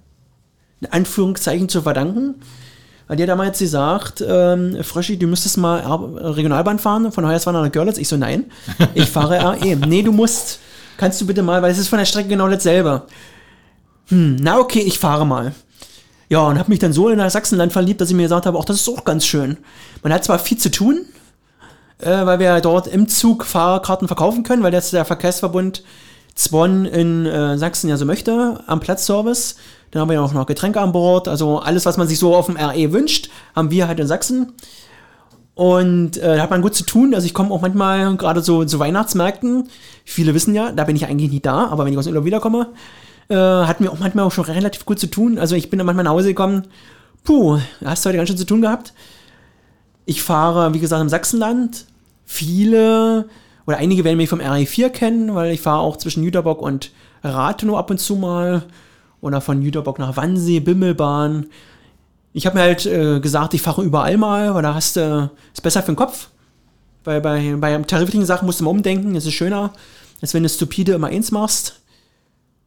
in 0.81 0.87
Anführungszeichen 0.91 1.69
zu 1.69 1.83
verdanken. 1.83 2.35
Weil 3.07 3.17
die 3.17 3.23
hat 3.23 3.31
damals 3.31 3.59
gesagt, 3.59 4.25
ähm, 4.27 4.79
Fröschi, 4.83 5.17
du 5.17 5.27
müsstest 5.27 5.59
mal 5.59 5.79
Regionalbahn 5.81 6.79
fahren, 6.79 7.13
von 7.13 7.27
Hoyerswerda 7.27 7.63
nach 7.63 7.71
Görlitz. 7.71 7.99
Ich 7.99 8.09
so, 8.09 8.17
nein, 8.17 8.47
ich 8.95 9.09
fahre 9.09 9.39
RE. 9.39 9.77
nee, 9.87 10.03
du 10.03 10.13
musst, 10.13 10.59
kannst 10.97 11.21
du 11.21 11.27
bitte 11.27 11.43
mal, 11.43 11.63
weil 11.63 11.71
es 11.71 11.79
ist 11.79 11.89
von 11.89 11.99
der 11.99 12.07
Strecke 12.07 12.29
genau 12.29 12.49
dasselbe. 12.49 13.03
Hm, 14.09 14.37
na 14.41 14.59
okay, 14.59 14.81
ich 14.81 14.99
fahre 14.99 15.25
mal. 15.25 15.53
Ja, 16.29 16.41
und 16.41 16.59
habe 16.59 16.71
mich 16.71 16.81
dann 16.81 16.93
so 16.93 17.09
in 17.09 17.19
das 17.19 17.35
Sachsenland 17.35 17.73
verliebt, 17.73 18.01
dass 18.01 18.11
ich 18.11 18.17
mir 18.17 18.25
gesagt 18.25 18.47
habe, 18.47 18.59
auch 18.59 18.65
das 18.65 18.81
ist 18.81 18.89
auch 18.89 19.05
ganz 19.05 19.25
schön. 19.25 19.57
Man 20.03 20.13
hat 20.13 20.25
zwar 20.25 20.41
viel 20.41 20.59
zu 20.59 20.73
tun, 20.73 21.05
äh, 21.99 22.27
weil 22.27 22.41
wir 22.41 22.61
dort 22.61 22.89
im 22.89 23.09
Zug 23.09 23.45
Fahrkarten 23.45 24.09
verkaufen 24.09 24.43
können, 24.43 24.65
weil 24.65 24.73
das 24.73 24.91
der 24.91 25.05
Verkehrsverbund 25.05 25.85
Zwon 26.35 26.85
in 26.85 27.25
äh, 27.25 27.57
Sachsen 27.57 27.89
ja 27.89 27.97
so 27.97 28.05
möchte, 28.05 28.61
am 28.67 28.81
Platzservice. 28.81 29.57
Dann 29.91 30.01
haben 30.01 30.09
wir 30.09 30.15
ja 30.15 30.23
auch 30.23 30.33
noch 30.33 30.47
Getränke 30.47 30.81
an 30.81 30.93
Bord, 30.93 31.29
also 31.29 31.59
alles, 31.59 31.87
was 31.87 31.97
man 31.97 32.09
sich 32.09 32.19
so 32.19 32.35
auf 32.35 32.47
dem 32.47 32.57
RE 32.57 32.93
wünscht, 32.93 33.31
haben 33.55 33.71
wir 33.71 33.89
halt 33.89 34.01
in 34.01 34.07
Sachsen. 34.07 34.53
Und 35.55 36.19
äh, 36.19 36.37
da 36.37 36.43
hat 36.43 36.51
man 36.51 36.61
gut 36.61 36.75
zu 36.75 36.85
tun. 36.85 37.15
Also 37.15 37.27
ich 37.27 37.33
komme 37.33 37.51
auch 37.51 37.63
manchmal 37.63 38.15
gerade 38.17 38.43
so 38.43 38.65
zu 38.67 38.79
Weihnachtsmärkten. 38.79 39.69
Viele 40.05 40.35
wissen 40.35 40.55
ja, 40.55 40.71
da 40.71 40.85
bin 40.85 40.97
ich 40.97 41.07
eigentlich 41.07 41.31
nie 41.31 41.41
da, 41.41 41.69
aber 41.69 41.85
wenn 41.85 41.93
ich 41.93 41.99
aus 41.99 42.05
dem 42.05 42.11
Urlaub 42.11 42.27
wiederkomme, 42.27 42.69
äh, 43.29 43.35
hatten 43.35 43.85
wir 43.85 43.91
auch 43.91 43.99
manchmal 43.99 44.27
auch 44.27 44.33
schon 44.33 44.45
relativ 44.45 44.85
gut 44.85 44.99
zu 44.99 45.07
tun. 45.07 45.39
Also 45.39 45.57
ich 45.57 45.71
bin 45.71 45.79
dann 45.79 45.87
manchmal 45.87 46.05
nach 46.05 46.13
Hause 46.13 46.29
gekommen, 46.29 46.67
puh, 47.25 47.59
hast 47.85 48.05
du 48.05 48.09
heute 48.09 48.19
ganz 48.19 48.29
schön 48.29 48.37
zu 48.37 48.45
tun 48.45 48.61
gehabt. 48.61 48.93
Ich 50.05 50.23
fahre, 50.23 50.75
wie 50.75 50.79
gesagt, 50.79 51.01
im 51.01 51.09
Sachsenland. 51.09 51.87
Viele 52.27 53.27
oder 53.67 53.79
einige 53.79 54.05
werden 54.05 54.17
mich 54.19 54.29
vom 54.29 54.41
RE4 54.41 54.91
kennen, 54.91 55.35
weil 55.35 55.53
ich 55.53 55.61
fahre 55.61 55.81
auch 55.81 55.97
zwischen 55.97 56.23
Jüterbock 56.23 56.61
und 56.61 56.93
Rathenow 57.25 57.77
ab 57.77 57.91
und 57.91 57.99
zu 57.99 58.17
mal. 58.17 58.63
Oder 59.27 59.41
von 59.41 59.61
Jüterbock 59.61 59.99
nach 59.99 60.17
Wannsee, 60.17 60.61
Bimmelbahn. 60.61 61.47
Ich 62.33 62.47
habe 62.47 62.57
mir 62.57 62.63
halt 62.63 62.87
äh, 62.87 63.19
gesagt, 63.19 63.55
ich 63.55 63.63
fahre 63.63 63.83
überall 63.83 64.17
mal, 64.17 64.55
weil 64.55 64.63
da 64.63 64.73
hast 64.73 64.95
du, 64.95 65.29
ist 65.53 65.63
besser 65.63 65.83
für 65.83 65.91
den 65.91 65.97
Kopf. 65.97 66.29
Weil 67.03 67.21
bei, 67.21 67.57
bei 67.59 67.77
tariflichen 67.79 68.25
Sachen 68.25 68.47
musst 68.47 68.61
du 68.61 68.65
mal 68.65 68.71
umdenken, 68.71 69.17
es 69.17 69.27
ist 69.27 69.33
schöner, 69.35 69.73
als 70.23 70.33
wenn 70.33 70.45
du 70.45 70.49
stupide 70.49 70.93
immer 70.93 71.09
eins 71.09 71.33
machst. 71.33 71.81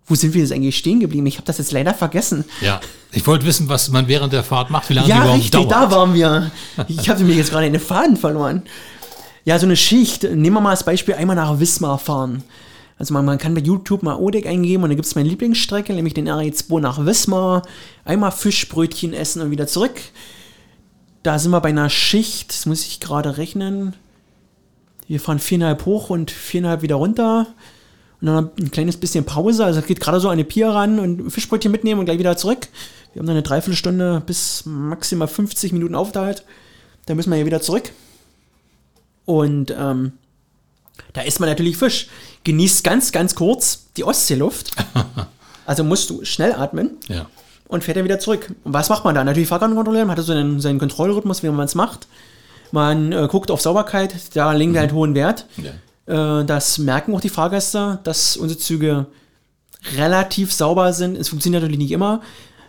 Wo 0.05 0.15
sind 0.15 0.33
wir 0.33 0.41
jetzt 0.41 0.51
eigentlich 0.51 0.75
stehen 0.77 0.99
geblieben? 0.99 1.27
Ich 1.27 1.35
habe 1.37 1.45
das 1.45 1.59
jetzt 1.59 1.71
leider 1.71 1.93
vergessen. 1.93 2.43
Ja, 2.59 2.81
ich 3.13 3.25
wollte 3.25 3.45
wissen, 3.45 3.69
was 3.69 3.89
man 3.89 4.09
während 4.09 4.33
der 4.33 4.43
Fahrt 4.43 4.69
macht, 4.69 4.89
wie 4.89 4.95
lange 4.95 5.07
Ja, 5.07 5.15
die 5.15 5.21
überhaupt 5.21 5.37
richtig, 5.43 5.51
dauert. 5.61 5.71
da 5.71 5.91
waren 5.91 6.13
wir. 6.13 6.51
Ich 6.89 7.09
habe 7.09 7.23
mir 7.23 7.35
jetzt 7.35 7.51
gerade 7.51 7.71
den 7.71 7.79
Faden 7.79 8.17
verloren. 8.17 8.63
Ja, 9.45 9.57
so 9.59 9.65
eine 9.65 9.77
Schicht. 9.77 10.23
Nehmen 10.23 10.55
wir 10.55 10.59
mal 10.61 10.71
als 10.71 10.83
Beispiel 10.83 11.13
einmal 11.13 11.37
nach 11.37 11.57
Wismar 11.57 11.99
fahren. 11.99 12.43
Also 12.99 13.13
man, 13.13 13.23
man 13.23 13.37
kann 13.37 13.55
bei 13.55 13.61
YouTube 13.61 14.03
mal 14.03 14.17
Odeck 14.17 14.45
eingeben 14.45 14.83
und 14.83 14.89
da 14.89 14.95
gibt 14.95 15.05
es 15.05 15.15
meine 15.15 15.29
Lieblingsstrecke, 15.29 15.93
nämlich 15.93 16.13
den 16.13 16.27
RE2 16.27 16.81
nach 16.81 17.05
Wismar. 17.05 17.63
Einmal 18.03 18.31
Fischbrötchen 18.31 19.13
essen 19.13 19.41
und 19.41 19.51
wieder 19.51 19.67
zurück. 19.67 19.99
Da 21.23 21.39
sind 21.39 21.51
wir 21.51 21.61
bei 21.61 21.69
einer 21.69 21.89
Schicht, 21.89 22.49
das 22.49 22.65
muss 22.65 22.85
ich 22.85 22.99
gerade 22.99 23.37
rechnen. 23.37 23.95
Wir 25.07 25.21
fahren 25.21 25.39
viereinhalb 25.39 25.85
hoch 25.85 26.09
und 26.09 26.29
viereinhalb 26.29 26.81
wieder 26.81 26.95
runter. 26.95 27.47
Und 28.19 28.27
dann 28.27 28.49
ein 28.59 28.69
kleines 28.69 28.97
bisschen 28.97 29.23
Pause. 29.23 29.63
Also 29.63 29.79
es 29.79 29.85
geht 29.85 30.01
gerade 30.01 30.19
so 30.19 30.27
eine 30.27 30.43
Pier 30.43 30.67
ran 30.67 30.99
und 30.99 31.31
Fischbrötchen 31.31 31.71
mitnehmen 31.71 32.01
und 32.01 32.05
gleich 32.05 32.19
wieder 32.19 32.35
zurück. 32.35 32.67
Wir 33.13 33.21
haben 33.21 33.27
dann 33.27 33.37
eine 33.37 33.43
Dreiviertelstunde 33.43 34.21
bis 34.25 34.65
maximal 34.65 35.29
50 35.29 35.71
Minuten 35.71 35.95
Aufenthalt. 35.95 36.43
Dann 37.05 37.15
müssen 37.15 37.31
wir 37.31 37.39
ja 37.39 37.45
wieder 37.45 37.61
zurück. 37.61 37.91
Und 39.23 39.73
ähm, 39.77 40.11
da 41.13 41.21
isst 41.21 41.39
man 41.39 41.49
natürlich 41.49 41.77
Fisch. 41.77 42.07
Genießt 42.43 42.83
ganz, 42.83 43.11
ganz 43.11 43.35
kurz 43.35 43.85
die 43.97 44.03
Ostseeluft. 44.03 44.71
Also 45.65 45.83
musst 45.83 46.09
du 46.09 46.25
schnell 46.25 46.53
atmen 46.53 46.97
Ja. 47.09 47.27
und 47.67 47.83
fährt 47.83 47.95
dann 47.95 48.03
wieder 48.03 48.17
zurück. 48.17 48.51
Und 48.63 48.73
was 48.73 48.89
macht 48.89 49.03
man 49.05 49.13
da? 49.13 49.23
Natürlich 49.23 49.47
Fahrkarten 49.47 49.75
kontrollieren, 49.75 50.07
man 50.07 50.17
hat 50.17 50.25
so 50.25 50.31
einen, 50.33 50.59
seinen 50.59 50.79
Kontrollrhythmus, 50.79 51.43
wie 51.43 51.49
man 51.49 51.65
es 51.65 51.75
macht. 51.75 52.07
Man 52.71 53.11
äh, 53.11 53.27
guckt 53.29 53.51
auf 53.51 53.61
Sauberkeit, 53.61 54.15
da 54.35 54.51
legen 54.53 54.73
wir 54.73 54.79
halt 54.79 54.93
hohen 54.93 55.13
Wert. 55.13 55.45
ja. 55.57 56.39
Äh, 56.41 56.45
das 56.45 56.79
merken 56.79 57.13
auch 57.13 57.21
die 57.21 57.29
Fahrgäste, 57.29 57.99
dass 58.03 58.35
unsere 58.35 58.59
Züge 58.59 59.05
relativ 59.95 60.51
sauber 60.53 60.91
sind. 60.93 61.15
Es 61.17 61.29
funktioniert 61.29 61.61
natürlich 61.61 61.79
nicht 61.79 61.91
immer. 61.91 62.21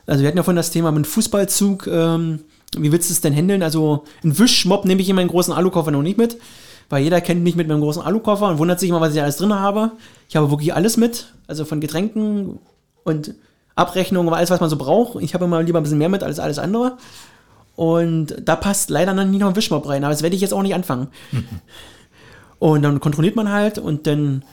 Also 0.07 0.21
wir 0.21 0.29
hatten 0.29 0.37
ja 0.37 0.43
vorhin 0.43 0.57
das 0.57 0.71
Thema 0.71 0.93
mit 0.93 1.05
dem 1.07 1.09
Fußballzug. 1.11 1.87
Ähm, 1.87 2.41
wie 2.77 2.93
willst 2.93 3.09
du 3.09 3.15
es 3.15 3.21
denn 3.21 3.35
handeln? 3.35 3.63
Also 3.63 4.05
einen 4.23 4.39
Wischmob 4.39 4.85
nehme 4.85 5.01
ich 5.01 5.09
in 5.09 5.17
meinen 5.17 5.29
großen 5.29 5.53
Alukoffer 5.55 5.91
noch 5.91 6.03
nicht 6.03 6.19
mit, 6.19 6.37
weil 6.91 7.03
jeder 7.03 7.21
kennt 7.21 7.43
mich 7.43 7.57
mit 7.57 7.69
meinem 7.69 7.81
großen 7.81 8.03
Alukoffer 8.03 8.49
und 8.49 8.59
wundert 8.59 8.81
sich 8.81 8.91
immer, 8.91 9.01
was 9.01 9.15
ich 9.15 9.23
alles 9.23 9.37
drin 9.39 9.55
habe. 9.55 9.93
Ich 10.29 10.37
habe 10.37 10.51
wirklich 10.51 10.75
alles 10.75 10.97
mit, 10.97 11.33
also 11.47 11.65
von 11.65 11.81
Getränken 11.81 12.59
und 13.05 13.35
Abrechnungen, 13.77 14.35
alles, 14.35 14.51
was 14.51 14.61
man 14.61 14.69
so 14.69 14.77
braucht. 14.77 15.23
Ich 15.23 15.33
habe 15.33 15.47
immer 15.47 15.63
lieber 15.63 15.79
ein 15.81 15.85
bisschen 15.85 15.99
mehr 15.99 16.09
mit 16.09 16.23
als 16.23 16.41
alles 16.41 16.59
andere. 16.59 16.99
Und 17.77 18.37
da 18.45 18.57
passt 18.57 18.91
leider 18.91 19.15
noch 19.15 19.25
nie 19.25 19.39
noch 19.39 19.49
ein 19.49 19.57
Wischmob 19.57 19.89
rein, 19.89 20.05
aber 20.05 20.13
das 20.13 20.23
werde 20.23 20.35
ich 20.37 20.43
jetzt 20.43 20.53
auch 20.53 20.63
nicht 20.63 20.75
anfangen. 20.75 21.09
Und 22.59 22.83
dann 22.83 23.01
kontrolliert 23.01 23.37
man 23.37 23.51
halt 23.51 23.79
und 23.79 24.07
dann 24.07 24.45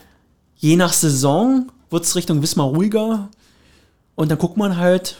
je 0.56 0.78
nach 0.78 0.93
Saison 0.93 1.69
wird 1.89 2.06
es 2.06 2.15
Richtung 2.15 2.41
Wismar 2.41 2.67
ruhiger. 2.67 3.28
Und 4.15 4.32
dann 4.32 4.38
guckt 4.38 4.56
man 4.56 4.78
halt, 4.78 5.17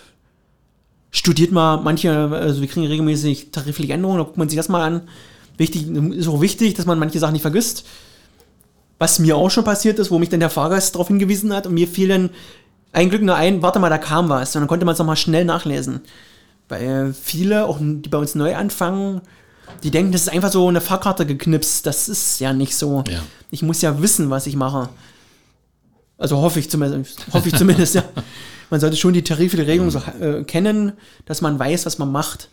studiert 1.12 1.52
mal 1.52 1.82
manche, 1.82 2.30
also 2.32 2.62
wir 2.62 2.70
kriegen 2.70 2.88
regelmäßig 2.88 3.52
tarifliche 3.52 3.92
Änderungen, 3.92 4.20
da 4.20 4.24
guckt 4.24 4.38
man 4.38 4.48
sich 4.48 4.56
das 4.56 4.70
mal 4.70 4.84
an. 4.84 5.02
Wichtig, 5.58 5.88
ist 5.90 6.28
auch 6.28 6.42
wichtig, 6.42 6.76
dass 6.76 6.86
man 6.86 7.00
manche 7.00 7.20
Sachen 7.20 7.34
nicht 7.34 7.42
vergisst. 7.42 7.86
Was 9.00 9.20
mir 9.20 9.36
auch 9.38 9.50
schon 9.50 9.64
passiert 9.64 10.00
ist, 10.00 10.12
wo 10.12 10.20
mich 10.20 10.30
dann 10.30 10.40
der 10.40 10.50
Fahrgast 10.50 10.96
darauf 10.96 11.08
hingewiesen 11.08 11.54
hat 11.54 11.68
und 11.68 11.74
mir 11.74 11.88
fiel 11.88 12.08
dann 12.08 12.30
ein 12.94 13.10
Glück 13.10 13.22
nur 13.22 13.36
ein, 13.36 13.62
warte 13.62 13.80
mal, 13.80 13.90
da 13.90 13.98
kam 13.98 14.30
was. 14.30 14.56
Und 14.56 14.62
dann 14.62 14.68
konnte 14.68 14.86
man 14.86 14.94
es 14.94 15.00
nochmal 15.00 15.18
schnell 15.18 15.46
nachlesen. 15.46 16.02
Weil 16.70 17.14
viele, 17.14 17.66
auch 17.66 17.78
die 17.80 18.10
bei 18.10 18.18
uns 18.18 18.36
neu 18.36 18.56
anfangen, 18.56 19.22
die 19.84 19.92
denken, 19.92 20.12
das 20.12 20.22
ist 20.22 20.30
einfach 20.30 20.52
so 20.52 20.68
eine 20.68 20.82
Fahrkarte 20.82 21.26
geknipst. 21.26 21.86
Das 21.86 22.10
ist 22.10 22.40
ja 22.40 22.54
nicht 22.54 22.76
so. 22.76 23.04
Ja. 23.08 23.22
Ich 23.52 23.62
muss 23.62 23.82
ja 23.82 24.02
wissen, 24.02 24.30
was 24.30 24.48
ich 24.48 24.56
mache. 24.56 24.90
Also 26.18 26.38
hoffe 26.38 26.60
ich 26.60 26.70
zumindest. 26.70 27.26
Hoffe 27.32 27.50
ich 27.50 27.56
zumindest, 27.56 27.96
ja. 27.96 28.04
Man 28.70 28.80
sollte 28.80 28.98
schon 28.98 29.14
die 29.14 29.24
tarifliche 29.24 29.68
Regelung 29.68 29.92
so 29.92 30.02
äh, 30.20 30.44
kennen, 30.44 30.94
dass 31.26 31.42
man 31.42 31.58
weiß, 31.58 31.86
was 31.86 32.00
man 32.00 32.12
macht. 32.12 32.50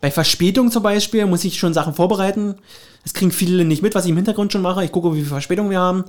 Bei 0.00 0.10
Verspätung 0.10 0.70
zum 0.70 0.82
Beispiel 0.82 1.26
muss 1.26 1.44
ich 1.44 1.58
schon 1.58 1.74
Sachen 1.74 1.94
vorbereiten. 1.94 2.56
Das 3.02 3.14
kriegen 3.14 3.30
viele 3.30 3.64
nicht 3.64 3.82
mit, 3.82 3.94
was 3.94 4.04
ich 4.04 4.10
im 4.10 4.16
Hintergrund 4.16 4.52
schon 4.52 4.62
mache. 4.62 4.84
Ich 4.84 4.92
gucke, 4.92 5.12
wie 5.12 5.20
viel 5.20 5.28
Verspätung 5.28 5.70
wir 5.70 5.80
haben. 5.80 6.04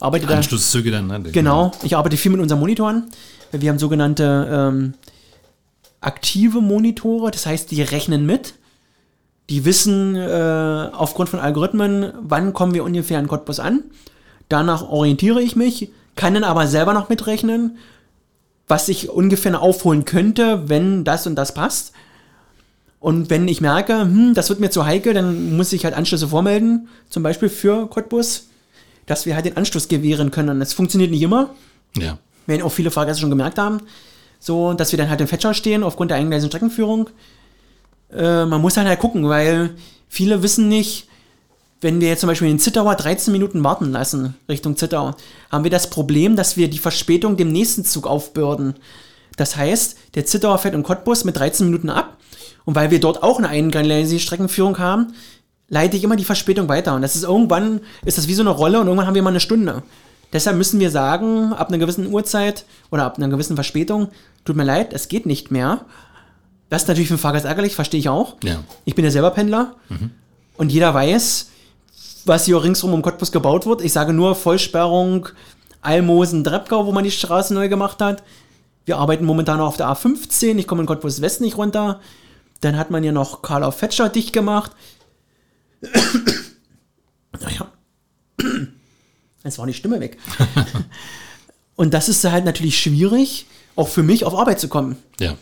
Arbeite 0.00 0.26
da. 0.26 0.36
Anschlusszüge 0.36 0.90
dann, 0.90 1.06
ne? 1.06 1.20
Genau, 1.32 1.72
ich 1.82 1.96
arbeite 1.96 2.16
viel 2.16 2.32
mit 2.32 2.40
unseren 2.40 2.60
Monitoren. 2.60 3.08
Wir 3.52 3.70
haben 3.70 3.78
sogenannte 3.78 4.48
ähm, 4.50 4.94
aktive 6.00 6.60
Monitore, 6.60 7.30
das 7.30 7.46
heißt, 7.46 7.70
die 7.70 7.82
rechnen 7.82 8.26
mit. 8.26 8.54
Die 9.50 9.64
wissen 9.64 10.16
äh, 10.16 10.88
aufgrund 10.92 11.28
von 11.28 11.40
Algorithmen, 11.40 12.12
wann 12.20 12.52
kommen 12.52 12.74
wir 12.74 12.84
ungefähr 12.84 13.18
in 13.18 13.28
Cottbus 13.28 13.60
an. 13.60 13.84
Danach 14.48 14.88
orientiere 14.88 15.42
ich 15.42 15.56
mich, 15.56 15.90
kann 16.16 16.34
dann 16.34 16.44
aber 16.44 16.66
selber 16.66 16.94
noch 16.94 17.08
mitrechnen, 17.08 17.78
was 18.68 18.88
ich 18.88 19.10
ungefähr 19.10 19.60
aufholen 19.60 20.04
könnte, 20.04 20.68
wenn 20.68 21.04
das 21.04 21.26
und 21.26 21.34
das 21.34 21.54
passt. 21.54 21.92
Und 23.02 23.30
wenn 23.30 23.48
ich 23.48 23.60
merke, 23.60 24.00
hm, 24.00 24.32
das 24.34 24.48
wird 24.48 24.60
mir 24.60 24.70
zu 24.70 24.86
heikel, 24.86 25.12
dann 25.12 25.56
muss 25.56 25.72
ich 25.72 25.84
halt 25.84 25.94
Anschlüsse 25.94 26.28
vormelden, 26.28 26.86
zum 27.10 27.24
Beispiel 27.24 27.48
für 27.48 27.88
Cottbus, 27.88 28.44
dass 29.06 29.26
wir 29.26 29.34
halt 29.34 29.44
den 29.44 29.56
Anschluss 29.56 29.88
gewähren 29.88 30.30
können. 30.30 30.60
Das 30.60 30.72
funktioniert 30.72 31.10
nicht 31.10 31.22
immer, 31.22 31.50
Ja. 31.98 32.18
werden 32.46 32.62
auch 32.62 32.70
viele 32.70 32.92
Fahrgäste 32.92 33.20
schon 33.20 33.30
gemerkt 33.30 33.58
haben, 33.58 33.80
so, 34.38 34.72
dass 34.74 34.92
wir 34.92 34.98
dann 34.98 35.10
halt 35.10 35.20
im 35.20 35.26
Fetscher 35.26 35.52
stehen 35.52 35.82
aufgrund 35.82 36.12
der 36.12 36.18
eingleisigen 36.18 36.48
Streckenführung. 36.50 37.10
Äh, 38.14 38.46
man 38.46 38.60
muss 38.60 38.76
halt 38.76 38.86
halt 38.86 39.00
gucken, 39.00 39.28
weil 39.28 39.70
viele 40.08 40.44
wissen 40.44 40.68
nicht, 40.68 41.08
wenn 41.80 42.00
wir 42.00 42.06
jetzt 42.06 42.20
zum 42.20 42.28
Beispiel 42.28 42.48
in 42.48 42.60
Zittauer 42.60 42.94
13 42.94 43.32
Minuten 43.32 43.64
warten 43.64 43.90
lassen, 43.90 44.36
Richtung 44.48 44.76
Zittau, 44.76 45.16
haben 45.50 45.64
wir 45.64 45.70
das 45.72 45.90
Problem, 45.90 46.36
dass 46.36 46.56
wir 46.56 46.70
die 46.70 46.78
Verspätung 46.78 47.36
dem 47.36 47.50
nächsten 47.50 47.84
Zug 47.84 48.06
aufbürden. 48.06 48.74
Das 49.36 49.56
heißt, 49.56 49.96
der 50.14 50.26
Zittauer 50.26 50.58
fährt 50.58 50.74
in 50.74 50.82
Cottbus 50.82 51.24
mit 51.24 51.36
13 51.36 51.66
Minuten 51.66 51.90
ab 51.90 52.18
und 52.64 52.74
weil 52.74 52.90
wir 52.90 53.00
dort 53.00 53.22
auch 53.22 53.38
eine 53.38 53.48
eingleisige 53.48 54.20
Streckenführung 54.20 54.78
haben, 54.78 55.14
leite 55.68 55.96
ich 55.96 56.04
immer 56.04 56.16
die 56.16 56.24
Verspätung 56.24 56.68
weiter. 56.68 56.94
Und 56.94 57.02
das 57.02 57.16
ist 57.16 57.24
irgendwann, 57.24 57.80
ist 58.04 58.18
das 58.18 58.28
wie 58.28 58.34
so 58.34 58.42
eine 58.42 58.50
Rolle 58.50 58.80
und 58.80 58.86
irgendwann 58.86 59.06
haben 59.06 59.14
wir 59.14 59.22
mal 59.22 59.30
eine 59.30 59.40
Stunde. 59.40 59.82
Deshalb 60.32 60.56
müssen 60.56 60.80
wir 60.80 60.90
sagen, 60.90 61.52
ab 61.52 61.68
einer 61.68 61.78
gewissen 61.78 62.12
Uhrzeit 62.12 62.64
oder 62.90 63.04
ab 63.04 63.16
einer 63.16 63.28
gewissen 63.28 63.54
Verspätung, 63.54 64.08
tut 64.44 64.56
mir 64.56 64.64
leid, 64.64 64.92
es 64.92 65.08
geht 65.08 65.26
nicht 65.26 65.50
mehr. 65.50 65.84
Das 66.70 66.82
ist 66.82 66.88
natürlich 66.88 67.08
für 67.08 67.14
den 67.14 67.20
Fahrgast 67.20 67.44
ärgerlich, 67.44 67.74
verstehe 67.74 68.00
ich 68.00 68.08
auch. 68.08 68.36
Ja. 68.42 68.62
Ich 68.84 68.94
bin 68.94 69.04
ja 69.04 69.10
selber 69.10 69.30
Pendler 69.30 69.74
und 70.56 70.72
jeder 70.72 70.94
weiß, 70.94 71.50
was 72.24 72.46
hier 72.46 72.62
ringsrum 72.62 72.94
um 72.94 73.02
Cottbus 73.02 73.32
gebaut 73.32 73.66
wird. 73.66 73.82
Ich 73.82 73.92
sage 73.92 74.12
nur 74.12 74.34
Vollsperrung 74.34 75.28
Almosen, 75.82 76.44
Dreppgau, 76.44 76.86
wo 76.86 76.92
man 76.92 77.04
die 77.04 77.10
Straße 77.10 77.52
neu 77.52 77.68
gemacht 77.68 78.00
hat. 78.00 78.22
Wir 78.84 78.98
arbeiten 78.98 79.24
momentan 79.24 79.58
noch 79.58 79.68
auf 79.68 79.76
der 79.76 79.88
A15. 79.88 80.58
Ich 80.58 80.66
komme 80.66 80.82
in 80.82 80.86
Cottbus 80.86 81.20
West 81.20 81.40
nicht 81.40 81.56
runter. 81.56 82.00
Dann 82.60 82.76
hat 82.76 82.90
man 82.90 83.04
ja 83.04 83.12
noch 83.12 83.42
Karl 83.42 83.64
auf 83.64 83.76
Fetscher 83.76 84.08
dicht 84.08 84.32
gemacht. 84.32 84.72
naja. 87.40 87.66
Jetzt 89.44 89.58
war 89.58 89.66
die 89.66 89.74
Stimme 89.74 90.00
weg. 90.00 90.18
Und 91.76 91.94
das 91.94 92.08
ist 92.08 92.24
halt 92.24 92.44
natürlich 92.44 92.78
schwierig, 92.78 93.46
auch 93.74 93.88
für 93.88 94.02
mich 94.02 94.24
auf 94.24 94.34
Arbeit 94.34 94.60
zu 94.60 94.68
kommen. 94.68 94.96
Ja. 95.18 95.34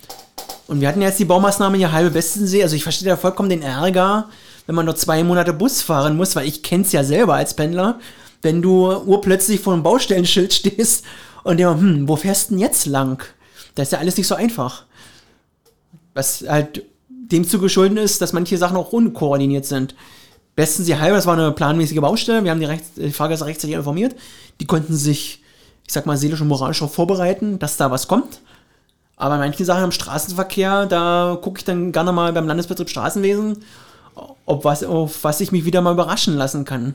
Und 0.68 0.80
wir 0.80 0.88
hatten 0.88 1.02
jetzt 1.02 1.18
die 1.18 1.24
Baumaßnahme 1.24 1.76
hier 1.76 1.90
halbe 1.90 2.14
Westensee. 2.14 2.62
Also 2.62 2.76
ich 2.76 2.84
verstehe 2.84 3.08
da 3.08 3.16
vollkommen 3.16 3.50
den 3.50 3.62
Ärger, 3.62 4.28
wenn 4.66 4.76
man 4.76 4.86
nur 4.86 4.94
zwei 4.94 5.24
Monate 5.24 5.52
Bus 5.52 5.82
fahren 5.82 6.16
muss, 6.16 6.36
weil 6.36 6.46
ich 6.46 6.62
kenn's 6.62 6.92
ja 6.92 7.02
selber 7.02 7.34
als 7.34 7.54
Pendler. 7.54 7.98
Wenn 8.40 8.62
du 8.62 8.86
urplötzlich 8.86 9.60
vor 9.60 9.72
einem 9.74 9.82
Baustellenschild 9.82 10.52
stehst 10.54 11.04
und 11.44 11.58
ja, 11.58 11.72
hm, 11.72 12.08
wo 12.08 12.16
fährst 12.16 12.50
du 12.50 12.54
denn 12.54 12.60
jetzt 12.60 12.86
lang? 12.86 13.22
Das 13.74 13.88
ist 13.88 13.92
ja 13.92 13.98
alles 13.98 14.16
nicht 14.16 14.26
so 14.26 14.34
einfach. 14.34 14.84
Was 16.14 16.44
halt 16.46 16.84
dem 17.08 17.46
zu 17.46 17.58
geschulden 17.58 17.96
ist, 17.96 18.20
dass 18.20 18.32
manche 18.32 18.58
Sachen 18.58 18.76
auch 18.76 18.92
unkoordiniert 18.92 19.64
sind. 19.64 19.94
Westensee 20.56 20.96
halber, 20.96 21.16
das 21.16 21.26
war 21.26 21.34
eine 21.34 21.52
planmäßige 21.52 22.00
Baustelle. 22.00 22.44
Wir 22.44 22.50
haben 22.50 22.60
die, 22.60 22.66
Rechts 22.66 22.90
die 22.96 23.12
Fahrgäste 23.12 23.46
rechtzeitig 23.46 23.76
informiert. 23.76 24.16
Die 24.60 24.66
konnten 24.66 24.94
sich, 24.94 25.42
ich 25.86 25.92
sag 25.92 26.06
mal, 26.06 26.16
seelisch 26.16 26.40
und 26.40 26.48
moralisch 26.48 26.80
darauf 26.80 26.94
vorbereiten, 26.94 27.58
dass 27.58 27.76
da 27.76 27.90
was 27.90 28.08
kommt. 28.08 28.40
Aber 29.16 29.38
manche 29.38 29.64
Sachen 29.64 29.84
im 29.84 29.92
Straßenverkehr, 29.92 30.86
da 30.86 31.38
gucke 31.40 31.58
ich 31.58 31.64
dann 31.64 31.92
gerne 31.92 32.12
mal 32.12 32.32
beim 32.32 32.48
Landesbetrieb 32.48 32.88
Straßenwesen, 32.88 33.58
ob 34.46 34.64
was, 34.64 34.82
auf 34.82 35.22
was 35.24 35.40
ich 35.40 35.52
mich 35.52 35.64
wieder 35.64 35.82
mal 35.82 35.92
überraschen 35.92 36.36
lassen 36.36 36.64
kann. 36.64 36.94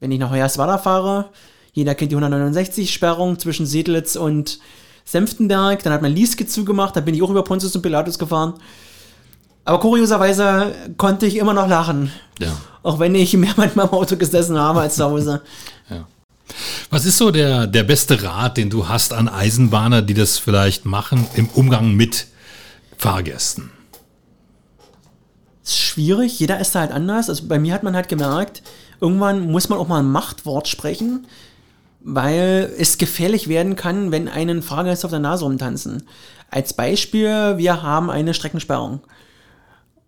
Wenn 0.00 0.12
ich 0.12 0.18
nach 0.18 0.30
Hoyerswerda 0.30 0.78
fahre, 0.78 1.30
jeder 1.76 1.94
kennt 1.94 2.10
die 2.10 2.16
169-Sperrung 2.16 3.38
zwischen 3.38 3.66
Sedlitz 3.66 4.16
und 4.16 4.58
Senftenberg, 5.04 5.82
dann 5.82 5.92
hat 5.92 6.02
man 6.02 6.10
Lieske 6.10 6.46
zugemacht, 6.46 6.96
da 6.96 7.00
bin 7.00 7.14
ich 7.14 7.22
auch 7.22 7.30
über 7.30 7.44
Pontius 7.44 7.76
und 7.76 7.82
Pilatus 7.82 8.18
gefahren. 8.18 8.54
Aber 9.64 9.78
kurioserweise 9.78 10.74
konnte 10.96 11.26
ich 11.26 11.36
immer 11.36 11.52
noch 11.52 11.68
lachen. 11.68 12.10
Ja. 12.40 12.56
Auch 12.82 12.98
wenn 12.98 13.14
ich 13.14 13.36
mehr 13.36 13.52
manchmal 13.56 13.86
im 13.86 13.92
Auto 13.92 14.16
gesessen 14.16 14.58
habe 14.58 14.80
als 14.80 14.96
zu 14.96 15.04
Hause. 15.04 15.42
Was 16.90 17.04
ist 17.04 17.18
so 17.18 17.30
der, 17.30 17.66
der 17.66 17.82
beste 17.82 18.22
Rat, 18.22 18.56
den 18.56 18.70
du 18.70 18.88
hast 18.88 19.12
an 19.12 19.28
Eisenbahner, 19.28 20.00
die 20.00 20.14
das 20.14 20.38
vielleicht 20.38 20.86
machen 20.86 21.26
im 21.34 21.48
Umgang 21.48 21.94
mit 21.94 22.26
Fahrgästen? 22.96 23.70
ist 25.66 25.78
schwierig, 25.78 26.38
jeder 26.38 26.60
ist 26.60 26.74
da 26.74 26.80
halt 26.80 26.92
anders. 26.92 27.28
Also 27.28 27.46
bei 27.48 27.58
mir 27.58 27.74
hat 27.74 27.82
man 27.82 27.96
halt 27.96 28.08
gemerkt, 28.08 28.62
irgendwann 29.00 29.50
muss 29.50 29.68
man 29.68 29.78
auch 29.78 29.88
mal 29.88 29.98
ein 29.98 30.10
Machtwort 30.10 30.68
sprechen. 30.68 31.26
Weil 32.08 32.72
es 32.78 32.98
gefährlich 32.98 33.48
werden 33.48 33.74
kann, 33.74 34.12
wenn 34.12 34.28
einen 34.28 34.62
Fahrgäste 34.62 35.08
auf 35.08 35.10
der 35.10 35.18
Nase 35.18 35.44
rumtanzen. 35.44 36.04
Als 36.52 36.72
Beispiel, 36.72 37.54
wir 37.56 37.82
haben 37.82 38.10
eine 38.10 38.32
Streckensperrung. 38.32 39.00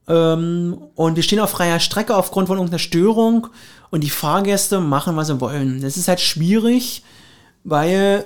Ähm, 0.06 0.78
und 0.94 1.16
wir 1.16 1.24
stehen 1.24 1.40
auf 1.40 1.50
freier 1.50 1.80
Strecke 1.80 2.14
aufgrund 2.14 2.46
von 2.46 2.56
irgendeiner 2.56 2.78
Störung 2.78 3.48
und 3.90 4.04
die 4.04 4.10
Fahrgäste 4.10 4.78
machen, 4.78 5.16
was 5.16 5.26
sie 5.26 5.40
wollen. 5.40 5.82
Das 5.82 5.96
ist 5.96 6.06
halt 6.06 6.20
schwierig, 6.20 7.02
weil 7.64 8.24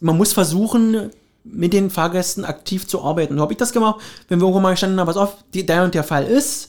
man 0.00 0.18
muss 0.18 0.34
versuchen, 0.34 1.08
mit 1.42 1.72
den 1.72 1.88
Fahrgästen 1.88 2.44
aktiv 2.44 2.86
zu 2.86 3.02
arbeiten. 3.02 3.36
So 3.36 3.40
habe 3.40 3.54
ich 3.54 3.58
das 3.58 3.72
gemacht, 3.72 3.98
wenn 4.28 4.40
wir 4.40 4.44
irgendwo 4.44 4.60
mal 4.60 4.72
gestanden 4.72 5.00
haben, 5.00 5.08
was 5.08 5.16
auf, 5.16 5.38
der 5.54 5.84
und 5.84 5.94
der 5.94 6.04
Fall 6.04 6.26
ist. 6.26 6.68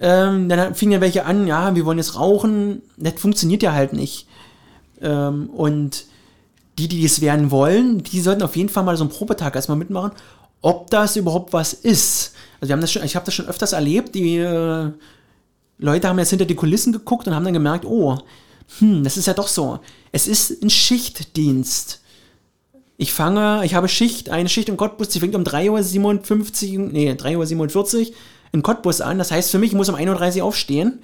Ähm, 0.00 0.48
dann 0.48 0.74
fingen 0.74 0.92
ja 0.92 1.00
welche 1.00 1.24
an, 1.24 1.46
ja, 1.46 1.72
wir 1.76 1.84
wollen 1.84 1.98
jetzt 1.98 2.18
rauchen. 2.18 2.82
Das 2.96 3.14
funktioniert 3.20 3.62
ja 3.62 3.72
halt 3.72 3.92
nicht. 3.92 4.26
Ähm, 5.02 5.50
und 5.50 6.04
die, 6.78 6.88
die 6.88 7.04
es 7.04 7.20
werden 7.20 7.50
wollen, 7.50 8.02
die 8.02 8.20
sollten 8.20 8.42
auf 8.42 8.56
jeden 8.56 8.68
Fall 8.68 8.84
mal 8.84 8.96
so 8.96 9.04
einen 9.04 9.12
Probetag 9.12 9.54
erstmal 9.54 9.76
mitmachen, 9.76 10.12
ob 10.62 10.90
das 10.90 11.16
überhaupt 11.16 11.52
was 11.52 11.72
ist. 11.72 12.32
Also 12.60 12.68
wir 12.68 12.72
haben 12.74 12.80
das 12.80 12.92
schon, 12.92 13.04
ich 13.04 13.16
habe 13.16 13.26
das 13.26 13.34
schon 13.34 13.46
öfters 13.46 13.72
erlebt, 13.72 14.14
die 14.14 14.38
äh, 14.38 14.90
Leute 15.78 16.08
haben 16.08 16.18
jetzt 16.18 16.30
hinter 16.30 16.44
die 16.44 16.54
Kulissen 16.54 16.92
geguckt 16.92 17.26
und 17.26 17.34
haben 17.34 17.44
dann 17.44 17.52
gemerkt, 17.52 17.84
oh, 17.84 18.18
hm, 18.78 19.04
das 19.04 19.16
ist 19.16 19.26
ja 19.26 19.34
doch 19.34 19.48
so. 19.48 19.80
Es 20.12 20.26
ist 20.26 20.62
ein 20.62 20.70
Schichtdienst. 20.70 22.00
Ich 22.96 23.12
fange, 23.12 23.62
ich 23.64 23.74
habe 23.74 23.88
Schicht, 23.88 24.30
eine 24.30 24.48
Schicht 24.48 24.68
im 24.68 24.76
Cottbus, 24.76 25.08
die 25.08 25.20
fängt 25.20 25.34
um 25.34 25.42
3.57 25.42 26.78
Uhr, 26.78 26.88
nee, 26.92 27.10
3.47 27.10 27.98
Uhr 27.98 28.14
in 28.52 28.62
Cottbus 28.62 29.00
an. 29.00 29.18
Das 29.18 29.30
heißt 29.30 29.50
für 29.50 29.58
mich, 29.58 29.70
ich 29.72 29.76
muss 29.76 29.88
um 29.88 29.96
1.30 29.96 30.38
Uhr 30.38 30.44
aufstehen, 30.44 31.00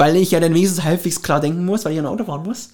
weil 0.00 0.16
ich 0.16 0.30
ja 0.30 0.40
dann 0.40 0.54
wenigstens 0.54 0.82
halbwegs 0.82 1.20
klar 1.20 1.40
denken 1.40 1.66
muss, 1.66 1.84
weil 1.84 1.92
ich 1.92 1.98
ein 1.98 2.06
Auto 2.06 2.24
fahren 2.24 2.42
muss. 2.42 2.70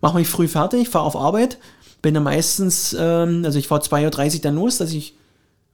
Mache 0.00 0.16
mich 0.16 0.26
früh 0.26 0.48
fertig, 0.48 0.88
fahre 0.88 1.04
auf 1.04 1.16
Arbeit, 1.16 1.58
bin 2.00 2.14
dann 2.14 2.22
meistens, 2.22 2.96
ähm, 2.98 3.42
also 3.44 3.58
ich 3.58 3.68
fahre 3.68 3.82
2.30 3.82 4.36
Uhr 4.36 4.40
dann 4.40 4.54
los, 4.54 4.78
dass 4.78 4.90
ich 4.90 5.14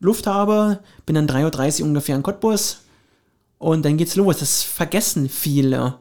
Luft 0.01 0.27
habe, 0.27 0.81
bin 1.07 1.15
dann 1.15 1.29
3.30 1.29 1.83
Uhr 1.83 1.87
ungefähr 1.87 2.17
in 2.17 2.25
Cottbus 2.25 2.81
und 3.59 3.85
dann 3.85 3.97
geht's 3.97 4.17
los. 4.17 4.39
Das 4.39 4.65
vergessen 4.65 5.29
viele. 5.29 5.95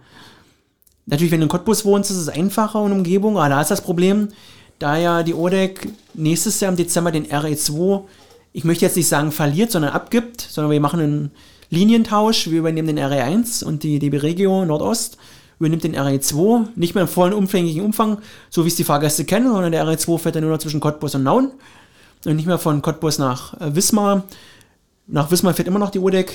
Natürlich, 1.05 1.31
wenn 1.31 1.41
du 1.41 1.45
in 1.45 1.49
Cottbus 1.49 1.85
wohnst, 1.85 2.09
ist 2.09 2.17
es 2.17 2.29
einfacher 2.29 2.83
in 2.83 2.91
Umgebung, 2.91 3.37
aber 3.37 3.49
da 3.49 3.61
ist 3.61 3.69
das 3.69 3.81
Problem, 3.81 4.29
da 4.79 4.97
ja 4.97 5.21
die 5.21 5.35
ODEC 5.35 5.89
nächstes 6.15 6.59
Jahr 6.59 6.71
im 6.71 6.75
Dezember 6.75 7.11
den 7.11 7.27
RE2, 7.27 8.01
ich 8.51 8.63
möchte 8.63 8.85
jetzt 8.85 8.97
nicht 8.97 9.07
sagen 9.07 9.31
verliert, 9.31 9.69
sondern 9.69 9.91
abgibt, 9.91 10.41
sondern 10.41 10.71
wir 10.71 10.81
machen 10.81 10.99
einen 10.99 11.31
Linientausch, 11.69 12.49
wir 12.49 12.59
übernehmen 12.59 12.95
den 12.95 12.99
RE1 12.99 13.63
und 13.63 13.83
die 13.83 13.99
DB 13.99 14.17
Regio 14.17 14.65
Nordost. 14.65 15.17
Übernimmt 15.59 15.83
den 15.83 15.95
RE2, 15.95 16.67
nicht 16.75 16.93
mehr 16.93 17.01
im 17.01 17.07
vollen 17.07 17.33
umfänglichen 17.33 17.81
Umfang, 17.81 18.19
so 18.51 18.63
wie 18.63 18.67
es 18.67 18.75
die 18.75 18.83
Fahrgäste 18.83 19.25
kennen, 19.25 19.51
sondern 19.51 19.71
der 19.71 19.85
RE2 19.87 20.19
fährt 20.19 20.35
dann 20.35 20.43
nur 20.43 20.51
noch 20.51 20.59
zwischen 20.59 20.79
Cottbus 20.79 21.15
und 21.15 21.23
Nauen. 21.23 21.51
Und 22.25 22.35
nicht 22.35 22.45
mehr 22.45 22.59
von 22.59 22.83
Cottbus 22.83 23.17
nach 23.17 23.59
äh, 23.59 23.75
Wismar. 23.75 24.23
Nach 25.07 25.31
Wismar 25.31 25.55
fährt 25.55 25.67
immer 25.67 25.79
noch 25.79 25.89
die 25.89 25.99
ODEC, 25.99 26.31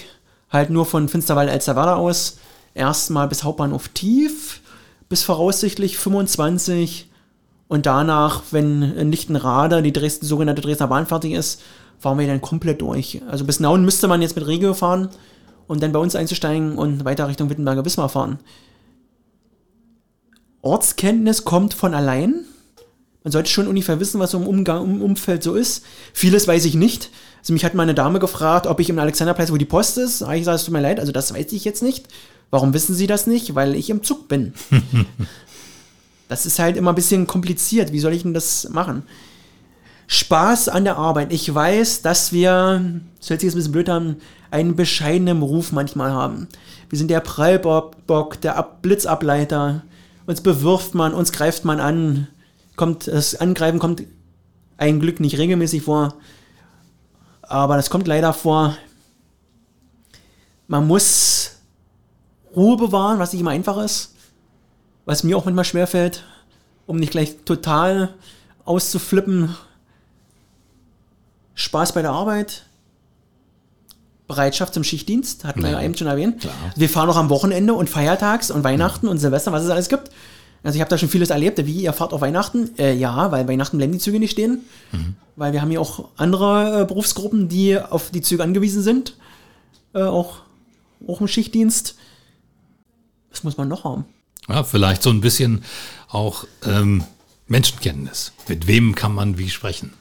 halt 0.51 0.71
nur 0.71 0.87
von 0.87 1.09
Finsterwalde-Elsterwerda 1.09 1.97
aus, 1.97 2.39
erstmal 2.75 3.29
bis 3.29 3.45
Hauptbahnhof 3.45 3.89
Tief, 3.89 4.61
bis 5.09 5.23
voraussichtlich 5.23 5.99
25 5.99 7.09
und 7.69 7.87
danach, 7.87 8.43
wenn 8.51 8.83
in 8.83 9.11
Lichtenrader 9.11 9.83
die 9.83 9.93
Dresden, 9.93 10.27
sogenannte 10.27 10.63
Dresdner 10.63 10.89
Bahn 10.89 11.07
fertig 11.07 11.33
ist, 11.33 11.63
fahren 12.03 12.19
wir 12.19 12.27
dann 12.27 12.41
komplett 12.41 12.83
durch. 12.83 13.23
Also 13.29 13.45
bis 13.45 13.61
Nauen 13.61 13.85
müsste 13.85 14.09
man 14.09 14.21
jetzt 14.21 14.35
mit 14.35 14.47
Regio 14.47 14.75
fahren 14.75 15.09
und 15.69 15.83
dann 15.83 15.93
bei 15.93 16.01
uns 16.01 16.17
einzusteigen 16.17 16.77
und 16.77 17.05
weiter 17.05 17.29
Richtung 17.29 17.49
Wittenberger 17.49 17.85
Wismar 17.85 18.09
fahren. 18.09 18.41
Ortskenntnis 20.63 21.45
kommt 21.45 21.75
von 21.75 21.95
allein. 21.95 22.45
Man 23.23 23.31
sollte 23.31 23.51
schon 23.51 23.69
ungefähr 23.69 24.01
wissen, 24.01 24.19
was 24.19 24.33
so 24.33 24.39
im, 24.39 24.49
Umgang, 24.49 24.85
im 24.85 25.01
Umfeld 25.01 25.45
so 25.45 25.55
ist. 25.55 25.85
Vieles 26.13 26.49
weiß 26.49 26.65
ich 26.65 26.75
nicht. 26.75 27.11
Also 27.39 27.53
mich 27.53 27.65
hat 27.65 27.75
meine 27.75 27.95
Dame 27.95 28.19
gefragt, 28.19 28.67
ob 28.67 28.81
ich 28.81 28.91
im 28.91 28.99
Alexanderplatz, 28.99 29.53
wo 29.53 29.57
die 29.57 29.65
Post 29.65 29.99
ist. 29.99 30.23
Ich 30.23 30.45
sage, 30.45 30.57
es 30.57 30.65
tut 30.65 30.73
mir 30.73 30.81
leid, 30.81 30.99
also 30.99 31.13
das 31.13 31.33
weiß 31.33 31.53
ich 31.53 31.65
jetzt 31.65 31.85
nicht. 31.85 32.09
Warum 32.51 32.75
wissen 32.75 32.97
Sie 32.97 33.07
das 33.07 33.29
nicht? 33.29 33.55
Weil 33.55 33.77
ich 33.77 33.91
im 33.91 34.03
Zug 34.03 34.27
bin. 34.27 34.55
Das 36.29 36.47
ist 36.47 36.59
halt 36.59 36.79
immer 36.79 36.93
ein 36.93 36.95
bisschen 36.95 37.27
kompliziert. 37.27 37.93
Wie 37.93 37.99
soll 37.99 38.15
ich 38.15 38.23
denn 38.23 38.33
das 38.33 38.67
machen? 38.71 39.03
Spaß 40.13 40.69
an 40.69 40.85
der 40.85 40.97
Arbeit. 40.97 41.33
Ich 41.33 41.53
weiß, 41.53 42.03
dass 42.03 42.33
wir, 42.33 42.83
das 43.19 43.31
hört 43.31 43.41
sich 43.41 43.49
jetzt 43.49 43.55
ein 43.55 43.59
bisschen 43.59 43.73
blöd 43.73 43.89
an, 43.89 44.17
einen 44.51 44.77
bescheidenen 44.77 45.43
Ruf 45.43 45.73
manchmal 45.73 46.13
haben. 46.13 46.49
Wir 46.89 46.99
sind 46.99 47.11
der 47.11 47.21
Prallbock, 47.21 48.41
der 48.41 48.63
Blitzableiter. 48.83 49.83
Uns 50.27 50.41
bewirft 50.41 50.95
man, 50.95 51.15
uns 51.15 51.33
greift 51.33 51.65
man 51.65 51.81
an. 51.81 52.29
Kommt, 52.77 53.07
das 53.07 53.35
Angreifen 53.35 53.79
kommt 53.79 54.03
ein 54.77 55.01
Glück 55.01 55.21
nicht 55.21 55.39
regelmäßig 55.39 55.83
vor. 55.83 56.15
Aber 57.43 57.77
das 57.77 57.91
kommt 57.91 58.07
leider 58.07 58.33
vor. 58.33 58.77
Man 60.67 60.87
muss 60.87 61.57
Ruhe 62.55 62.77
bewahren, 62.77 63.19
was 63.19 63.33
nicht 63.33 63.41
immer 63.41 63.51
einfach 63.51 63.79
ist 63.79 64.13
was 65.05 65.25
mir 65.25 65.37
auch 65.37 65.45
manchmal 65.45 65.65
schwerfällt, 65.65 66.25
um 66.87 66.97
nicht 66.97 67.13
gleich 67.13 67.37
total 67.45 68.15
auszuflippen. 68.65 69.57
Spaß 71.63 71.93
bei 71.93 72.03
der 72.03 72.11
Arbeit, 72.11 72.67
Bereitschaft 74.27 74.75
zum 74.75 74.85
Schichtdienst, 74.85 75.45
hatten 75.45 75.63
wir 75.63 75.71
ja 75.71 75.83
eben 75.83 75.97
schon 75.97 76.07
erwähnt. 76.07 76.41
Klar. 76.41 76.55
Wir 76.75 76.89
fahren 76.89 77.09
auch 77.09 77.17
am 77.17 77.29
Wochenende 77.31 77.75
und 77.75 77.89
Feiertags 77.89 78.51
und 78.51 78.65
Weihnachten 78.65 79.07
ja. 79.07 79.13
und 79.13 79.19
Silvester, 79.19 79.53
was 79.53 79.63
es 79.63 79.71
alles 79.71 79.89
gibt. 79.89 80.11
Also 80.65 80.77
ich 80.77 80.81
habe 80.81 80.89
da 80.89 80.99
schon 80.99 81.09
vieles 81.09 81.31
erlebt. 81.31 81.65
Wie, 81.65 81.83
ihr 81.83 81.93
fahrt 81.93 82.13
auf 82.13 82.21
Weihnachten? 82.21 82.71
Äh, 82.79 82.95
ja, 82.95 83.31
weil 83.33 83.47
Weihnachten 83.49 83.79
bleiben 83.79 83.93
die 83.93 83.99
Züge 83.99 84.19
nicht 84.19 84.33
stehen. 84.33 84.63
Mhm. 84.93 85.17
Weil 85.37 85.53
wir 85.53 85.61
haben 85.61 85.71
ja 85.71 85.81
auch 85.81 86.09
andere 86.17 86.83
äh, 86.83 86.85
Berufsgruppen, 86.85 87.49
die 87.49 87.79
auf 87.79 88.11
die 88.11 88.23
Züge 88.23 88.43
angewiesen 88.43 88.83
sind. 88.83 89.17
Äh, 89.93 90.03
auch, 90.03 90.39
auch 91.07 91.21
im 91.21 91.29
Schichtdienst. 91.29 91.97
Was 93.31 93.45
muss 93.45 93.57
man 93.57 93.69
noch 93.69 93.85
haben? 93.85 94.05
Ja, 94.49 94.65
vielleicht 94.65 95.03
so 95.03 95.11
ein 95.11 95.21
bisschen 95.21 95.65
auch 96.09 96.45
ähm, 96.65 97.05
Menschenkenntnis. 97.47 98.33
Mit 98.49 98.67
wem 98.67 98.95
kann 98.95 99.15
man 99.15 99.39
wie 99.39 99.51
sprechen? 99.51 99.93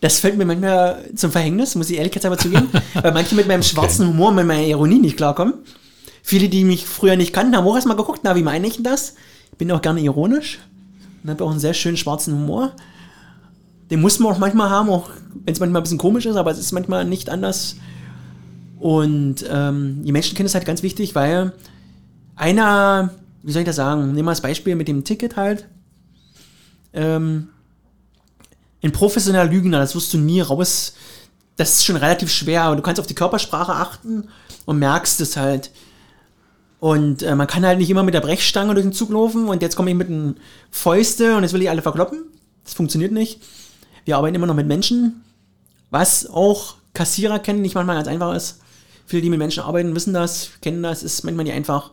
Das 0.00 0.20
fällt 0.20 0.38
mir 0.38 0.44
manchmal 0.44 1.10
zum 1.14 1.32
Verhängnis, 1.32 1.74
muss 1.74 1.90
ich 1.90 1.98
ehrlich 1.98 2.14
jetzt 2.14 2.24
aber 2.24 2.38
zugeben, 2.38 2.68
weil 2.94 3.12
manche 3.12 3.34
mit 3.34 3.48
meinem 3.48 3.62
schwarzen 3.62 4.06
okay. 4.06 4.12
Humor, 4.12 4.32
mit 4.32 4.46
meiner 4.46 4.66
Ironie 4.66 5.00
nicht 5.00 5.16
klarkommen. 5.16 5.54
Viele, 6.22 6.48
die 6.48 6.64
mich 6.64 6.86
früher 6.86 7.16
nicht 7.16 7.32
kannten, 7.32 7.56
haben 7.56 7.66
auch 7.66 7.74
erstmal 7.74 7.96
geguckt, 7.96 8.20
na, 8.22 8.36
wie 8.36 8.42
meine 8.42 8.66
ich 8.66 8.74
denn 8.74 8.84
das? 8.84 9.14
Ich 9.52 9.58
bin 9.58 9.72
auch 9.72 9.82
gerne 9.82 10.00
ironisch 10.00 10.60
und 11.22 11.30
habe 11.30 11.44
auch 11.44 11.50
einen 11.50 11.60
sehr 11.60 11.74
schönen 11.74 11.96
schwarzen 11.96 12.34
Humor. 12.34 12.72
Den 13.90 14.00
muss 14.00 14.18
man 14.18 14.32
auch 14.32 14.38
manchmal 14.38 14.70
haben, 14.70 14.90
auch 14.90 15.10
wenn 15.44 15.54
es 15.54 15.60
manchmal 15.60 15.80
ein 15.80 15.84
bisschen 15.84 15.98
komisch 15.98 16.26
ist, 16.26 16.36
aber 16.36 16.50
es 16.50 16.58
ist 16.58 16.72
manchmal 16.72 17.04
nicht 17.04 17.30
anders. 17.30 17.76
Und 18.78 19.44
ähm, 19.50 20.04
die 20.04 20.12
Menschenkenntnis 20.12 20.52
ist 20.52 20.54
halt 20.54 20.66
ganz 20.66 20.82
wichtig, 20.82 21.14
weil 21.14 21.52
einer 22.36 23.10
wie 23.42 23.52
soll 23.52 23.62
ich 23.62 23.66
das 23.66 23.76
sagen? 23.76 24.12
Nehmen 24.12 24.26
wir 24.26 24.32
das 24.32 24.40
Beispiel 24.40 24.74
mit 24.74 24.88
dem 24.88 25.04
Ticket 25.04 25.36
halt. 25.36 25.66
Ähm, 26.92 27.48
ein 28.82 28.92
professioneller 28.92 29.50
Lügner, 29.50 29.78
das 29.78 29.94
wirst 29.94 30.12
du 30.14 30.18
nie 30.18 30.40
raus. 30.40 30.94
Das 31.56 31.72
ist 31.72 31.84
schon 31.84 31.96
relativ 31.96 32.30
schwer, 32.30 32.62
aber 32.62 32.76
du 32.76 32.82
kannst 32.82 33.00
auf 33.00 33.06
die 33.06 33.14
Körpersprache 33.14 33.72
achten 33.72 34.28
und 34.64 34.78
merkst 34.78 35.20
es 35.20 35.36
halt. 35.36 35.70
Und 36.80 37.22
äh, 37.22 37.34
man 37.34 37.48
kann 37.48 37.66
halt 37.66 37.78
nicht 37.78 37.90
immer 37.90 38.04
mit 38.04 38.14
der 38.14 38.20
Brechstange 38.20 38.74
durch 38.74 38.86
den 38.86 38.92
Zug 38.92 39.10
laufen 39.10 39.48
und 39.48 39.62
jetzt 39.62 39.74
komme 39.74 39.90
ich 39.90 39.96
mit 39.96 40.08
den 40.08 40.36
Fäuste 40.70 41.36
und 41.36 41.42
jetzt 41.42 41.52
will 41.52 41.62
ich 41.62 41.70
alle 41.70 41.82
verkloppen. 41.82 42.24
Das 42.62 42.74
funktioniert 42.74 43.10
nicht. 43.10 43.40
Wir 44.04 44.16
arbeiten 44.16 44.36
immer 44.36 44.46
noch 44.46 44.54
mit 44.54 44.68
Menschen, 44.68 45.24
was 45.90 46.26
auch 46.30 46.76
Kassierer 46.94 47.40
kennen, 47.40 47.62
nicht 47.62 47.74
manchmal 47.74 47.96
ganz 47.96 48.08
einfach 48.08 48.34
ist. 48.34 48.60
Viele, 49.06 49.22
die 49.22 49.30
mit 49.30 49.38
Menschen 49.38 49.62
arbeiten, 49.64 49.94
wissen 49.94 50.14
das, 50.14 50.50
kennen 50.60 50.82
das, 50.82 51.02
ist 51.02 51.24
manchmal 51.24 51.44
nicht 51.44 51.54
einfach. 51.54 51.90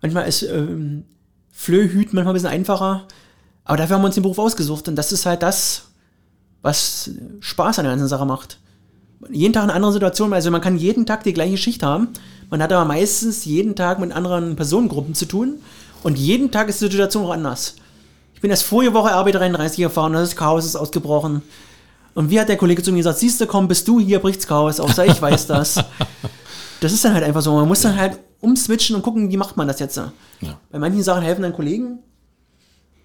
Manchmal 0.00 0.26
ist 0.26 0.42
ähm, 0.42 1.04
Flöhüt 1.52 2.12
manchmal 2.12 2.32
ein 2.32 2.34
bisschen 2.34 2.50
einfacher. 2.50 3.06
Aber 3.68 3.76
dafür 3.76 3.96
haben 3.96 4.02
wir 4.02 4.06
uns 4.06 4.14
den 4.14 4.22
Beruf 4.22 4.38
ausgesucht. 4.38 4.88
Und 4.88 4.96
das 4.96 5.12
ist 5.12 5.26
halt 5.26 5.42
das, 5.42 5.82
was 6.62 7.10
Spaß 7.40 7.78
an 7.78 7.84
der 7.84 7.92
ganzen 7.92 8.08
Sache 8.08 8.24
macht. 8.24 8.58
Jeden 9.30 9.52
Tag 9.52 9.64
eine 9.64 9.74
andere 9.74 9.92
Situation. 9.92 10.32
Also 10.32 10.50
man 10.50 10.62
kann 10.62 10.78
jeden 10.78 11.04
Tag 11.04 11.22
die 11.22 11.34
gleiche 11.34 11.58
Schicht 11.58 11.82
haben. 11.82 12.08
Man 12.48 12.62
hat 12.62 12.72
aber 12.72 12.86
meistens 12.86 13.44
jeden 13.44 13.76
Tag 13.76 13.98
mit 13.98 14.10
anderen 14.10 14.56
Personengruppen 14.56 15.14
zu 15.14 15.26
tun. 15.26 15.56
Und 16.02 16.18
jeden 16.18 16.50
Tag 16.50 16.70
ist 16.70 16.80
die 16.80 16.86
Situation 16.86 17.26
auch 17.26 17.32
anders. 17.32 17.76
Ich 18.34 18.40
bin 18.40 18.50
erst 18.50 18.62
vorige 18.62 18.94
Woche 18.94 19.10
RB33 19.10 19.82
gefahren, 19.82 20.14
das 20.14 20.34
Chaos 20.34 20.64
ist 20.64 20.76
ausgebrochen. 20.76 21.42
Und 22.14 22.30
wie 22.30 22.40
hat 22.40 22.48
der 22.48 22.56
Kollege 22.56 22.82
zu 22.82 22.90
mir 22.90 22.98
gesagt, 22.98 23.18
siehst 23.18 23.40
du, 23.40 23.46
komm, 23.46 23.68
bist 23.68 23.86
du 23.86 24.00
hier, 24.00 24.18
bricht's 24.18 24.46
Chaos 24.46 24.80
aus. 24.80 24.96
Ich 24.96 25.20
weiß 25.20 25.46
das. 25.46 25.74
das 26.80 26.92
ist 26.92 27.04
dann 27.04 27.12
halt 27.12 27.24
einfach 27.24 27.42
so. 27.42 27.52
Man 27.54 27.68
muss 27.68 27.82
dann 27.82 27.96
halt 27.96 28.18
umswitchen 28.40 28.96
und 28.96 29.02
gucken, 29.02 29.30
wie 29.30 29.36
macht 29.36 29.56
man 29.58 29.68
das 29.68 29.78
jetzt. 29.78 29.96
Ja. 29.96 30.12
Bei 30.70 30.78
manchen 30.78 31.02
Sachen 31.02 31.22
helfen 31.22 31.42
dann 31.42 31.52
Kollegen. 31.52 31.98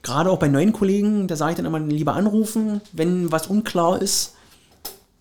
Gerade 0.03 0.29
auch 0.29 0.39
bei 0.39 0.49
neuen 0.49 0.73
Kollegen, 0.73 1.27
da 1.27 1.35
sage 1.35 1.51
ich 1.51 1.57
dann 1.57 1.65
immer 1.65 1.79
lieber 1.79 2.13
anrufen, 2.13 2.81
wenn 2.91 3.31
was 3.31 3.47
unklar 3.47 4.01
ist. 4.01 4.35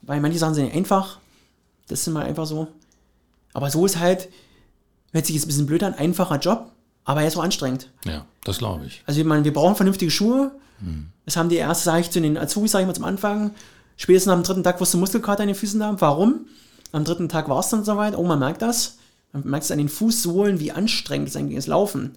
Weil 0.02 0.20
manche 0.20 0.38
Sachen 0.38 0.54
sind 0.54 0.74
einfach. 0.74 1.18
Das 1.88 2.00
ist 2.00 2.08
immer 2.08 2.20
einfach 2.20 2.46
so. 2.46 2.68
Aber 3.54 3.70
so 3.70 3.86
ist 3.86 3.98
halt, 3.98 4.28
hört 5.12 5.26
sich 5.26 5.36
jetzt 5.36 5.44
ein 5.44 5.48
bisschen 5.48 5.66
blöd 5.66 5.82
an, 5.84 5.94
einfacher 5.94 6.38
Job. 6.38 6.70
Aber 7.04 7.22
er 7.22 7.28
ist 7.28 7.36
auch 7.36 7.42
anstrengend. 7.42 7.90
Ja, 8.04 8.26
das 8.44 8.58
glaube 8.58 8.84
ich. 8.86 9.02
Also 9.06 9.20
ich 9.20 9.26
meine, 9.26 9.44
wir 9.44 9.52
brauchen 9.52 9.76
vernünftige 9.76 10.10
Schuhe. 10.10 10.52
Das 11.26 11.36
haben 11.36 11.48
die 11.48 11.56
erst, 11.56 11.84
sage 11.84 12.00
ich 12.00 12.10
zu 12.10 12.20
den 12.20 12.36
Azubis, 12.36 12.72
sage 12.72 12.82
ich 12.82 12.86
mal 12.88 12.94
zum 12.94 13.04
Anfang. 13.04 13.52
Spätestens 13.96 14.32
am 14.32 14.42
dritten 14.42 14.64
Tag 14.64 14.80
wirst 14.80 14.94
du 14.94 14.98
Muskelkater 14.98 15.44
in 15.44 15.48
den 15.48 15.56
Füßen 15.56 15.82
haben. 15.82 16.00
Warum? 16.00 16.46
Am 16.90 17.04
dritten 17.04 17.28
Tag 17.28 17.48
war 17.48 17.60
es 17.60 17.68
dann 17.68 17.84
soweit. 17.84 18.16
Oh, 18.16 18.24
man 18.24 18.40
merkt 18.40 18.62
das. 18.62 18.98
Man 19.32 19.44
merkt 19.44 19.64
es 19.64 19.70
an 19.70 19.78
den 19.78 19.88
Fußsohlen, 19.88 20.58
wie 20.58 20.72
anstrengend 20.72 21.28
es 21.28 21.36
eigentlich 21.36 21.58
ist, 21.58 21.68
Laufen. 21.68 22.16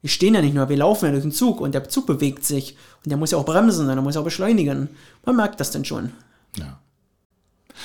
Wir 0.00 0.10
stehen 0.10 0.34
ja 0.34 0.40
nicht 0.40 0.54
nur, 0.54 0.68
wir 0.68 0.76
laufen 0.76 1.06
ja 1.06 1.10
durch 1.12 1.22
den 1.22 1.32
Zug 1.32 1.60
und 1.60 1.74
der 1.74 1.88
Zug 1.88 2.06
bewegt 2.06 2.44
sich. 2.44 2.76
Und 3.04 3.10
der 3.10 3.16
muss 3.16 3.32
ja 3.32 3.38
auch 3.38 3.44
bremsen, 3.44 3.86
der 3.86 3.96
muss 3.96 4.14
ja 4.14 4.20
auch 4.20 4.24
beschleunigen. 4.24 4.88
Man 5.24 5.36
merkt 5.36 5.58
das 5.60 5.70
dann 5.70 5.84
schon. 5.84 6.12
Ja. 6.56 6.78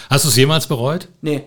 Hast 0.09 0.26
du 0.26 0.30
es 0.30 0.36
jemals 0.36 0.68
bereut? 0.68 1.07
Nee. 1.22 1.45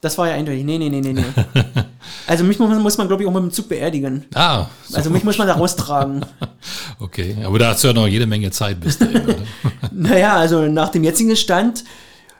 Das 0.00 0.16
war 0.18 0.28
ja 0.28 0.34
eindeutig. 0.34 0.64
Nee, 0.64 0.78
nee, 0.78 0.88
nee, 0.88 1.00
nee, 1.00 1.12
nee. 1.12 1.24
Also 2.26 2.44
mich 2.44 2.58
muss 2.58 2.68
man, 2.68 2.82
muss 2.82 2.98
man 2.98 3.08
glaube 3.08 3.22
ich, 3.22 3.28
auch 3.28 3.32
mit 3.32 3.42
dem 3.42 3.50
Zug 3.50 3.68
beerdigen. 3.68 4.24
Ah, 4.34 4.66
so. 4.88 4.96
Also 4.96 5.10
mich 5.10 5.22
muss 5.22 5.38
man 5.38 5.46
da 5.46 5.54
raustragen. 5.54 6.24
okay. 6.98 7.36
Aber 7.44 7.58
da 7.58 7.70
hast 7.70 7.84
du 7.84 7.88
ja 7.88 7.94
noch 7.94 8.06
jede 8.06 8.26
Menge 8.26 8.50
Zeit 8.50 8.80
bis 8.80 8.98
dahin, 8.98 9.22
oder? 9.22 9.36
Naja, 9.92 10.36
also 10.36 10.66
nach 10.66 10.90
dem 10.90 11.04
jetzigen 11.04 11.36
Stand 11.36 11.84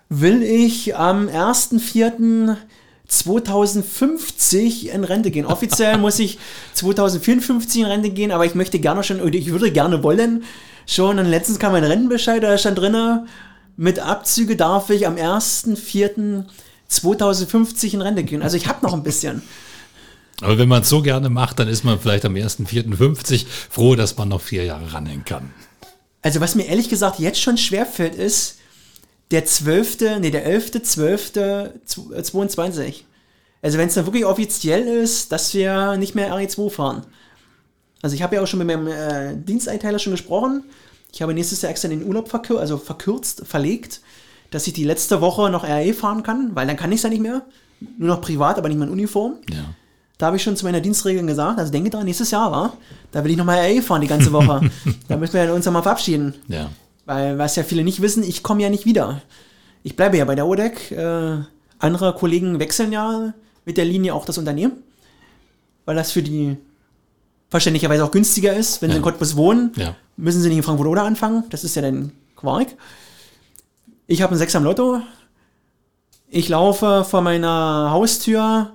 will 0.09 0.43
ich 0.43 0.97
am 0.97 1.29
1.4.2050 3.11 4.89
in 4.89 5.05
Rente 5.05 5.31
gehen. 5.31 5.47
Offiziell 5.47 5.97
muss 5.99 6.19
ich 6.19 6.39
2054 6.75 7.83
in 7.83 7.87
Rente 7.87 8.11
gehen, 8.11 8.33
aber 8.33 8.45
ich 8.45 8.55
möchte 8.55 8.79
gerne 8.79 9.03
schon, 9.03 9.21
oder 9.21 9.35
ich 9.35 9.51
würde 9.51 9.73
gerne 9.73 10.03
wollen, 10.03 10.45
schon, 10.87 11.19
und 11.19 11.27
letztens 11.27 11.59
kam 11.59 11.73
mein 11.73 11.85
Rentenbescheid, 11.85 12.43
da 12.43 12.57
stand 12.59 12.79
drinne, 12.79 13.27
mit 13.77 13.99
Abzüge 13.99 14.57
darf 14.57 14.89
ich 14.91 15.07
am 15.07 15.17
1.4.2050 15.17 17.95
in 17.95 18.03
Rente 18.03 18.25
gehen. 18.25 18.43
Also 18.43 18.57
ich 18.57 18.69
habe 18.69 18.85
noch 18.85 18.95
ein 18.95 19.03
bisschen. 19.03 19.43
Aber 20.41 20.59
wenn 20.59 20.69
man 20.69 20.83
es 20.83 20.89
so 20.89 21.03
gerne 21.03 21.29
macht, 21.31 21.59
dann 21.59 21.67
ist 21.69 21.83
man 21.85 21.99
vielleicht 21.99 22.25
am 22.25 22.35
1.4.50 22.35 23.45
froh, 23.71 23.97
dass 23.97 24.17
man 24.17 24.29
noch 24.29 24.41
vier 24.41 24.65
Jahre 24.65 24.93
ranhängen 24.93 25.25
kann. 25.25 25.51
Also 26.23 26.41
was 26.41 26.55
mir 26.55 26.63
ehrlich 26.65 26.89
gesagt 26.89 27.19
jetzt 27.19 27.41
schon 27.41 27.57
schwerfällt, 27.57 28.15
ist 28.15 28.59
der 29.31 29.45
12., 29.45 30.21
nee, 30.21 30.31
der 30.31 30.49
11.12.22. 30.49 33.03
Also 33.63 33.79
wenn 33.79 33.89
es 33.89 33.95
dann 33.95 34.07
wirklich 34.07 34.25
offiziell 34.25 34.87
ist, 34.87 35.33
dass 35.33 35.53
wir 35.55 35.97
nicht 35.97 36.15
mehr 36.15 36.33
RE2 36.33 36.71
fahren. 36.71 37.03
Also 38.03 38.15
ich 38.15 38.23
habe 38.23 38.37
ja 38.37 38.43
auch 38.43 38.47
schon 38.47 38.59
mit 38.59 38.69
meinem 38.69 38.87
äh, 38.87 39.35
Diensteinteiler 39.37 39.99
schon 39.99 40.13
gesprochen. 40.13 40.63
Ich 41.13 41.23
habe 41.23 41.35
nächstes 41.35 41.63
Jahr 41.63 41.71
extra 41.71 41.89
den 41.89 42.05
Urlaub 42.05 42.29
verkür 42.29 42.61
also 42.61 42.79
verkürzt, 42.79 43.43
verlegt, 43.47 44.01
dass 44.51 44.67
ich 44.67 44.75
die 44.75 44.85
letzte 44.85 45.21
Woche 45.21 45.51
noch 45.51 45.65
RE 45.65 45.93
fahren 45.95 46.23
kann, 46.23 46.55
weil 46.55 46.67
dann 46.67 46.77
kann 46.77 46.93
ich 46.93 46.99
es 46.99 47.03
ja 47.03 47.09
nicht 47.09 47.23
mehr. 47.23 47.43
Nur 47.99 48.09
noch 48.09 48.21
privat, 48.21 48.59
aber 48.59 48.69
nicht 48.69 48.79
mehr 48.79 48.87
in 48.87 48.93
Uniform. 48.93 49.39
Ja. 49.51 49.65
Da 50.19 50.27
habe 50.27 50.37
ich 50.37 50.43
schon 50.43 50.57
zu 50.57 50.65
meiner 50.65 50.81
Dienstregeln 50.81 51.27
gesagt, 51.27 51.59
also 51.59 51.73
denke 51.73 51.91
dran, 51.91 52.05
nächstes 52.05 52.31
Jahr, 52.31 52.51
wa? 52.51 52.73
da 53.13 53.23
will 53.23 53.33
ich 53.33 53.37
nochmal 53.37 53.59
RE 53.59 53.83
fahren 53.83 54.01
die 54.01 54.07
ganze 54.07 54.33
Woche. 54.33 54.71
da 55.09 55.17
müssen 55.17 55.35
wir 55.35 55.53
uns 55.53 55.67
nochmal 55.67 55.83
verabschieden. 55.83 56.35
Ja. 56.49 56.71
Weil, 57.07 57.39
was 57.39 57.57
ja 57.57 57.63
viele 57.63 57.85
nicht 57.85 58.03
wissen, 58.03 58.23
ich 58.23 58.43
komme 58.43 58.63
ja 58.63 58.69
nicht 58.69 58.85
wieder. 58.85 59.23
Ich 59.83 59.97
bleibe 59.97 60.17
ja 60.19 60.25
bei 60.25 60.35
der 60.35 60.47
ODEC. 60.47 60.91
Äh, 60.91 61.39
andere 61.79 62.13
Kollegen 62.15 62.59
wechseln 62.59 62.93
ja 62.93 63.33
mit 63.65 63.77
der 63.77 63.85
Linie 63.85 64.15
auch 64.15 64.25
das 64.25 64.39
Unternehmen, 64.39 64.73
weil 65.85 65.95
das 65.97 66.13
für 66.13 66.23
die 66.23 66.57
verständlicherweise 67.49 68.05
auch 68.05 68.11
günstiger 68.11 68.55
ist. 68.55 68.83
Wenn 68.83 68.91
sie 68.91 68.97
in 68.97 69.03
Cottbus 69.03 69.37
wohnen, 69.37 69.73
Ja. 69.77 69.95
müssen 70.17 70.41
sie 70.43 70.49
nicht 70.49 70.59
in 70.59 70.63
Frankfurt 70.65 70.89
oder 70.89 71.05
anfangen. 71.05 71.45
Das 71.51 71.63
ist 71.65 71.77
ja 71.77 71.83
dann 71.83 72.13
Quark. 72.35 72.69
Ich 74.09 74.21
habe 74.23 74.33
einen 74.33 74.39
Sechs 74.39 74.55
am 74.57 74.65
Lotto. 74.65 75.01
Ich 76.29 76.49
laufe 76.49 77.05
vor 77.05 77.23
meiner 77.23 77.89
Haustür 77.93 78.73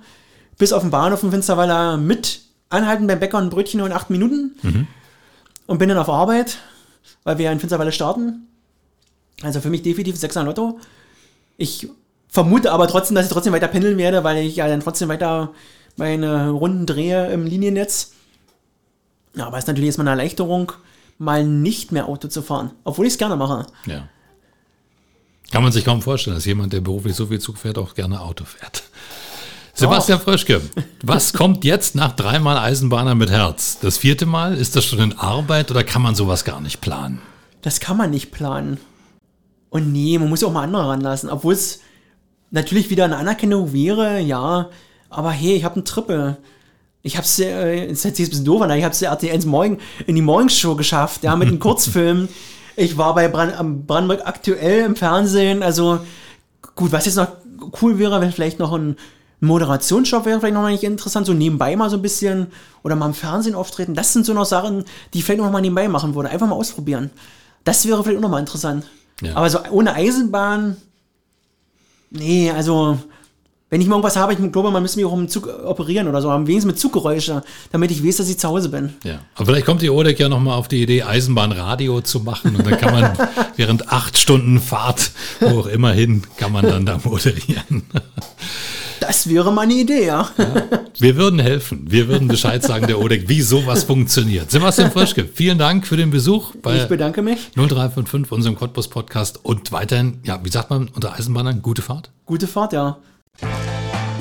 bis 0.58 0.72
auf 0.72 0.82
den 0.82 0.90
Bahnhof 0.90 1.22
in 1.22 1.30
Finsterwalder 1.30 1.96
mit 1.98 2.40
anhalten 2.70 3.06
beim 3.06 3.20
Bäcker 3.20 3.36
und 3.38 3.44
ein 3.44 3.50
Brötchen 3.50 3.78
nur 3.78 3.86
in 3.86 3.92
acht 3.92 4.08
Minuten 4.08 4.56
und 5.66 5.78
bin 5.78 5.88
dann 5.90 5.98
auf 5.98 6.08
Arbeit, 6.08 6.58
weil 7.24 7.38
wir 7.38 7.46
ja 7.46 7.52
in 7.52 7.60
Finsterwalder 7.60 7.92
starten. 7.92 8.46
Also 9.42 9.60
für 9.60 9.70
mich 9.70 9.82
definitiv 9.82 10.16
Sechs 10.16 10.36
am 10.36 10.46
Lotto. 10.46 10.78
Ich 11.56 11.88
vermute 12.28 12.72
aber 12.72 12.88
trotzdem, 12.88 13.14
dass 13.14 13.26
ich 13.26 13.32
trotzdem 13.32 13.52
weiter 13.52 13.68
pendeln 13.68 13.98
werde, 13.98 14.24
weil 14.24 14.38
ich 14.38 14.56
ja 14.56 14.68
dann 14.68 14.80
trotzdem 14.80 15.08
weiter 15.08 15.52
meine 15.96 16.50
Runden 16.50 16.86
drehe 16.86 17.30
im 17.30 17.46
Liniennetz. 17.46 18.12
Ja, 19.34 19.46
aber 19.46 19.58
es 19.58 19.64
ist 19.64 19.68
natürlich 19.68 19.88
erstmal 19.88 20.08
eine 20.08 20.20
Erleichterung, 20.20 20.72
mal 21.18 21.44
nicht 21.44 21.92
mehr 21.92 22.08
Auto 22.08 22.28
zu 22.28 22.42
fahren, 22.42 22.70
obwohl 22.84 23.06
ich 23.06 23.14
es 23.14 23.18
gerne 23.18 23.36
mache. 23.36 23.66
Ja. 23.86 24.08
Kann 25.50 25.62
man 25.62 25.72
sich 25.72 25.84
kaum 25.84 26.00
vorstellen, 26.00 26.36
dass 26.36 26.46
jemand, 26.46 26.72
der 26.72 26.80
beruflich 26.80 27.14
so 27.14 27.26
viel 27.26 27.38
Zug 27.38 27.58
fährt, 27.58 27.76
auch 27.76 27.94
gerne 27.94 28.20
Auto 28.20 28.44
fährt. 28.44 28.82
Sebastian 29.74 30.20
Fröschke, 30.20 30.60
was 31.02 31.32
kommt 31.32 31.64
jetzt 31.64 31.94
nach 31.94 32.14
dreimal 32.14 32.58
Eisenbahner 32.58 33.14
mit 33.14 33.30
Herz? 33.30 33.78
Das 33.80 33.96
vierte 33.96 34.26
Mal? 34.26 34.54
Ist 34.54 34.76
das 34.76 34.84
schon 34.84 34.98
in 34.98 35.18
Arbeit 35.18 35.70
oder 35.70 35.82
kann 35.82 36.02
man 36.02 36.14
sowas 36.14 36.44
gar 36.44 36.60
nicht 36.60 36.80
planen? 36.82 37.22
Das 37.62 37.80
kann 37.80 37.96
man 37.96 38.10
nicht 38.10 38.32
planen. 38.32 38.78
Und 39.70 39.90
nee, 39.90 40.18
man 40.18 40.28
muss 40.28 40.42
ja 40.42 40.48
auch 40.48 40.52
mal 40.52 40.64
andere 40.64 40.88
ranlassen. 40.88 41.30
Obwohl 41.30 41.54
es 41.54 41.80
natürlich 42.50 42.90
wieder 42.90 43.06
eine 43.06 43.16
Anerkennung 43.16 43.72
wäre, 43.72 44.20
ja. 44.20 44.68
Aber 45.08 45.30
hey, 45.30 45.56
ich 45.56 45.64
habe 45.64 45.76
einen 45.76 45.86
Triple. 45.86 46.36
Ich 47.00 47.16
hab's, 47.16 47.38
äh, 47.38 47.88
jetzt 47.88 48.04
hört 48.04 48.14
sich 48.14 48.26
ein 48.26 48.30
bisschen 48.30 48.44
doof 48.44 48.60
an, 48.60 48.70
aber 48.70 48.78
ich 48.78 48.84
hab's 48.84 48.98
der 48.98 49.10
RTL 49.10 49.46
Morgen, 49.46 49.78
in 50.06 50.14
die 50.14 50.22
Morgenshow 50.22 50.76
geschafft, 50.76 51.24
ja, 51.24 51.34
mit 51.34 51.48
einem 51.48 51.58
Kurzfilm. 51.60 52.28
Ich 52.76 52.98
war 52.98 53.14
bei 53.14 53.26
Brand, 53.28 53.58
am 53.58 53.86
Brandenburg 53.86 54.26
aktuell 54.26 54.84
im 54.84 54.96
Fernsehen, 54.96 55.62
also 55.62 56.00
gut, 56.76 56.92
was 56.92 57.06
jetzt 57.06 57.16
noch 57.16 57.28
cool 57.80 57.98
wäre, 57.98 58.20
wenn 58.20 58.32
vielleicht 58.32 58.58
noch 58.58 58.72
ein 58.72 58.96
Moderationsjob 59.42 60.24
wäre 60.24 60.38
vielleicht 60.38 60.54
noch 60.54 60.62
mal 60.62 60.70
nicht 60.70 60.84
interessant, 60.84 61.26
so 61.26 61.34
nebenbei 61.34 61.74
mal 61.74 61.90
so 61.90 61.96
ein 61.96 62.02
bisschen 62.02 62.46
oder 62.84 62.94
mal 62.94 63.06
im 63.06 63.14
Fernsehen 63.14 63.56
auftreten. 63.56 63.92
Das 63.92 64.12
sind 64.12 64.24
so 64.24 64.32
noch 64.34 64.44
Sachen, 64.44 64.84
die 65.12 65.18
ich 65.18 65.24
vielleicht 65.24 65.40
noch 65.40 65.50
mal 65.50 65.60
nebenbei 65.60 65.88
machen 65.88 66.14
würde. 66.14 66.30
Einfach 66.30 66.46
mal 66.46 66.54
ausprobieren. 66.54 67.10
Das 67.64 67.84
wäre 67.86 68.02
vielleicht 68.04 68.18
auch 68.18 68.22
noch 68.22 68.30
mal 68.30 68.38
interessant. 68.38 68.86
Ja. 69.20 69.34
Aber 69.34 69.50
so 69.50 69.58
ohne 69.72 69.94
Eisenbahn, 69.94 70.76
nee, 72.10 72.52
also 72.52 72.98
wenn 73.68 73.80
ich 73.80 73.88
mal 73.88 73.96
irgendwas 73.96 74.16
habe, 74.16 74.32
ich 74.32 74.52
glaube, 74.52 74.70
man 74.70 74.80
müsste 74.80 74.98
mich 74.98 75.06
auch 75.06 75.12
im 75.12 75.28
Zug 75.28 75.48
operieren 75.64 76.06
oder 76.06 76.22
so, 76.22 76.30
am 76.30 76.46
wenigstens 76.46 76.74
mit 76.74 76.78
Zuggeräusche, 76.78 77.42
damit 77.72 77.90
ich 77.90 78.06
weiß, 78.06 78.18
dass 78.18 78.28
ich 78.28 78.38
zu 78.38 78.46
Hause 78.46 78.68
bin. 78.68 78.92
Ja. 79.02 79.20
Aber 79.34 79.46
vielleicht 79.46 79.66
kommt 79.66 79.82
die 79.82 79.90
ODEC 79.90 80.20
ja 80.20 80.28
nochmal 80.28 80.56
auf 80.56 80.68
die 80.68 80.82
Idee, 80.82 81.02
Eisenbahnradio 81.02 82.00
zu 82.02 82.20
machen 82.20 82.54
und 82.54 82.64
dann 82.64 82.78
kann 82.78 82.92
man 82.92 83.18
während 83.56 83.88
acht 83.88 84.16
Stunden 84.18 84.60
Fahrt, 84.60 85.10
wo 85.40 85.60
auch 85.60 85.66
immer 85.66 85.92
hin, 85.92 86.22
kann 86.36 86.52
man 86.52 86.64
dann 86.64 86.86
da 86.86 87.00
moderieren. 87.02 87.82
Das 89.02 89.28
wäre 89.28 89.50
mal 89.52 89.62
eine 89.62 89.74
Idee, 89.74 90.06
ja. 90.06 90.30
Wir 91.00 91.16
würden 91.16 91.40
helfen. 91.40 91.86
Wir 91.90 92.06
würden 92.06 92.28
Bescheid 92.28 92.62
sagen 92.62 92.86
der 92.86 93.00
ODEC, 93.00 93.28
wie 93.28 93.42
sowas 93.42 93.82
funktioniert. 93.82 94.52
Sebastian 94.52 94.92
Frischke, 94.92 95.24
vielen 95.24 95.58
Dank 95.58 95.88
für 95.88 95.96
den 95.96 96.12
Besuch 96.12 96.54
bei 96.62 96.76
Ich 96.76 96.86
bedanke 96.86 97.20
mich. 97.20 97.50
0355, 97.56 98.30
unserem 98.30 98.54
Cottbus 98.54 98.86
Podcast 98.86 99.40
und 99.44 99.72
weiterhin, 99.72 100.20
ja, 100.22 100.38
wie 100.44 100.50
sagt 100.50 100.70
man 100.70 100.86
unter 100.94 101.14
Eisenbahnern, 101.14 101.62
gute 101.62 101.82
Fahrt. 101.82 102.12
Gute 102.26 102.46
Fahrt, 102.46 102.74
ja. 102.74 102.98